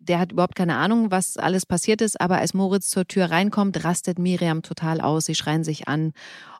Der 0.00 0.18
hat 0.18 0.32
überhaupt 0.32 0.54
keine 0.54 0.76
Ahnung, 0.76 1.10
was 1.10 1.36
alles 1.36 1.66
passiert 1.66 2.00
ist, 2.00 2.18
aber 2.18 2.38
als 2.38 2.54
Moritz 2.54 2.88
zur 2.88 3.06
Tür 3.06 3.26
reinkommt, 3.26 3.84
rastet 3.84 4.18
Miriam 4.18 4.62
total 4.62 5.02
aus, 5.02 5.26
sie 5.26 5.34
schreien 5.34 5.64
sich 5.64 5.88
an 5.88 6.14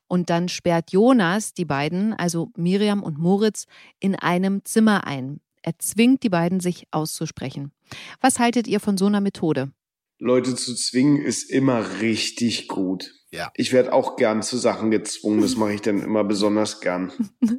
und 0.07 0.29
dann 0.29 0.51
sperrt 0.51 0.93
Jonas 0.93 1.55
die 1.55 1.65
beiden, 1.65 2.13
also 2.13 2.51
Miriam 2.59 3.03
und 3.03 3.17
Moritz, 3.17 3.65
in 4.01 4.15
einem 4.15 4.67
Zimmer 4.67 5.07
ein. 5.07 5.41
Er 5.63 5.79
zwingt 5.79 6.23
die 6.25 6.29
beiden, 6.29 6.61
sich 6.61 6.89
auszusprechen. 6.91 7.73
Was 8.21 8.39
haltet 8.39 8.69
ihr 8.69 8.81
von 8.81 8.99
so 8.99 9.07
einer 9.07 9.23
Methode? 9.23 9.71
Leute 10.19 10.55
zu 10.55 10.75
zwingen 10.75 11.21
ist 11.21 11.51
immer 11.51 12.01
richtig 12.01 12.69
gut. 12.69 13.13
Ja. 13.31 13.51
Ich 13.55 13.73
werde 13.73 13.93
auch 13.93 14.17
gern 14.17 14.43
zu 14.43 14.57
Sachen 14.57 14.91
gezwungen, 14.91 15.43
das 15.43 15.57
mache 15.57 15.75
ich 15.75 15.83
dann 15.83 16.01
immer 16.01 16.25
besonders 16.25 16.81
gern. 16.81 17.13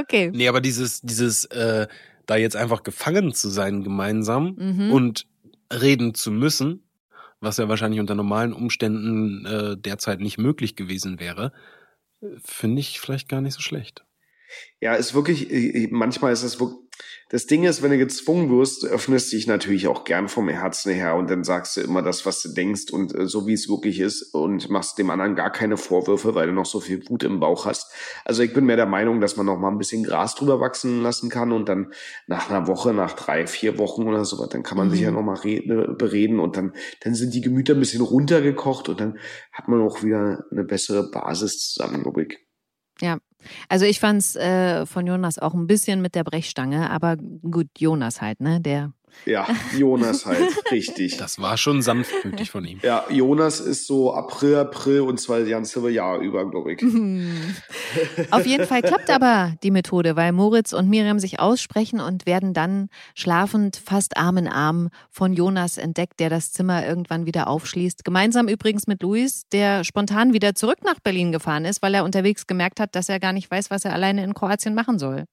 okay. 0.00 0.30
Nee, 0.32 0.48
aber 0.48 0.60
dieses, 0.60 1.00
dieses, 1.00 1.46
äh, 1.46 1.88
da 2.26 2.36
jetzt 2.36 2.56
einfach 2.56 2.82
gefangen 2.82 3.32
zu 3.32 3.48
sein 3.48 3.82
gemeinsam 3.82 4.56
mhm. 4.58 4.92
und 4.92 5.26
reden 5.72 6.14
zu 6.14 6.30
müssen, 6.30 6.82
was 7.40 7.56
ja 7.56 7.68
wahrscheinlich 7.68 8.00
unter 8.00 8.14
normalen 8.14 8.52
Umständen 8.52 9.46
äh, 9.46 9.76
derzeit 9.76 10.20
nicht 10.20 10.38
möglich 10.38 10.76
gewesen 10.76 11.20
wäre, 11.20 11.52
finde 12.44 12.80
ich 12.80 13.00
vielleicht 13.00 13.28
gar 13.28 13.40
nicht 13.40 13.54
so 13.54 13.60
schlecht. 13.60 14.04
Ja, 14.80 14.94
ist 14.94 15.14
wirklich, 15.14 15.50
äh, 15.50 15.88
manchmal 15.90 16.32
ist 16.32 16.42
es 16.42 16.60
wirklich, 16.60 16.85
das 17.28 17.46
Ding 17.46 17.64
ist, 17.64 17.82
wenn 17.82 17.90
du 17.90 17.98
gezwungen 17.98 18.50
wirst, 18.50 18.84
öffnest 18.84 19.32
dich 19.32 19.48
natürlich 19.48 19.88
auch 19.88 20.04
gern 20.04 20.28
vom 20.28 20.48
Herzen 20.48 20.92
her 20.92 21.16
und 21.16 21.28
dann 21.28 21.42
sagst 21.42 21.76
du 21.76 21.80
immer 21.80 22.00
das, 22.00 22.24
was 22.24 22.40
du 22.42 22.50
denkst 22.50 22.92
und 22.92 23.14
äh, 23.14 23.26
so 23.26 23.48
wie 23.48 23.52
es 23.52 23.68
wirklich 23.68 23.98
ist 23.98 24.32
und 24.32 24.70
machst 24.70 24.96
dem 24.98 25.10
anderen 25.10 25.34
gar 25.34 25.50
keine 25.50 25.76
Vorwürfe, 25.76 26.36
weil 26.36 26.46
du 26.46 26.52
noch 26.52 26.66
so 26.66 26.78
viel 26.78 27.02
Wut 27.08 27.24
im 27.24 27.40
Bauch 27.40 27.66
hast. 27.66 27.92
Also 28.24 28.44
ich 28.44 28.54
bin 28.54 28.64
mehr 28.64 28.76
der 28.76 28.86
Meinung, 28.86 29.20
dass 29.20 29.36
man 29.36 29.46
noch 29.46 29.58
mal 29.58 29.70
ein 29.70 29.78
bisschen 29.78 30.04
Gras 30.04 30.36
drüber 30.36 30.60
wachsen 30.60 31.02
lassen 31.02 31.28
kann 31.28 31.50
und 31.50 31.68
dann 31.68 31.92
nach 32.28 32.48
einer 32.48 32.68
Woche, 32.68 32.94
nach 32.94 33.14
drei, 33.14 33.48
vier 33.48 33.76
Wochen 33.76 34.04
oder 34.04 34.24
so, 34.24 34.46
dann 34.46 34.62
kann 34.62 34.78
man 34.78 34.86
mhm. 34.86 34.92
sich 34.92 35.00
ja 35.00 35.10
mhm. 35.10 35.16
noch 35.16 35.22
mal 35.24 35.36
reden, 35.36 35.96
bereden 35.98 36.38
und 36.38 36.56
dann, 36.56 36.74
dann 37.02 37.16
sind 37.16 37.34
die 37.34 37.40
Gemüter 37.40 37.74
ein 37.74 37.80
bisschen 37.80 38.02
runtergekocht 38.02 38.88
und 38.88 39.00
dann 39.00 39.18
hat 39.50 39.66
man 39.66 39.80
auch 39.80 40.04
wieder 40.04 40.44
eine 40.52 40.62
bessere 40.62 41.10
Basis 41.10 41.58
zusammen, 41.58 42.02
glaube 42.02 42.22
ich. 42.22 42.38
Ja, 43.00 43.18
also 43.68 43.84
ich 43.84 44.00
fand 44.00 44.20
es 44.20 44.36
äh, 44.36 44.86
von 44.86 45.06
Jonas 45.06 45.38
auch 45.38 45.54
ein 45.54 45.66
bisschen 45.66 46.02
mit 46.02 46.14
der 46.14 46.24
Brechstange, 46.24 46.90
aber 46.90 47.16
gut, 47.16 47.68
Jonas 47.78 48.20
halt, 48.20 48.40
ne? 48.40 48.60
Der 48.60 48.92
ja, 49.24 49.46
Jonas 49.76 50.26
halt, 50.26 50.48
richtig. 50.70 51.16
Das 51.16 51.40
war 51.40 51.56
schon 51.56 51.82
sanftmütig 51.82 52.50
von 52.50 52.64
ihm. 52.64 52.78
Ja, 52.82 53.04
Jonas 53.10 53.60
ist 53.60 53.86
so 53.86 54.14
April, 54.14 54.56
April 54.56 55.00
und 55.00 55.18
zwar 55.20 55.40
das 55.40 55.48
ganze 55.48 55.88
Jahr 55.90 56.18
über, 56.18 56.48
glaube 56.48 56.74
ich. 56.74 56.82
Auf 58.30 58.46
jeden 58.46 58.66
Fall 58.66 58.82
klappt 58.82 59.10
aber 59.10 59.54
die 59.62 59.70
Methode, 59.70 60.16
weil 60.16 60.32
Moritz 60.32 60.72
und 60.72 60.88
Miriam 60.88 61.18
sich 61.18 61.40
aussprechen 61.40 62.00
und 62.00 62.26
werden 62.26 62.54
dann 62.54 62.88
schlafend 63.14 63.76
fast 63.76 64.16
Arm 64.16 64.36
in 64.36 64.48
Arm 64.48 64.90
von 65.10 65.32
Jonas 65.32 65.78
entdeckt, 65.78 66.20
der 66.20 66.30
das 66.30 66.52
Zimmer 66.52 66.86
irgendwann 66.86 67.26
wieder 67.26 67.48
aufschließt. 67.48 68.04
Gemeinsam 68.04 68.48
übrigens 68.48 68.86
mit 68.86 69.02
Luis, 69.02 69.42
der 69.52 69.84
spontan 69.84 70.32
wieder 70.32 70.54
zurück 70.54 70.78
nach 70.84 71.00
Berlin 71.00 71.32
gefahren 71.32 71.64
ist, 71.64 71.82
weil 71.82 71.94
er 71.94 72.04
unterwegs 72.04 72.46
gemerkt 72.46 72.80
hat, 72.80 72.94
dass 72.94 73.08
er 73.08 73.20
gar 73.20 73.32
nicht 73.32 73.50
weiß, 73.50 73.70
was 73.70 73.84
er 73.84 73.92
alleine 73.92 74.22
in 74.24 74.34
Kroatien 74.34 74.74
machen 74.74 74.98
soll. 74.98 75.24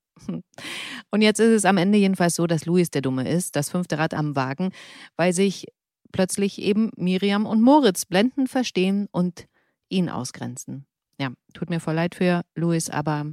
Und 1.12 1.21
jetzt 1.21 1.39
ist 1.39 1.52
es 1.52 1.65
am 1.65 1.78
Ende 1.78 1.97
jedenfalls 1.97 2.36
so, 2.36 2.47
dass 2.47 2.65
Luis 2.65 2.89
der 2.91 3.02
Dumme 3.02 3.28
ist, 3.28 3.56
das 3.56 3.69
fünfte 3.69 3.97
Rad 3.97 4.13
am 4.13 4.36
Wagen, 4.36 4.71
weil 5.15 5.34
sich 5.34 5.67
plötzlich 6.12 6.62
eben 6.62 6.91
Miriam 6.95 7.45
und 7.45 7.62
Moritz 7.62 8.06
blendend 8.06 8.49
verstehen 8.49 9.08
und 9.12 9.47
ihn 9.89 10.10
ausgrenzen. 10.10 10.86
Ja, 11.19 11.32
tut 11.54 11.69
mir 11.69 11.80
voll 11.80 11.95
leid 11.95 12.15
für 12.15 12.43
Luis, 12.56 12.89
aber 12.89 13.26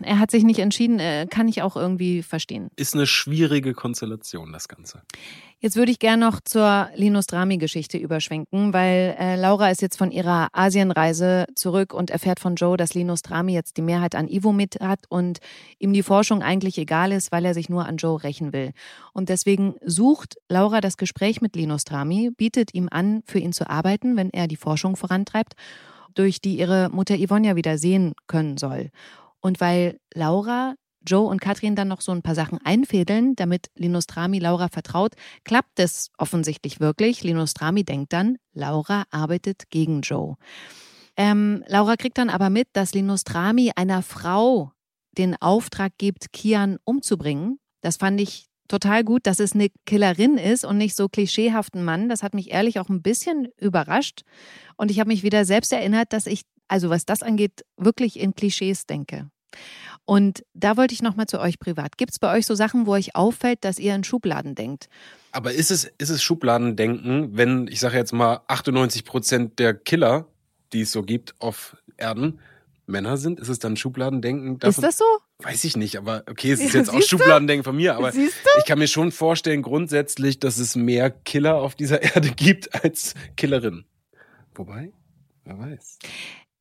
er 0.00 0.18
hat 0.18 0.30
sich 0.30 0.44
nicht 0.44 0.58
entschieden, 0.58 0.98
äh, 0.98 1.26
kann 1.28 1.48
ich 1.48 1.62
auch 1.62 1.76
irgendwie 1.76 2.22
verstehen. 2.22 2.68
Ist 2.76 2.94
eine 2.94 3.06
schwierige 3.06 3.74
Konstellation, 3.74 4.52
das 4.52 4.68
Ganze. 4.68 5.02
Jetzt 5.58 5.76
würde 5.76 5.90
ich 5.90 5.98
gerne 5.98 6.22
noch 6.26 6.40
zur 6.44 6.90
Linus 6.96 7.26
Drami-Geschichte 7.28 7.96
überschwenken, 7.96 8.74
weil 8.74 9.16
äh, 9.18 9.36
Laura 9.36 9.70
ist 9.70 9.80
jetzt 9.80 9.96
von 9.96 10.10
ihrer 10.10 10.48
Asienreise 10.52 11.46
zurück 11.54 11.94
und 11.94 12.10
erfährt 12.10 12.40
von 12.40 12.56
Joe, 12.56 12.76
dass 12.76 12.92
Linus 12.92 13.22
Drami 13.22 13.54
jetzt 13.54 13.78
die 13.78 13.82
Mehrheit 13.82 14.14
an 14.14 14.28
Ivo 14.28 14.52
mit 14.52 14.78
hat 14.82 15.00
und 15.08 15.38
ihm 15.78 15.94
die 15.94 16.02
Forschung 16.02 16.42
eigentlich 16.42 16.76
egal 16.76 17.10
ist, 17.10 17.32
weil 17.32 17.46
er 17.46 17.54
sich 17.54 17.70
nur 17.70 17.86
an 17.86 17.96
Joe 17.96 18.22
rächen 18.22 18.52
will. 18.52 18.72
Und 19.14 19.30
deswegen 19.30 19.76
sucht 19.82 20.36
Laura 20.50 20.82
das 20.82 20.98
Gespräch 20.98 21.40
mit 21.40 21.56
Linus 21.56 21.84
Drami, 21.84 22.32
bietet 22.36 22.74
ihm 22.74 22.88
an, 22.90 23.22
für 23.24 23.38
ihn 23.38 23.54
zu 23.54 23.70
arbeiten, 23.70 24.14
wenn 24.18 24.28
er 24.28 24.48
die 24.48 24.56
Forschung 24.56 24.94
vorantreibt, 24.94 25.54
durch 26.14 26.42
die 26.42 26.58
ihre 26.58 26.90
Mutter 26.90 27.16
Yvonne 27.16 27.56
wieder 27.56 27.78
sehen 27.78 28.12
können 28.26 28.58
soll. 28.58 28.90
Und 29.40 29.58
weil 29.62 29.98
Laura 30.12 30.74
Joe 31.06 31.26
und 31.26 31.40
Katrin 31.40 31.76
dann 31.76 31.88
noch 31.88 32.00
so 32.00 32.12
ein 32.12 32.22
paar 32.22 32.34
Sachen 32.34 32.58
einfädeln, 32.64 33.36
damit 33.36 33.70
Linostrami 33.74 34.38
Laura 34.38 34.68
vertraut, 34.68 35.12
klappt 35.44 35.78
es 35.78 36.10
offensichtlich 36.18 36.80
wirklich. 36.80 37.22
Linostrami 37.22 37.84
denkt 37.84 38.12
dann, 38.12 38.38
Laura 38.52 39.04
arbeitet 39.10 39.70
gegen 39.70 40.02
Joe. 40.02 40.36
Ähm, 41.16 41.64
Laura 41.66 41.96
kriegt 41.96 42.18
dann 42.18 42.30
aber 42.30 42.50
mit, 42.50 42.68
dass 42.74 42.92
Linostrami 42.92 43.72
einer 43.74 44.02
Frau 44.02 44.72
den 45.16 45.34
Auftrag 45.40 45.92
gibt, 45.98 46.32
Kian 46.32 46.78
umzubringen. 46.84 47.58
Das 47.80 47.96
fand 47.96 48.20
ich 48.20 48.48
total 48.68 49.04
gut, 49.04 49.26
dass 49.26 49.40
es 49.40 49.52
eine 49.52 49.68
Killerin 49.86 50.38
ist 50.38 50.64
und 50.64 50.76
nicht 50.76 50.94
so 50.94 51.08
klischeehaften 51.08 51.84
Mann. 51.84 52.08
Das 52.08 52.22
hat 52.22 52.34
mich 52.34 52.50
ehrlich 52.50 52.78
auch 52.80 52.88
ein 52.88 53.02
bisschen 53.02 53.48
überrascht. 53.58 54.22
Und 54.76 54.90
ich 54.90 55.00
habe 55.00 55.08
mich 55.08 55.22
wieder 55.22 55.44
selbst 55.44 55.72
erinnert, 55.72 56.12
dass 56.12 56.26
ich, 56.26 56.42
also 56.68 56.90
was 56.90 57.06
das 57.06 57.22
angeht, 57.22 57.64
wirklich 57.76 58.18
in 58.18 58.34
Klischees 58.34 58.86
denke. 58.86 59.30
Und 60.06 60.44
da 60.54 60.76
wollte 60.76 60.94
ich 60.94 61.02
nochmal 61.02 61.26
zu 61.26 61.40
euch 61.40 61.58
privat. 61.58 61.98
Gibt 61.98 62.12
es 62.12 62.18
bei 62.20 62.32
euch 62.32 62.46
so 62.46 62.54
Sachen, 62.54 62.86
wo 62.86 62.92
euch 62.92 63.16
auffällt, 63.16 63.64
dass 63.64 63.80
ihr 63.80 63.94
in 63.94 64.04
Schubladen 64.04 64.54
denkt? 64.54 64.88
Aber 65.32 65.52
ist 65.52 65.72
es, 65.72 65.84
ist 65.98 66.10
es 66.10 66.22
Schubladendenken, 66.22 67.36
wenn, 67.36 67.66
ich 67.66 67.80
sage 67.80 67.96
jetzt 67.98 68.12
mal, 68.12 68.40
98 68.46 69.04
Prozent 69.04 69.58
der 69.58 69.74
Killer, 69.74 70.26
die 70.72 70.82
es 70.82 70.92
so 70.92 71.02
gibt 71.02 71.34
auf 71.40 71.76
Erden, 71.96 72.38
Männer 72.86 73.16
sind? 73.16 73.40
Ist 73.40 73.48
es 73.48 73.58
dann 73.58 73.76
Schubladendenken? 73.76 74.60
Davon? 74.60 74.70
Ist 74.70 74.88
das 74.88 74.98
so? 74.98 75.04
Weiß 75.38 75.64
ich 75.64 75.76
nicht, 75.76 75.96
aber 75.98 76.22
okay, 76.30 76.52
es 76.52 76.60
ist 76.60 76.74
jetzt 76.74 76.90
auch 76.90 77.02
Schubladendenken 77.02 77.64
von 77.64 77.74
mir, 77.74 77.96
aber 77.96 78.14
ich 78.14 78.64
kann 78.64 78.78
mir 78.78 78.86
schon 78.86 79.10
vorstellen, 79.10 79.62
grundsätzlich, 79.62 80.38
dass 80.38 80.58
es 80.58 80.76
mehr 80.76 81.10
Killer 81.10 81.56
auf 81.56 81.74
dieser 81.74 82.00
Erde 82.14 82.30
gibt 82.30 82.72
als 82.84 83.14
Killerinnen. 83.36 83.86
Wobei, 84.54 84.92
wer 85.44 85.58
weiß. 85.58 85.98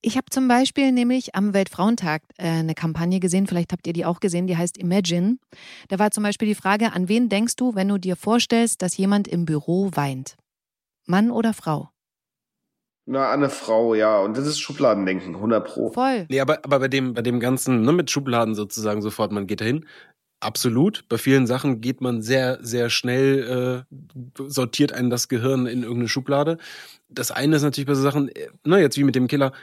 Ich 0.07 0.17
habe 0.17 0.27
zum 0.29 0.47
Beispiel 0.47 0.91
nämlich 0.91 1.33
am 1.33 1.55
Weltfrauentag 1.55 2.21
äh, 2.37 2.47
eine 2.47 2.75
Kampagne 2.75 3.19
gesehen, 3.19 3.47
vielleicht 3.47 3.71
habt 3.71 3.87
ihr 3.87 3.93
die 3.93 4.05
auch 4.05 4.19
gesehen, 4.19 4.45
die 4.45 4.55
heißt 4.55 4.77
Imagine. 4.77 5.39
Da 5.87 5.97
war 5.97 6.11
zum 6.11 6.21
Beispiel 6.21 6.47
die 6.47 6.53
Frage, 6.53 6.93
an 6.93 7.09
wen 7.09 7.27
denkst 7.27 7.55
du, 7.55 7.73
wenn 7.73 7.87
du 7.87 7.97
dir 7.97 8.15
vorstellst, 8.15 8.83
dass 8.83 8.97
jemand 8.97 9.27
im 9.27 9.45
Büro 9.45 9.89
weint? 9.95 10.35
Mann 11.07 11.31
oder 11.31 11.55
Frau? 11.55 11.89
Na, 13.07 13.31
an 13.31 13.39
eine 13.39 13.49
Frau, 13.49 13.95
ja. 13.95 14.19
Und 14.19 14.37
das 14.37 14.45
ist 14.45 14.59
Schubladendenken, 14.59 15.33
100 15.33 15.65
Pro. 15.65 15.91
Voll. 15.91 16.27
Nee, 16.29 16.39
aber, 16.39 16.59
aber 16.63 16.81
bei 16.81 16.87
dem, 16.87 17.15
bei 17.15 17.23
dem 17.23 17.39
Ganzen, 17.39 17.81
ne, 17.81 17.91
mit 17.91 18.11
Schubladen 18.11 18.53
sozusagen 18.53 19.01
sofort, 19.01 19.31
man 19.31 19.47
geht 19.47 19.61
dahin. 19.61 19.87
Absolut. 20.39 21.05
Bei 21.09 21.17
vielen 21.17 21.47
Sachen 21.47 21.81
geht 21.81 22.01
man 22.01 22.21
sehr, 22.21 22.59
sehr 22.61 22.91
schnell, 22.91 23.85
äh, 23.89 24.43
sortiert 24.47 24.91
einen 24.93 25.09
das 25.09 25.29
Gehirn 25.29 25.65
in 25.65 25.81
irgendeine 25.81 26.09
Schublade. 26.09 26.59
Das 27.09 27.31
eine 27.31 27.55
ist 27.55 27.63
natürlich 27.63 27.87
bei 27.87 27.95
so 27.95 28.03
Sachen, 28.03 28.29
äh, 28.29 28.49
ne, 28.63 28.79
jetzt 28.79 28.97
wie 28.97 29.03
mit 29.03 29.15
dem 29.15 29.27
Killer, 29.27 29.53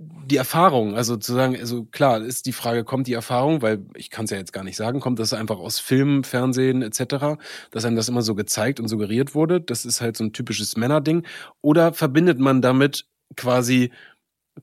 die 0.00 0.36
Erfahrung, 0.36 0.94
also 0.94 1.16
zu 1.16 1.32
sagen, 1.32 1.56
also 1.56 1.84
klar, 1.84 2.20
ist 2.22 2.46
die 2.46 2.52
Frage, 2.52 2.84
kommt 2.84 3.08
die 3.08 3.14
Erfahrung, 3.14 3.62
weil 3.62 3.84
ich 3.96 4.10
kann 4.10 4.26
es 4.26 4.30
ja 4.30 4.36
jetzt 4.36 4.52
gar 4.52 4.62
nicht 4.62 4.76
sagen, 4.76 5.00
kommt 5.00 5.18
das 5.18 5.32
einfach 5.32 5.58
aus 5.58 5.80
Film, 5.80 6.22
Fernsehen 6.22 6.82
etc., 6.82 7.38
dass 7.72 7.84
einem 7.84 7.96
das 7.96 8.08
immer 8.08 8.22
so 8.22 8.34
gezeigt 8.34 8.78
und 8.78 8.88
suggeriert 8.88 9.34
wurde, 9.34 9.60
das 9.60 9.84
ist 9.84 10.00
halt 10.00 10.16
so 10.16 10.24
ein 10.24 10.32
typisches 10.32 10.76
Männerding, 10.76 11.26
oder 11.62 11.92
verbindet 11.92 12.38
man 12.38 12.62
damit 12.62 13.06
quasi 13.36 13.90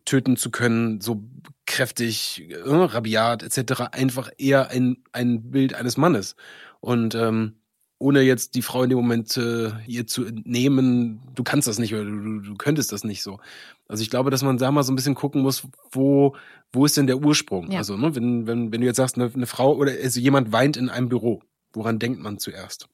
töten 0.05 0.37
zu 0.37 0.51
können, 0.51 1.01
so 1.01 1.23
kräftig, 1.65 2.49
äh, 2.49 2.55
rabiat 2.63 3.43
etc., 3.43 3.81
einfach 3.91 4.29
eher 4.37 4.69
ein, 4.69 5.03
ein 5.11 5.51
Bild 5.51 5.73
eines 5.73 5.97
Mannes 5.97 6.35
und 6.79 7.15
ähm, 7.15 7.55
ohne 7.97 8.21
jetzt 8.21 8.55
die 8.55 8.61
Frau 8.61 8.83
in 8.83 8.89
dem 8.89 8.97
Moment 8.97 9.37
äh, 9.37 9.71
ihr 9.87 10.05
zu 10.05 10.25
entnehmen, 10.25 11.21
du 11.33 11.43
kannst 11.43 11.67
das 11.67 11.79
nicht 11.79 11.93
oder 11.93 12.03
du, 12.03 12.39
du 12.41 12.55
könntest 12.55 12.91
das 12.91 13.03
nicht 13.03 13.23
so. 13.23 13.39
Also 13.87 14.03
ich 14.03 14.09
glaube, 14.09 14.31
dass 14.31 14.43
man 14.43 14.57
da 14.57 14.71
mal 14.71 14.83
so 14.83 14.91
ein 14.91 14.95
bisschen 14.95 15.15
gucken 15.15 15.41
muss, 15.41 15.67
wo, 15.91 16.35
wo 16.73 16.85
ist 16.85 16.97
denn 16.97 17.07
der 17.07 17.17
Ursprung? 17.17 17.71
Ja. 17.71 17.79
Also, 17.79 17.95
ne, 17.95 18.15
wenn, 18.15 18.47
wenn, 18.47 18.71
wenn 18.71 18.81
du 18.81 18.87
jetzt 18.87 18.97
sagst, 18.97 19.15
eine, 19.15 19.31
eine 19.33 19.45
Frau 19.45 19.73
oder 19.75 19.91
also 19.91 20.19
jemand 20.19 20.51
weint 20.51 20.75
in 20.77 20.89
einem 20.89 21.09
Büro, 21.09 21.41
woran 21.73 21.99
denkt 21.99 22.19
man 22.19 22.37
zuerst? 22.37 22.89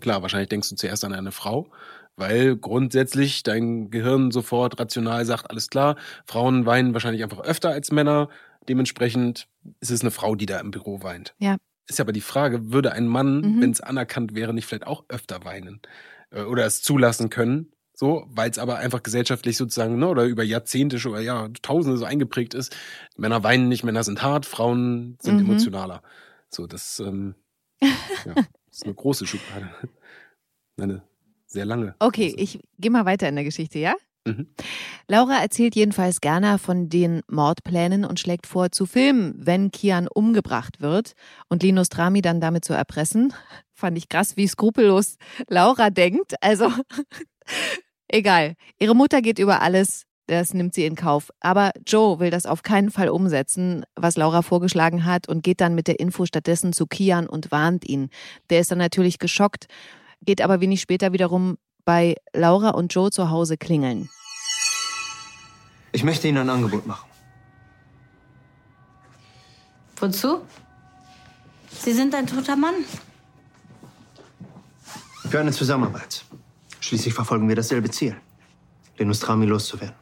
Klar, 0.00 0.22
wahrscheinlich 0.22 0.48
denkst 0.48 0.68
du 0.68 0.76
zuerst 0.76 1.04
an 1.04 1.12
eine 1.12 1.32
Frau, 1.32 1.68
weil 2.16 2.56
grundsätzlich 2.56 3.42
dein 3.42 3.90
Gehirn 3.90 4.30
sofort 4.30 4.78
rational 4.78 5.24
sagt, 5.24 5.50
alles 5.50 5.68
klar, 5.68 5.96
Frauen 6.26 6.66
weinen 6.66 6.92
wahrscheinlich 6.92 7.24
einfach 7.24 7.40
öfter 7.40 7.70
als 7.70 7.90
Männer. 7.90 8.28
Dementsprechend 8.68 9.48
ist 9.80 9.90
es 9.90 10.02
eine 10.02 10.10
Frau, 10.10 10.36
die 10.36 10.46
da 10.46 10.60
im 10.60 10.70
Büro 10.70 11.02
weint. 11.02 11.34
Ja. 11.38 11.56
Ist 11.88 11.98
ja 11.98 12.04
aber 12.04 12.12
die 12.12 12.20
Frage, 12.20 12.70
würde 12.70 12.92
ein 12.92 13.06
Mann, 13.06 13.40
mhm. 13.40 13.62
wenn 13.62 13.70
es 13.70 13.80
anerkannt 13.80 14.34
wäre, 14.34 14.52
nicht 14.52 14.66
vielleicht 14.66 14.86
auch 14.86 15.04
öfter 15.08 15.44
weinen 15.44 15.80
äh, 16.30 16.42
oder 16.42 16.66
es 16.66 16.82
zulassen 16.82 17.30
können? 17.30 17.72
So, 17.94 18.26
weil 18.28 18.48
es 18.48 18.58
aber 18.58 18.76
einfach 18.76 19.02
gesellschaftlich 19.02 19.56
sozusagen, 19.56 19.98
ne, 19.98 20.06
oder 20.06 20.24
über 20.24 20.44
Jahrzehnte 20.44 21.00
schon, 21.00 21.12
oder 21.12 21.20
ja, 21.20 21.48
Tausende 21.62 21.96
so 21.96 22.04
eingeprägt 22.04 22.54
ist. 22.54 22.76
Männer 23.16 23.42
weinen 23.42 23.68
nicht, 23.68 23.82
Männer 23.82 24.04
sind 24.04 24.22
hart, 24.22 24.46
Frauen 24.46 25.18
sind 25.20 25.34
mhm. 25.34 25.46
emotionaler. 25.46 26.02
So, 26.48 26.68
das, 26.68 27.00
ähm, 27.00 27.34
ja, 27.82 28.34
ist 28.70 28.84
eine 28.84 28.94
große 28.94 29.26
Schublade. 29.26 29.68
Eine 30.76 31.02
sehr 31.46 31.64
lange. 31.64 31.96
Okay, 31.98 32.32
ich 32.36 32.60
gehe 32.78 32.90
mal 32.92 33.04
weiter 33.04 33.28
in 33.28 33.34
der 33.34 33.42
Geschichte, 33.42 33.80
ja? 33.80 33.96
Mhm. 34.28 34.46
Laura 35.08 35.40
erzählt 35.40 35.74
jedenfalls 35.74 36.20
gerne 36.20 36.58
von 36.58 36.88
den 36.88 37.22
Mordplänen 37.28 38.04
und 38.04 38.20
schlägt 38.20 38.46
vor, 38.46 38.70
zu 38.70 38.86
filmen, 38.86 39.34
wenn 39.36 39.70
Kian 39.70 40.08
umgebracht 40.08 40.80
wird 40.80 41.12
und 41.48 41.62
Linus 41.62 41.88
Drami 41.88 42.20
dann 42.20 42.40
damit 42.40 42.64
zu 42.64 42.72
erpressen. 42.74 43.32
Fand 43.74 43.96
ich 43.96 44.08
krass, 44.08 44.36
wie 44.36 44.46
skrupellos 44.46 45.16
Laura 45.48 45.90
denkt. 45.90 46.34
Also, 46.42 46.70
egal. 48.08 48.54
Ihre 48.78 48.94
Mutter 48.94 49.22
geht 49.22 49.38
über 49.38 49.62
alles. 49.62 50.04
Das 50.26 50.52
nimmt 50.52 50.74
sie 50.74 50.84
in 50.84 50.94
Kauf. 50.94 51.30
Aber 51.40 51.70
Joe 51.86 52.20
will 52.20 52.30
das 52.30 52.44
auf 52.44 52.62
keinen 52.62 52.90
Fall 52.90 53.08
umsetzen, 53.08 53.84
was 53.96 54.18
Laura 54.18 54.42
vorgeschlagen 54.42 55.06
hat, 55.06 55.26
und 55.26 55.42
geht 55.42 55.62
dann 55.62 55.74
mit 55.74 55.88
der 55.88 56.00
Info 56.00 56.26
stattdessen 56.26 56.74
zu 56.74 56.86
Kian 56.86 57.26
und 57.26 57.50
warnt 57.50 57.88
ihn. 57.88 58.10
Der 58.50 58.60
ist 58.60 58.70
dann 58.70 58.78
natürlich 58.78 59.18
geschockt, 59.18 59.68
geht 60.20 60.42
aber 60.42 60.60
wenig 60.60 60.82
später 60.82 61.14
wiederum 61.14 61.56
bei 61.86 62.16
Laura 62.34 62.70
und 62.70 62.92
Joe 62.92 63.10
zu 63.10 63.30
Hause 63.30 63.56
klingeln. 63.56 64.10
Ich 65.98 66.04
möchte 66.04 66.28
Ihnen 66.28 66.38
ein 66.38 66.48
Angebot 66.48 66.86
machen. 66.86 67.08
Wozu? 69.96 70.42
Sie 71.76 71.92
sind 71.92 72.14
ein 72.14 72.24
toter 72.24 72.54
Mann. 72.54 72.76
Für 75.28 75.40
eine 75.40 75.50
Zusammenarbeit. 75.50 76.24
Schließlich 76.78 77.12
verfolgen 77.12 77.48
wir 77.48 77.56
dasselbe 77.56 77.90
Ziel. 77.90 78.16
Den 78.96 79.08
Nostrami 79.08 79.46
loszuwerden. 79.46 79.96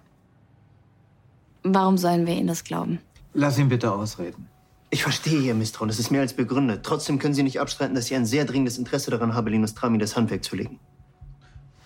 Warum 1.63 1.97
sollen 1.97 2.27
wir 2.27 2.35
Ihnen 2.35 2.49
das 2.49 2.63
glauben? 2.63 2.99
Lass 3.33 3.57
ihn 3.57 3.71
bitte 3.71 3.91
ausreden. 3.91 4.49
Ich 4.91 5.03
verstehe 5.03 5.41
Ihr 5.41 5.55
Misstrauen, 5.55 5.89
das 5.89 5.99
ist 5.99 6.11
mehr 6.11 6.21
als 6.21 6.35
begründet. 6.35 6.85
Trotzdem 6.85 7.19
können 7.19 7.33
Sie 7.33 7.43
nicht 7.43 7.59
abstreiten, 7.59 7.95
dass 7.95 8.05
ich 8.11 8.15
ein 8.15 8.27
sehr 8.27 8.45
dringendes 8.45 8.77
Interesse 8.77 9.11
daran 9.11 9.33
habe, 9.33 9.49
Linostrami 9.49 9.97
das 9.97 10.15
Handwerk 10.15 10.45
zu 10.45 10.57
legen. 10.57 10.79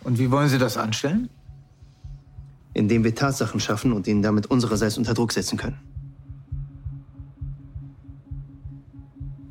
Und 0.02 0.18
wie 0.18 0.32
wollen 0.32 0.48
Sie 0.48 0.58
das 0.58 0.76
anstellen? 0.76 1.30
Indem 2.72 3.04
wir 3.04 3.14
Tatsachen 3.14 3.60
schaffen 3.60 3.92
und 3.92 4.06
ihn 4.06 4.22
damit 4.22 4.46
unsererseits 4.46 4.96
unter 4.98 5.14
Druck 5.14 5.32
setzen 5.32 5.58
können. 5.58 5.78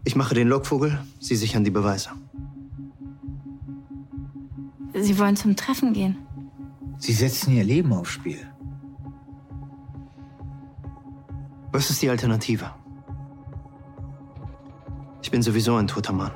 Ich 0.06 0.16
mache 0.16 0.34
den 0.34 0.48
Lockvogel, 0.48 1.00
Sie 1.20 1.36
sichern 1.36 1.64
die 1.64 1.70
Beweise. 1.70 2.10
Sie 4.94 5.20
wollen 5.20 5.36
zum 5.36 5.56
Treffen 5.56 5.94
gehen. 5.94 6.18
Sie 6.98 7.14
setzen 7.14 7.56
Ihr 7.56 7.64
Leben 7.64 7.94
aufs 7.94 8.12
Spiel. 8.12 8.40
Was 11.72 11.90
ist 11.90 12.02
die 12.02 12.10
Alternative? 12.10 12.72
Ich 15.22 15.30
bin 15.30 15.42
sowieso 15.44 15.76
ein 15.76 15.88
toter 15.88 16.14
Mann. 16.14 16.32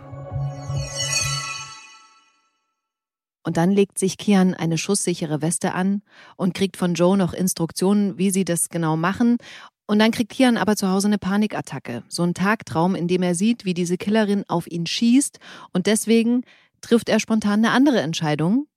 Und 3.44 3.58
dann 3.58 3.72
legt 3.72 4.00
sich 4.00 4.18
Kian 4.18 4.54
eine 4.54 4.78
schusssichere 4.78 5.41
Weste 5.41 5.74
an 5.74 6.02
und 6.38 6.54
kriegt 6.54 6.78
von 6.78 6.94
Joe 6.94 7.18
noch 7.18 7.34
Instruktionen, 7.34 8.18
wie 8.18 8.32
sie 8.32 8.46
das 8.46 8.70
genau 8.70 8.96
machen. 8.96 9.38
Und 9.86 10.00
dann 10.00 10.12
kriegt 10.12 10.32
Kian 10.32 10.58
aber 10.58 10.76
zu 10.76 10.89
Hause 10.89 11.08
eine 11.08 11.18
Panikattacke. 11.18 12.04
So 12.08 12.24
ein 12.24 12.34
Tagtraum, 12.34 12.96
in 12.96 13.08
dem 13.08 13.22
er 13.22 13.36
sieht, 13.36 13.66
wie 13.66 13.74
diese 13.74 13.98
Killerin 13.98 14.46
auf 14.48 14.66
ihn 14.68 14.86
schießt. 14.86 15.39
Und 15.74 15.88
deswegen 15.88 16.44
trifft 16.82 17.10
er 17.10 17.20
spontan 17.20 17.66
eine 17.66 17.72
andere 17.72 18.00
Entscheidung. 18.02 18.68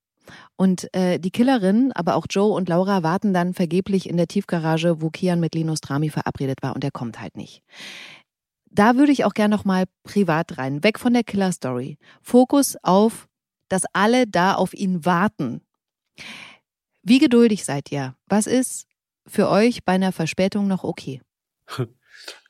Und 0.57 0.93
äh, 0.95 1.19
die 1.19 1.31
Killerin, 1.31 1.93
aber 1.93 2.17
auch 2.17 2.27
Joe 2.29 2.53
und 2.53 2.69
Laura 2.69 3.05
warten 3.05 3.33
dann 3.33 3.55
vergeblich 3.55 4.09
in 4.09 4.17
der 4.17 4.27
Tiefgarage, 4.27 5.01
wo 5.01 5.11
Kian 5.11 5.39
mit 5.39 5.55
Linus 5.55 5.81
Drami 5.81 6.11
verabredet 6.11 6.63
war 6.63 6.75
und 6.75 6.83
er 6.83 6.91
kommt 6.91 7.21
halt 7.21 7.37
nicht. 7.37 7.63
Da 8.71 8.97
würde 8.97 9.13
ich 9.13 9.25
auch 9.25 9.35
gerne 9.35 9.55
noch 9.55 9.65
mal 9.65 9.85
privat 10.03 10.59
rein, 10.59 10.83
weg 10.83 10.99
von 10.99 11.13
der 11.13 11.25
Killer-Story. 11.25 11.99
Fokus 12.21 12.77
auf, 12.83 13.29
dass 13.69 13.83
alle 13.93 14.27
da 14.27 14.55
auf 14.55 14.75
ihn 14.75 15.05
warten. 15.05 15.63
Wie 17.03 17.19
geduldig 17.19 17.65
seid 17.65 17.93
ihr? 17.93 18.17
Was 18.27 18.47
ist 18.47 18.87
für 19.27 19.49
euch 19.49 19.85
bei 19.85 19.93
einer 19.93 20.13
Verspätung 20.13 20.67
noch 20.67 20.85
okay? 20.85 21.21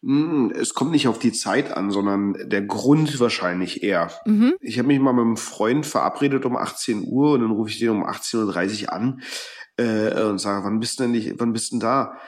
Hm, 0.03 0.51
es 0.57 0.75
kommt 0.75 0.93
nicht 0.93 1.09
auf 1.09 1.19
die 1.19 1.33
Zeit 1.33 1.73
an, 1.77 1.91
sondern 1.91 2.35
der 2.49 2.63
Grund 2.63 3.19
wahrscheinlich 3.21 3.83
eher. 3.83 4.11
Mhm. 4.25 4.55
Ich 4.61 4.79
habe 4.79 4.89
mich 4.89 5.01
mal 5.01 5.13
mit 5.13 5.25
einem 5.25 5.37
Freund 5.37 5.87
verabredet 5.87 6.45
um 6.45 6.57
18 6.57 7.05
Uhr 7.07 7.33
und 7.33 7.41
dann 7.41 7.51
rufe 7.51 7.71
ich 7.71 7.79
den 7.79 7.91
um 7.91 8.05
18.30 8.05 8.85
Uhr 8.85 8.93
an 8.93 9.23
äh, 9.77 10.23
und 10.23 10.39
sage, 10.39 10.65
wann 10.65 10.81
bist 10.81 10.99
du 10.99 11.05
denn 11.05 11.13
nicht, 11.13 11.35
wann 11.39 11.53
bist 11.53 11.73
du 11.73 11.75
denn 11.75 11.81
da? 11.81 12.19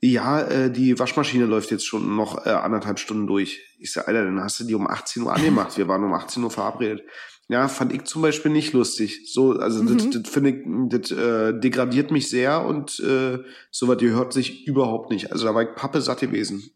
Ja, 0.00 0.40
äh, 0.42 0.70
die 0.70 0.98
Waschmaschine 0.98 1.46
läuft 1.46 1.70
jetzt 1.70 1.86
schon 1.86 2.16
noch 2.16 2.46
äh, 2.46 2.50
anderthalb 2.50 2.98
Stunden 2.98 3.26
durch. 3.26 3.62
Ich 3.78 3.92
sage, 3.92 4.08
Alter, 4.08 4.24
dann 4.24 4.40
hast 4.40 4.60
du 4.60 4.64
die 4.64 4.74
um 4.74 4.86
18 4.86 5.22
Uhr 5.22 5.34
angemacht. 5.34 5.76
Wir 5.78 5.88
waren 5.88 6.04
um 6.04 6.12
18 6.12 6.42
Uhr 6.44 6.50
verabredet. 6.50 7.02
Ja, 7.48 7.68
fand 7.68 7.92
ich 7.92 8.02
zum 8.04 8.22
Beispiel 8.22 8.50
nicht 8.50 8.72
lustig. 8.72 9.30
So, 9.32 9.52
also 9.52 9.82
Mhm. 9.82 9.96
das, 9.96 10.10
das 10.22 10.32
finde 10.32 10.50
ich, 10.50 10.56
das 10.88 11.10
äh, 11.12 11.58
degradiert 11.58 12.10
mich 12.10 12.28
sehr 12.28 12.64
und 12.64 12.98
äh, 13.00 13.38
sowas 13.70 13.98
gehört 13.98 14.32
sich 14.32 14.66
überhaupt 14.66 15.10
nicht. 15.10 15.30
Also 15.30 15.46
da 15.46 15.54
war 15.54 15.62
ich 15.62 15.74
Pappe 15.76 16.00
satt 16.00 16.20
gewesen. 16.20 16.72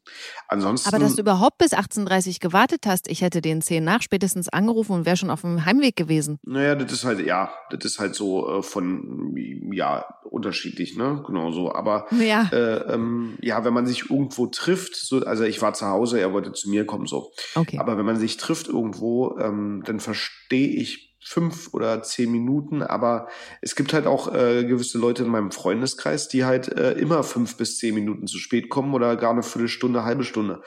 Ansonsten. 0.51 0.89
Aber 0.89 0.99
dass 0.99 1.15
du 1.15 1.23
überhaupt 1.23 1.59
bis 1.59 1.73
18.30 1.73 2.29
Uhr 2.29 2.35
gewartet 2.41 2.85
hast, 2.85 3.09
ich 3.09 3.23
hätte 3.23 3.41
den 3.41 3.63
10 3.63 3.85
nach 3.85 4.03
spätestens 4.03 4.49
angerufen 4.49 4.93
und 4.93 5.07
wäre 5.07 5.17
schon 5.17 5.31
auf 5.31 5.43
dem 5.43 5.65
Heimweg 5.65 5.95
gewesen. 5.95 6.41
Naja, 6.43 6.75
das 6.75 6.91
ist 6.93 7.05
halt, 7.05 7.25
ja, 7.25 7.53
das 7.71 7.85
ist 7.85 8.01
halt 8.01 8.17
so 8.17 8.59
äh, 8.59 8.63
von, 8.63 9.33
ja, 9.73 10.05
unterschiedlich, 10.29 10.97
ne? 10.97 11.23
Genau 11.25 11.53
so. 11.53 11.73
Aber 11.73 12.07
Ja. 12.19 12.49
äh, 12.53 12.93
ähm, 12.95 13.39
ja, 13.41 13.65
wenn 13.65 13.73
man 13.73 13.87
sich 13.87 14.11
irgendwo 14.11 14.49
trifft, 14.49 14.97
so, 14.97 15.25
also 15.25 15.45
ich 15.45 15.63
war 15.63 15.73
zu 15.75 15.87
Hause, 15.87 16.21
er 16.21 16.33
wollte 16.33 16.53
zu 16.53 16.69
mir 16.69 16.85
kommen, 16.85 17.07
so. 17.07 17.31
Okay. 17.55 17.79
Aber 17.79 17.97
wenn 17.97 18.07
man 18.07 18.17
sich 18.19 18.37
trifft 18.37 18.67
irgendwo, 18.67 19.39
ähm, 19.39 19.83
dann 19.87 20.01
verstehe 20.01 20.69
ich 20.69 21.10
fünf 21.23 21.75
oder 21.75 22.03
zehn 22.03 22.31
Minuten, 22.33 22.83
aber 22.83 23.29
es 23.61 23.77
gibt 23.77 23.93
halt 23.93 24.07
auch 24.07 24.35
äh, 24.35 24.65
gewisse 24.65 24.99
Leute 24.99 25.25
in 25.25 25.31
meinem 25.31 25.51
Freundeskreis, 25.51 26.29
die 26.29 26.45
halt 26.45 26.69
äh, 26.69 26.93
immer 26.93 27.23
fünf 27.23 27.57
bis 27.57 27.79
zehn 27.79 27.95
Minuten 27.95 28.27
zu 28.27 28.39
spät 28.39 28.71
kommen 28.71 28.95
oder 28.95 29.17
gar 29.17 29.33
eine 29.33 29.43
Viertelstunde, 29.43 30.05
halbe 30.05 30.25
Stunde. 30.25 30.63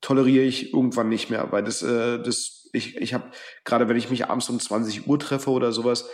Toleriere 0.00 0.44
ich 0.44 0.72
irgendwann 0.72 1.08
nicht 1.08 1.30
mehr, 1.30 1.50
weil 1.50 1.64
das, 1.64 1.82
äh, 1.82 2.22
das, 2.22 2.68
ich, 2.72 2.96
ich 2.96 3.12
habe, 3.14 3.30
gerade 3.64 3.88
wenn 3.88 3.96
ich 3.96 4.10
mich 4.10 4.26
abends 4.26 4.48
um 4.48 4.60
20 4.60 5.08
Uhr 5.08 5.18
treffe 5.18 5.50
oder 5.50 5.72
sowas, 5.72 6.08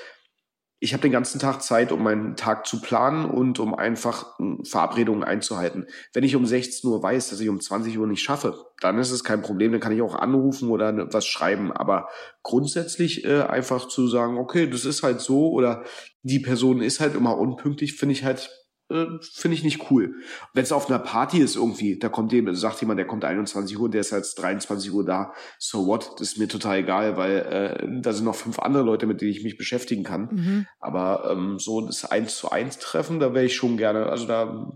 ich 0.84 0.92
habe 0.92 1.00
den 1.00 1.12
ganzen 1.12 1.40
Tag 1.40 1.62
Zeit, 1.62 1.92
um 1.92 2.02
meinen 2.02 2.36
Tag 2.36 2.66
zu 2.66 2.82
planen 2.82 3.24
und 3.24 3.58
um 3.58 3.74
einfach 3.74 4.38
mh, 4.38 4.64
Verabredungen 4.64 5.24
einzuhalten. 5.24 5.86
Wenn 6.12 6.24
ich 6.24 6.36
um 6.36 6.44
16 6.44 6.90
Uhr 6.90 7.02
weiß, 7.02 7.30
dass 7.30 7.40
ich 7.40 7.48
um 7.48 7.58
20 7.58 7.98
Uhr 7.98 8.06
nicht 8.06 8.22
schaffe, 8.22 8.66
dann 8.80 8.98
ist 8.98 9.10
es 9.10 9.24
kein 9.24 9.40
Problem, 9.40 9.72
dann 9.72 9.80
kann 9.80 9.92
ich 9.92 10.02
auch 10.02 10.14
anrufen 10.14 10.68
oder 10.68 10.92
ne- 10.92 11.08
was 11.10 11.24
schreiben. 11.26 11.72
Aber 11.72 12.08
grundsätzlich 12.42 13.24
äh, 13.24 13.40
einfach 13.40 13.88
zu 13.88 14.08
sagen, 14.08 14.36
okay, 14.36 14.68
das 14.68 14.84
ist 14.84 15.02
halt 15.02 15.22
so 15.22 15.50
oder 15.52 15.84
die 16.22 16.38
Person 16.40 16.82
ist 16.82 17.00
halt 17.00 17.14
immer 17.14 17.38
unpünktlich, 17.38 17.94
finde 17.94 18.12
ich 18.12 18.22
halt 18.24 18.50
äh, 18.90 19.06
finde 19.32 19.56
ich 19.56 19.64
nicht 19.64 19.90
cool. 19.90 20.14
Wenn 20.52 20.62
es 20.62 20.72
auf 20.72 20.88
einer 20.90 20.98
Party 20.98 21.38
ist 21.38 21.56
irgendwie, 21.56 21.98
da 21.98 22.08
kommt 22.08 22.32
jemand, 22.32 22.58
sagt 22.58 22.80
jemand, 22.80 22.98
der 22.98 23.06
kommt 23.06 23.24
21 23.24 23.78
Uhr, 23.78 23.90
der 23.90 24.02
ist 24.02 24.10
jetzt 24.10 24.34
23 24.42 24.92
Uhr 24.92 25.04
da, 25.04 25.32
so 25.58 25.86
what, 25.86 26.12
das 26.18 26.32
ist 26.32 26.38
mir 26.38 26.48
total 26.48 26.78
egal, 26.78 27.16
weil 27.16 27.36
äh, 27.38 28.00
da 28.02 28.12
sind 28.12 28.24
noch 28.24 28.34
fünf 28.34 28.58
andere 28.58 28.82
Leute, 28.82 29.06
mit 29.06 29.20
denen 29.20 29.30
ich 29.30 29.42
mich 29.42 29.56
beschäftigen 29.56 30.04
kann. 30.04 30.28
Mhm. 30.30 30.66
Aber 30.80 31.30
ähm, 31.32 31.58
so 31.58 31.80
das 31.80 32.04
Eins 32.04 32.36
zu 32.36 32.50
eins 32.50 32.78
Treffen, 32.78 33.20
da 33.20 33.32
wäre 33.34 33.46
ich 33.46 33.54
schon 33.54 33.76
gerne, 33.76 34.06
also 34.06 34.26
da 34.26 34.72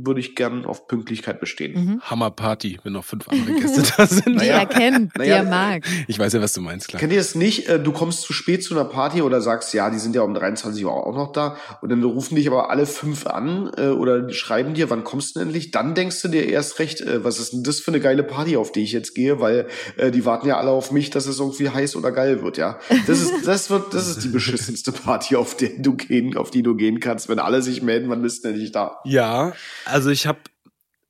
würde 0.00 0.20
ich 0.20 0.36
gern 0.36 0.64
auf 0.64 0.86
Pünktlichkeit 0.86 1.40
bestehen. 1.40 1.84
Mhm. 1.84 2.00
Hammerparty, 2.02 2.78
wenn 2.84 2.92
noch 2.92 3.04
fünf 3.04 3.28
andere 3.28 3.54
Gäste 3.60 3.82
da 3.96 4.06
sind. 4.06 4.26
Die 4.26 4.32
Naja. 4.46 4.58
er 4.58 4.66
kennt, 4.66 5.14
die 5.14 5.18
Naja, 5.18 5.36
er 5.36 5.44
mag. 5.44 5.84
Ich 6.06 6.18
weiß 6.18 6.32
ja, 6.34 6.40
was 6.40 6.52
du 6.52 6.60
meinst, 6.60 6.88
klar. 6.88 7.00
Kennt 7.00 7.12
ihr 7.12 7.18
das 7.18 7.34
nicht? 7.34 7.68
Äh, 7.68 7.82
Du 7.88 7.92
kommst 7.92 8.22
zu 8.22 8.32
spät 8.32 8.62
zu 8.62 8.74
einer 8.74 8.84
Party 8.84 9.22
oder 9.22 9.40
sagst, 9.40 9.72
ja, 9.72 9.88
die 9.90 9.98
sind 9.98 10.14
ja 10.14 10.22
um 10.22 10.34
23 10.34 10.84
Uhr 10.84 10.92
auch 10.92 11.14
noch 11.14 11.32
da 11.32 11.56
und 11.80 11.88
dann 11.88 12.02
rufen 12.04 12.36
dich 12.36 12.46
aber 12.46 12.70
alle 12.70 12.86
fünf 12.86 13.26
an 13.26 13.47
äh, 13.76 13.88
oder 13.88 14.30
schreiben 14.32 14.74
dir, 14.74 14.90
wann 14.90 15.04
kommst 15.04 15.34
du 15.34 15.38
denn 15.38 15.48
endlich? 15.48 15.70
Dann 15.70 15.94
denkst 15.94 16.22
du 16.22 16.28
dir 16.28 16.46
erst 16.48 16.78
recht, 16.78 17.00
äh, 17.00 17.24
was 17.24 17.38
ist 17.38 17.52
denn 17.52 17.62
das 17.62 17.80
für 17.80 17.90
eine 17.90 18.00
geile 18.00 18.22
Party, 18.22 18.56
auf 18.56 18.72
die 18.72 18.82
ich 18.82 18.92
jetzt 18.92 19.14
gehe, 19.14 19.40
weil 19.40 19.68
äh, 19.96 20.10
die 20.10 20.24
warten 20.24 20.46
ja 20.46 20.58
alle 20.58 20.70
auf 20.70 20.90
mich, 20.90 21.10
dass 21.10 21.26
es 21.26 21.40
irgendwie 21.40 21.70
heiß 21.70 21.96
oder 21.96 22.12
geil 22.12 22.42
wird, 22.42 22.56
ja. 22.56 22.78
Das 23.06 23.20
ist, 23.20 23.46
das 23.46 23.70
wird, 23.70 23.94
das 23.94 24.08
ist 24.08 24.24
die 24.24 24.28
beschissenste 24.28 24.92
Party, 24.92 25.36
auf 25.36 25.56
die 25.56 25.80
du 25.80 25.94
gehen, 25.94 26.36
auf 26.36 26.50
die 26.50 26.62
du 26.62 26.74
gehen 26.74 27.00
kannst, 27.00 27.28
wenn 27.28 27.38
alle 27.38 27.62
sich 27.62 27.82
melden, 27.82 28.08
wann 28.08 28.22
bist 28.22 28.44
du 28.44 28.48
denn 28.48 28.58
nicht 28.58 28.74
da? 28.74 28.98
Ja, 29.04 29.52
also 29.84 30.10
ich 30.10 30.26
habe, 30.26 30.40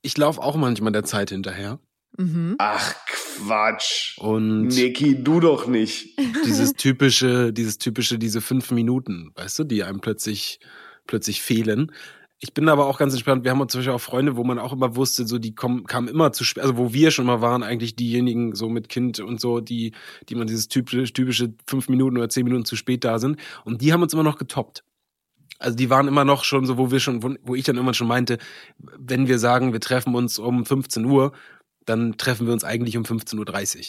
ich 0.03 0.16
laufe 0.16 0.41
auch 0.41 0.57
manchmal 0.57 0.93
der 0.93 1.05
Zeit 1.05 1.30
hinterher. 1.30 1.78
Mhm. 2.18 2.57
Ach 2.59 2.95
Quatsch. 3.07 4.18
Und 4.18 4.68
Niki, 4.68 5.22
du 5.22 5.41
doch 5.41 5.66
nicht. 5.66 6.18
dieses 6.45 6.72
typische, 6.72 7.53
dieses 7.53 7.78
typische, 7.78 8.18
diese 8.18 8.41
fünf 8.41 8.70
Minuten, 8.72 9.30
weißt 9.36 9.61
du, 9.61 9.64
die 9.64 9.84
einem 9.84 10.01
plötzlich, 10.01 10.59
plötzlich 11.07 11.43
fehlen. 11.43 11.93
Ich 12.41 12.55
bin 12.55 12.68
aber 12.68 12.86
auch 12.86 12.99
ganz 12.99 13.14
entspannt. 13.14 13.43
Wir 13.43 13.51
haben 13.51 13.68
zum 13.68 13.80
Beispiel 13.80 13.95
auch 13.95 14.01
Freunde, 14.01 14.36
wo 14.36 14.45
man 14.45 14.61
auch 14.61 14.72
immer 14.72 14.95
wusste, 14.95 15.26
so 15.26 15.39
die 15.39 15.57
kommen, 15.57 15.84
kamen 15.86 16.07
immer 16.07 16.32
zu 16.32 16.45
spät, 16.45 16.62
also 16.62 16.76
wo 16.76 16.93
wir 16.93 17.11
schon 17.11 17.26
mal 17.26 17.41
waren, 17.41 17.64
eigentlich 17.64 17.97
diejenigen 17.97 18.55
so 18.55 18.68
mit 18.68 18.89
Kind 18.89 19.18
und 19.18 19.41
so, 19.41 19.59
die, 19.61 19.93
die 20.28 20.36
man 20.36 20.47
dieses 20.47 20.68
typische, 20.68 21.12
typische 21.12 21.55
fünf 21.66 21.89
Minuten 21.89 22.16
oder 22.16 22.28
zehn 22.28 22.45
Minuten 22.45 22.64
zu 22.64 22.76
spät 22.76 23.03
da 23.05 23.18
sind. 23.18 23.41
Und 23.64 23.82
die 23.82 23.93
haben 23.93 24.03
uns 24.03 24.12
immer 24.12 24.22
noch 24.22 24.39
getoppt. 24.39 24.84
Also 25.59 25.76
die 25.76 25.91
waren 25.91 26.07
immer 26.07 26.24
noch 26.24 26.45
schon 26.45 26.64
so, 26.64 26.78
wo 26.78 26.93
wir 26.93 27.01
schon, 27.01 27.24
wo, 27.24 27.34
wo 27.43 27.55
ich 27.57 27.64
dann 27.64 27.74
irgendwann 27.74 27.95
schon 27.95 28.07
meinte, 28.07 28.39
wenn 28.78 29.26
wir 29.26 29.41
sagen, 29.41 29.72
wir 29.72 29.80
treffen 29.80 30.14
uns 30.14 30.39
um 30.39 30.64
15 30.64 31.05
Uhr, 31.07 31.32
dann 31.86 32.18
treffen 32.18 32.47
wir 32.47 32.53
uns 32.53 32.62
eigentlich 32.62 32.97
um 32.97 33.03
15.30 33.03 33.78
Uhr. 33.78 33.84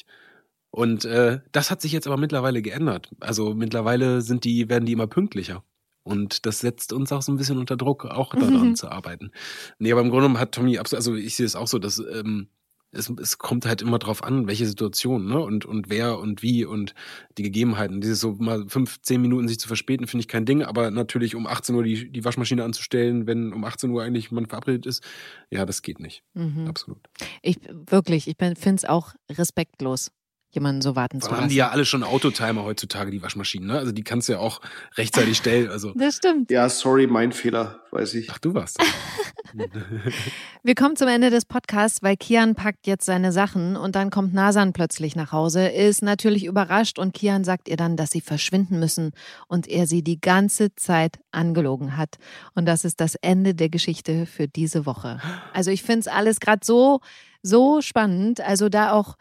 Und 0.72 1.06
äh, 1.06 1.42
das 1.52 1.70
hat 1.70 1.82
sich 1.82 1.92
jetzt 1.92 2.08
aber 2.08 2.18
mittlerweile 2.18 2.62
geändert. 2.64 3.10
Also 3.20 3.54
mittlerweile 3.54 4.22
sind 4.22 4.44
die, 4.44 4.70
werden 4.70 4.86
die 4.86 4.94
immer 4.94 5.08
pünktlicher. 5.08 5.64
Und 6.10 6.46
das 6.46 6.60
setzt 6.60 6.92
uns 6.94 7.12
auch 7.12 7.22
so 7.22 7.32
ein 7.32 7.38
bisschen 7.38 7.58
unter 7.58 7.78
Druck, 7.78 8.06
auch 8.06 8.34
daran 8.34 8.70
Mhm. 8.70 8.76
zu 8.76 8.90
arbeiten. 8.90 9.32
Nee, 9.78 9.92
aber 9.92 10.02
im 10.02 10.10
Grunde 10.10 10.24
genommen 10.26 10.40
hat 10.40 10.54
Tommy 10.54 10.78
absolut, 10.78 11.00
also 11.00 11.16
ich 11.16 11.36
sehe 11.36 11.46
es 11.46 11.56
auch 11.56 11.68
so, 11.68 11.80
dass 11.80 12.00
ähm, 12.00 12.48
es, 12.92 13.08
es 13.22 13.38
kommt 13.38 13.66
halt 13.68 13.82
immer 13.84 14.00
drauf 14.00 14.24
an, 14.24 14.48
welche 14.48 14.66
Situation, 14.66 15.28
ne? 15.28 15.40
Und, 15.40 15.66
und 15.66 15.90
wer 15.92 16.18
und 16.18 16.42
wie 16.42 16.66
und 16.66 16.96
die 17.38 17.44
Gegebenheiten. 17.44 18.02
Dieses 18.02 18.20
so 18.20 18.32
mal 18.40 18.66
fünf, 18.68 19.00
zehn 19.02 19.22
Minuten 19.22 19.48
sich 19.48 19.60
zu 19.60 19.68
verspäten, 19.68 20.08
finde 20.08 20.22
ich 20.22 20.28
kein 20.28 20.46
Ding, 20.46 20.64
aber 20.64 20.90
natürlich 20.90 21.36
um 21.36 21.46
18 21.46 21.76
Uhr 21.76 21.84
die, 21.84 22.12
die 22.12 22.26
Waschmaschine 22.26 22.64
anzustellen, 22.64 23.28
wenn 23.28 23.54
um 23.54 23.64
18 23.64 23.92
Uhr 23.92 24.02
eigentlich 24.02 24.32
man 24.32 24.48
verabredet 24.48 24.88
ist, 24.88 25.04
ja, 25.52 25.66
das 25.68 25.84
geht 25.84 26.00
nicht. 26.00 26.24
Mhm. 26.34 26.66
Absolut. 26.68 26.98
Ich 27.44 27.60
wirklich, 27.92 28.28
ich 28.28 28.38
finde 28.40 28.76
es 28.76 28.86
auch 28.86 29.14
respektlos. 29.30 30.12
Jemanden 30.52 30.82
so 30.82 30.96
warten 30.96 31.22
zu 31.22 31.30
lassen. 31.30 31.42
haben 31.42 31.50
die 31.50 31.56
ja 31.56 31.70
alle 31.70 31.86
schon 31.86 32.04
Autotimer 32.04 32.64
heutzutage, 32.64 33.12
die 33.12 33.22
Waschmaschinen, 33.22 33.68
ne? 33.68 33.78
Also 33.78 33.92
die 33.92 34.04
kannst 34.04 34.30
du 34.30 34.34
ja 34.34 34.40
auch 34.40 34.62
rechtzeitig 34.96 35.38
stellen. 35.38 35.70
Also. 35.70 35.94
Das 35.96 36.18
stimmt. 36.18 36.52
Ja, 36.52 36.70
sorry, 36.70 37.08
mein 37.08 37.32
Fehler, 37.32 37.82
weiß 37.92 38.16
ich. 38.16 38.30
Ach, 38.32 38.40
du 38.40 38.54
warst. 38.54 38.78
Wir 40.64 40.76
kommen 40.76 40.96
zum 40.96 41.08
Ende 41.08 41.30
des 41.30 41.46
Podcasts, 41.46 42.04
weil 42.04 42.18
Kian 42.18 42.56
packt 42.56 42.88
jetzt 42.88 43.06
seine 43.06 43.32
Sachen 43.32 43.76
und 43.76 43.96
dann 43.96 44.10
kommt 44.10 44.34
Nasan 44.34 44.74
plötzlich 44.74 45.16
nach 45.16 45.32
Hause, 45.32 45.68
ist 45.68 46.02
natürlich 46.02 46.46
überrascht 46.46 47.00
und 47.00 47.14
Kian 47.14 47.44
sagt 47.44 47.68
ihr 47.68 47.78
dann, 47.78 47.96
dass 47.96 48.12
sie 48.12 48.22
verschwinden 48.22 48.80
müssen 48.80 49.12
und 49.48 49.68
er 49.68 49.88
sie 49.88 50.04
die 50.04 50.20
ganze 50.20 50.76
Zeit 50.76 51.20
angelogen 51.32 51.98
hat. 51.98 52.18
Und 52.54 52.66
das 52.66 52.86
ist 52.86 53.02
das 53.02 53.16
Ende 53.16 53.56
der 53.56 53.70
Geschichte 53.70 54.26
für 54.26 54.48
diese 54.48 54.86
Woche. 54.86 55.20
Also 55.54 55.72
ich 55.72 55.84
finde 55.84 56.02
es 56.02 56.08
alles 56.08 56.40
gerade 56.40 56.62
so, 56.64 57.00
so 57.42 57.82
spannend. 57.82 58.42
Also 58.42 58.70
da 58.70 58.92
auch 58.92 59.16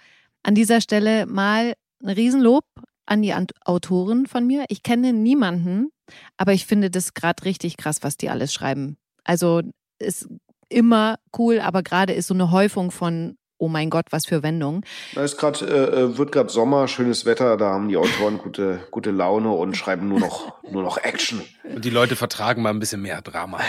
an 0.48 0.54
dieser 0.54 0.80
Stelle 0.80 1.26
mal 1.26 1.74
ein 2.02 2.08
Riesenlob 2.08 2.64
an 3.04 3.20
die 3.20 3.34
Autoren 3.66 4.26
von 4.26 4.46
mir. 4.46 4.64
Ich 4.68 4.82
kenne 4.82 5.12
niemanden, 5.12 5.90
aber 6.38 6.54
ich 6.54 6.64
finde 6.64 6.90
das 6.90 7.12
gerade 7.12 7.44
richtig 7.44 7.76
krass, 7.76 7.98
was 8.00 8.16
die 8.16 8.30
alles 8.30 8.54
schreiben. 8.54 8.96
Also 9.24 9.60
ist 9.98 10.26
immer 10.70 11.16
cool, 11.36 11.60
aber 11.60 11.82
gerade 11.82 12.14
ist 12.14 12.28
so 12.28 12.34
eine 12.34 12.50
Häufung 12.50 12.90
von 12.90 13.36
oh 13.58 13.68
mein 13.68 13.90
Gott, 13.90 14.06
was 14.10 14.26
für 14.26 14.42
Wendungen. 14.42 14.82
Da 15.14 15.24
ist 15.24 15.36
grad, 15.36 15.62
äh, 15.62 15.66
äh, 15.66 16.18
wird 16.18 16.32
gerade 16.32 16.48
Sommer, 16.48 16.88
schönes 16.88 17.24
Wetter, 17.26 17.56
da 17.56 17.70
haben 17.70 17.88
die 17.88 17.96
Autoren 17.96 18.38
gute, 18.38 18.80
gute 18.90 19.10
Laune 19.10 19.50
und 19.50 19.76
schreiben 19.76 20.08
nur 20.08 20.20
noch, 20.20 20.62
nur 20.70 20.82
noch 20.82 20.98
Action. 20.98 21.42
Und 21.64 21.84
die 21.84 21.90
Leute 21.90 22.16
vertragen 22.16 22.62
mal 22.62 22.70
ein 22.70 22.78
bisschen 22.78 23.02
mehr 23.02 23.20
Drama. 23.20 23.60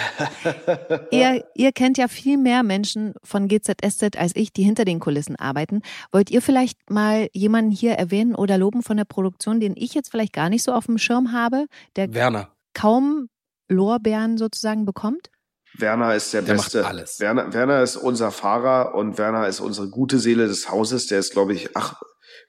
Ihr, 1.11 1.43
ihr 1.55 1.71
kennt 1.71 1.97
ja 1.97 2.07
viel 2.07 2.37
mehr 2.37 2.63
Menschen 2.63 3.13
von 3.23 3.47
GZSZ 3.47 4.17
als 4.17 4.35
ich, 4.35 4.53
die 4.53 4.63
hinter 4.63 4.85
den 4.85 4.99
Kulissen 4.99 5.35
arbeiten. 5.35 5.81
Wollt 6.11 6.29
ihr 6.29 6.41
vielleicht 6.41 6.89
mal 6.89 7.27
jemanden 7.33 7.71
hier 7.71 7.93
erwähnen 7.93 8.35
oder 8.35 8.57
loben 8.57 8.83
von 8.83 8.97
der 8.97 9.05
Produktion, 9.05 9.59
den 9.59 9.73
ich 9.75 9.93
jetzt 9.93 10.11
vielleicht 10.11 10.33
gar 10.33 10.49
nicht 10.49 10.63
so 10.63 10.73
auf 10.73 10.85
dem 10.85 10.97
Schirm 10.97 11.31
habe, 11.31 11.65
der 11.95 12.13
Werner. 12.13 12.49
kaum 12.73 13.29
Lorbeeren 13.67 14.37
sozusagen 14.37 14.85
bekommt? 14.85 15.29
Werner 15.77 16.15
ist 16.15 16.33
der, 16.33 16.41
Der 16.41 16.55
macht 16.55 16.65
Beste. 16.73 16.85
alles. 16.87 17.19
Werner, 17.19 17.53
Werner 17.53 17.81
ist 17.83 17.95
unser 17.95 18.31
Fahrer 18.31 18.95
und 18.95 19.17
Werner 19.17 19.47
ist 19.47 19.59
unsere 19.59 19.89
gute 19.89 20.19
Seele 20.19 20.47
des 20.47 20.69
Hauses. 20.69 21.07
Der 21.07 21.19
ist, 21.19 21.31
glaube 21.31 21.53
ich, 21.53 21.75
ach, 21.75 22.01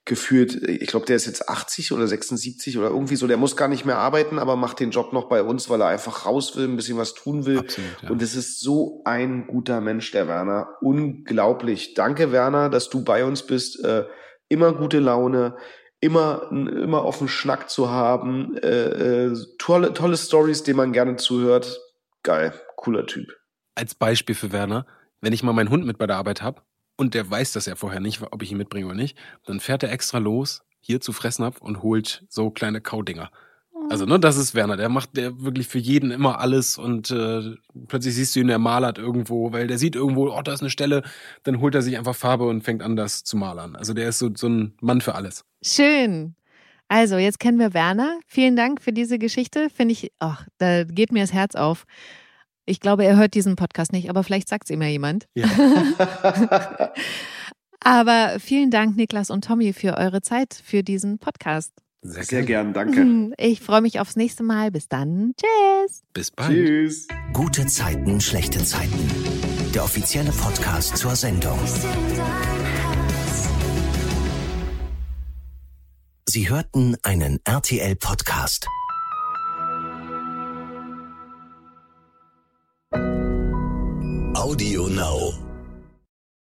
gefühlt, 0.05 0.55
ich 0.69 0.89
glaube, 0.89 1.07
der 1.07 1.17
ist 1.17 1.27
jetzt 1.27 1.49
80 1.49 1.93
oder 1.93 2.07
76 2.07 2.79
oder 2.79 2.89
irgendwie 2.89 3.17
so. 3.17 3.27
Der 3.27 3.37
muss 3.37 3.57
gar 3.57 3.69
nicht 3.69 3.85
mehr 3.85 3.99
arbeiten, 3.99 4.39
aber 4.39 4.57
macht 4.57 4.81
den 4.81 4.91
Job 4.91 5.13
noch 5.13 5.29
bei 5.29 5.43
uns, 5.43 5.69
weil 5.69 5.81
er 5.83 5.89
einfach 5.89 6.27
raus 6.27 6.57
will, 6.57 6.65
ein 6.65 6.77
bisschen 6.77 6.99
was 6.99 7.15
tun 7.15 7.47
will. 7.47 7.59
Absolut, 7.59 8.03
ja. 8.03 8.11
Und 8.11 8.23
es 8.23 8.35
ist 8.35 8.61
so 8.61 9.03
ein 9.05 9.47
guter 9.47 9.81
Mensch, 9.81 10.11
der 10.11 10.27
Werner. 10.27 10.69
Unglaublich. 10.81 11.95
Danke, 11.95 12.33
Werner, 12.33 12.71
dass 12.71 12.89
du 12.89 13.05
bei 13.05 13.25
uns 13.25 13.43
bist. 13.47 13.85
Äh, 13.85 14.05
immer 14.49 14.73
gute 14.73 14.99
Laune. 14.99 15.57
Immer, 16.03 16.49
immer 16.51 17.03
auf 17.03 17.19
den 17.19 17.29
Schnack 17.29 17.69
zu 17.69 17.91
haben, 17.91 18.57
äh, 18.57 19.27
äh, 19.27 19.37
tolle, 19.59 19.93
tolle 19.93 20.17
Stories, 20.17 20.63
denen 20.63 20.79
man 20.79 20.93
gerne 20.93 21.17
zuhört. 21.17 21.79
Geil, 22.23 22.55
cooler 22.81 23.07
Typ. 23.07 23.29
Als 23.75 23.95
Beispiel 23.95 24.35
für 24.35 24.53
Werner, 24.53 24.87
wenn 25.21 25.33
ich 25.33 25.43
mal 25.43 25.53
meinen 25.53 25.71
Hund 25.71 25.87
mit 25.87 25.99
bei 25.99 26.07
der 26.07 26.17
Arbeit 26.17 26.43
habe 26.43 26.63
und 26.97 27.15
der 27.15 27.31
weiß 27.31 27.53
das 27.53 27.67
ja 27.67 27.77
vorher 27.77 28.01
nicht, 28.01 28.23
ob 28.23 28.43
ich 28.43 28.51
ihn 28.51 28.59
mitbringe 28.59 28.87
oder 28.87 28.95
nicht, 28.95 29.17
dann 29.47 29.61
fährt 29.61 29.83
er 29.83 29.93
extra 29.93 30.19
los 30.19 30.63
hier 30.81 31.01
zu 31.01 31.13
Fressnapf 31.13 31.61
und 31.61 31.83
holt 31.83 32.25
so 32.29 32.51
kleine 32.51 32.81
Kaudinger. 32.81 33.31
Also, 33.89 34.05
ne, 34.05 34.21
das 34.21 34.37
ist 34.37 34.55
Werner. 34.55 34.77
Der 34.77 34.89
macht 34.89 35.17
der 35.17 35.41
wirklich 35.41 35.67
für 35.67 35.79
jeden 35.79 36.11
immer 36.11 36.39
alles 36.41 36.79
und 36.79 37.11
äh, 37.11 37.55
plötzlich 37.89 38.15
siehst 38.15 38.37
du 38.37 38.41
ihn, 38.41 38.49
der 38.49 38.59
malert 38.59 38.99
irgendwo, 38.99 39.53
weil 39.53 39.67
der 39.67 39.79
sieht 39.79 39.97
irgendwo, 39.97 40.31
oh, 40.31 40.43
da 40.43 40.53
ist 40.53 40.61
eine 40.61 40.71
Stelle, 40.71 41.03
dann 41.45 41.61
holt 41.61 41.75
er 41.75 41.83
sich 41.83 41.97
einfach 41.99 42.15
Farbe 42.15 42.47
und 42.47 42.63
fängt 42.63 42.83
an, 42.83 42.97
das 42.97 43.25
zu 43.25 43.37
malern. 43.37 43.77
Also 43.77 43.95
der 43.95 44.09
ist 44.09 44.19
so, 44.19 44.31
so 44.35 44.49
ein 44.49 44.75
Mann 44.81 45.01
für 45.01 45.15
alles. 45.15 45.45
Schön. 45.63 46.35
Also, 46.89 47.19
jetzt 47.19 47.39
kennen 47.39 47.59
wir 47.59 47.73
Werner. 47.73 48.19
Vielen 48.27 48.57
Dank 48.57 48.83
für 48.83 48.93
diese 48.93 49.19
Geschichte. 49.19 49.71
Finde 49.71 49.93
ich, 49.93 50.11
ach, 50.19 50.47
da 50.59 50.83
geht 50.83 51.13
mir 51.13 51.23
das 51.23 51.33
Herz 51.33 51.55
auf. 51.55 51.87
Ich 52.71 52.79
glaube, 52.79 53.05
er 53.05 53.17
hört 53.17 53.35
diesen 53.35 53.57
Podcast 53.57 53.93
nicht, 53.93 54.09
aber 54.11 54.23
vielleicht 54.23 54.49
sagt 54.49 54.65
es 54.67 54.71
ihm 54.71 54.81
ja 54.81 54.87
jemand. 54.89 55.27
Ja. 55.35 55.49
Aber 57.83 58.37
vielen 58.39 58.71
Dank, 58.71 58.95
Niklas 58.95 59.31
und 59.31 59.43
Tommy, 59.43 59.73
für 59.73 59.97
eure 59.97 60.21
Zeit 60.21 60.55
für 60.63 60.83
diesen 60.83 61.19
Podcast. 61.19 61.73
Sehr, 62.03 62.25
Sehr 62.25 62.43
gerne. 62.43 62.73
gern, 62.73 62.95
danke. 62.95 63.35
Ich 63.39 63.61
freue 63.61 63.81
mich 63.81 63.99
aufs 64.01 64.17
nächste 64.17 64.43
Mal. 64.43 64.71
Bis 64.71 64.87
dann. 64.87 65.33
Tschüss. 65.37 66.03
Bis 66.13 66.31
bald. 66.31 66.51
Tschüss. 66.51 67.09
Gute 67.33 67.67
Zeiten, 67.67 68.21
schlechte 68.21 68.63
Zeiten. 68.63 69.11
Der 69.75 69.83
offizielle 69.83 70.31
Podcast 70.31 70.97
zur 70.97 71.17
Sendung. 71.17 71.59
Sie 76.29 76.49
hörten 76.49 76.97
einen 77.03 77.41
RTL-Podcast. 77.45 78.69
Audio 84.35 84.89
Now. 84.89 85.50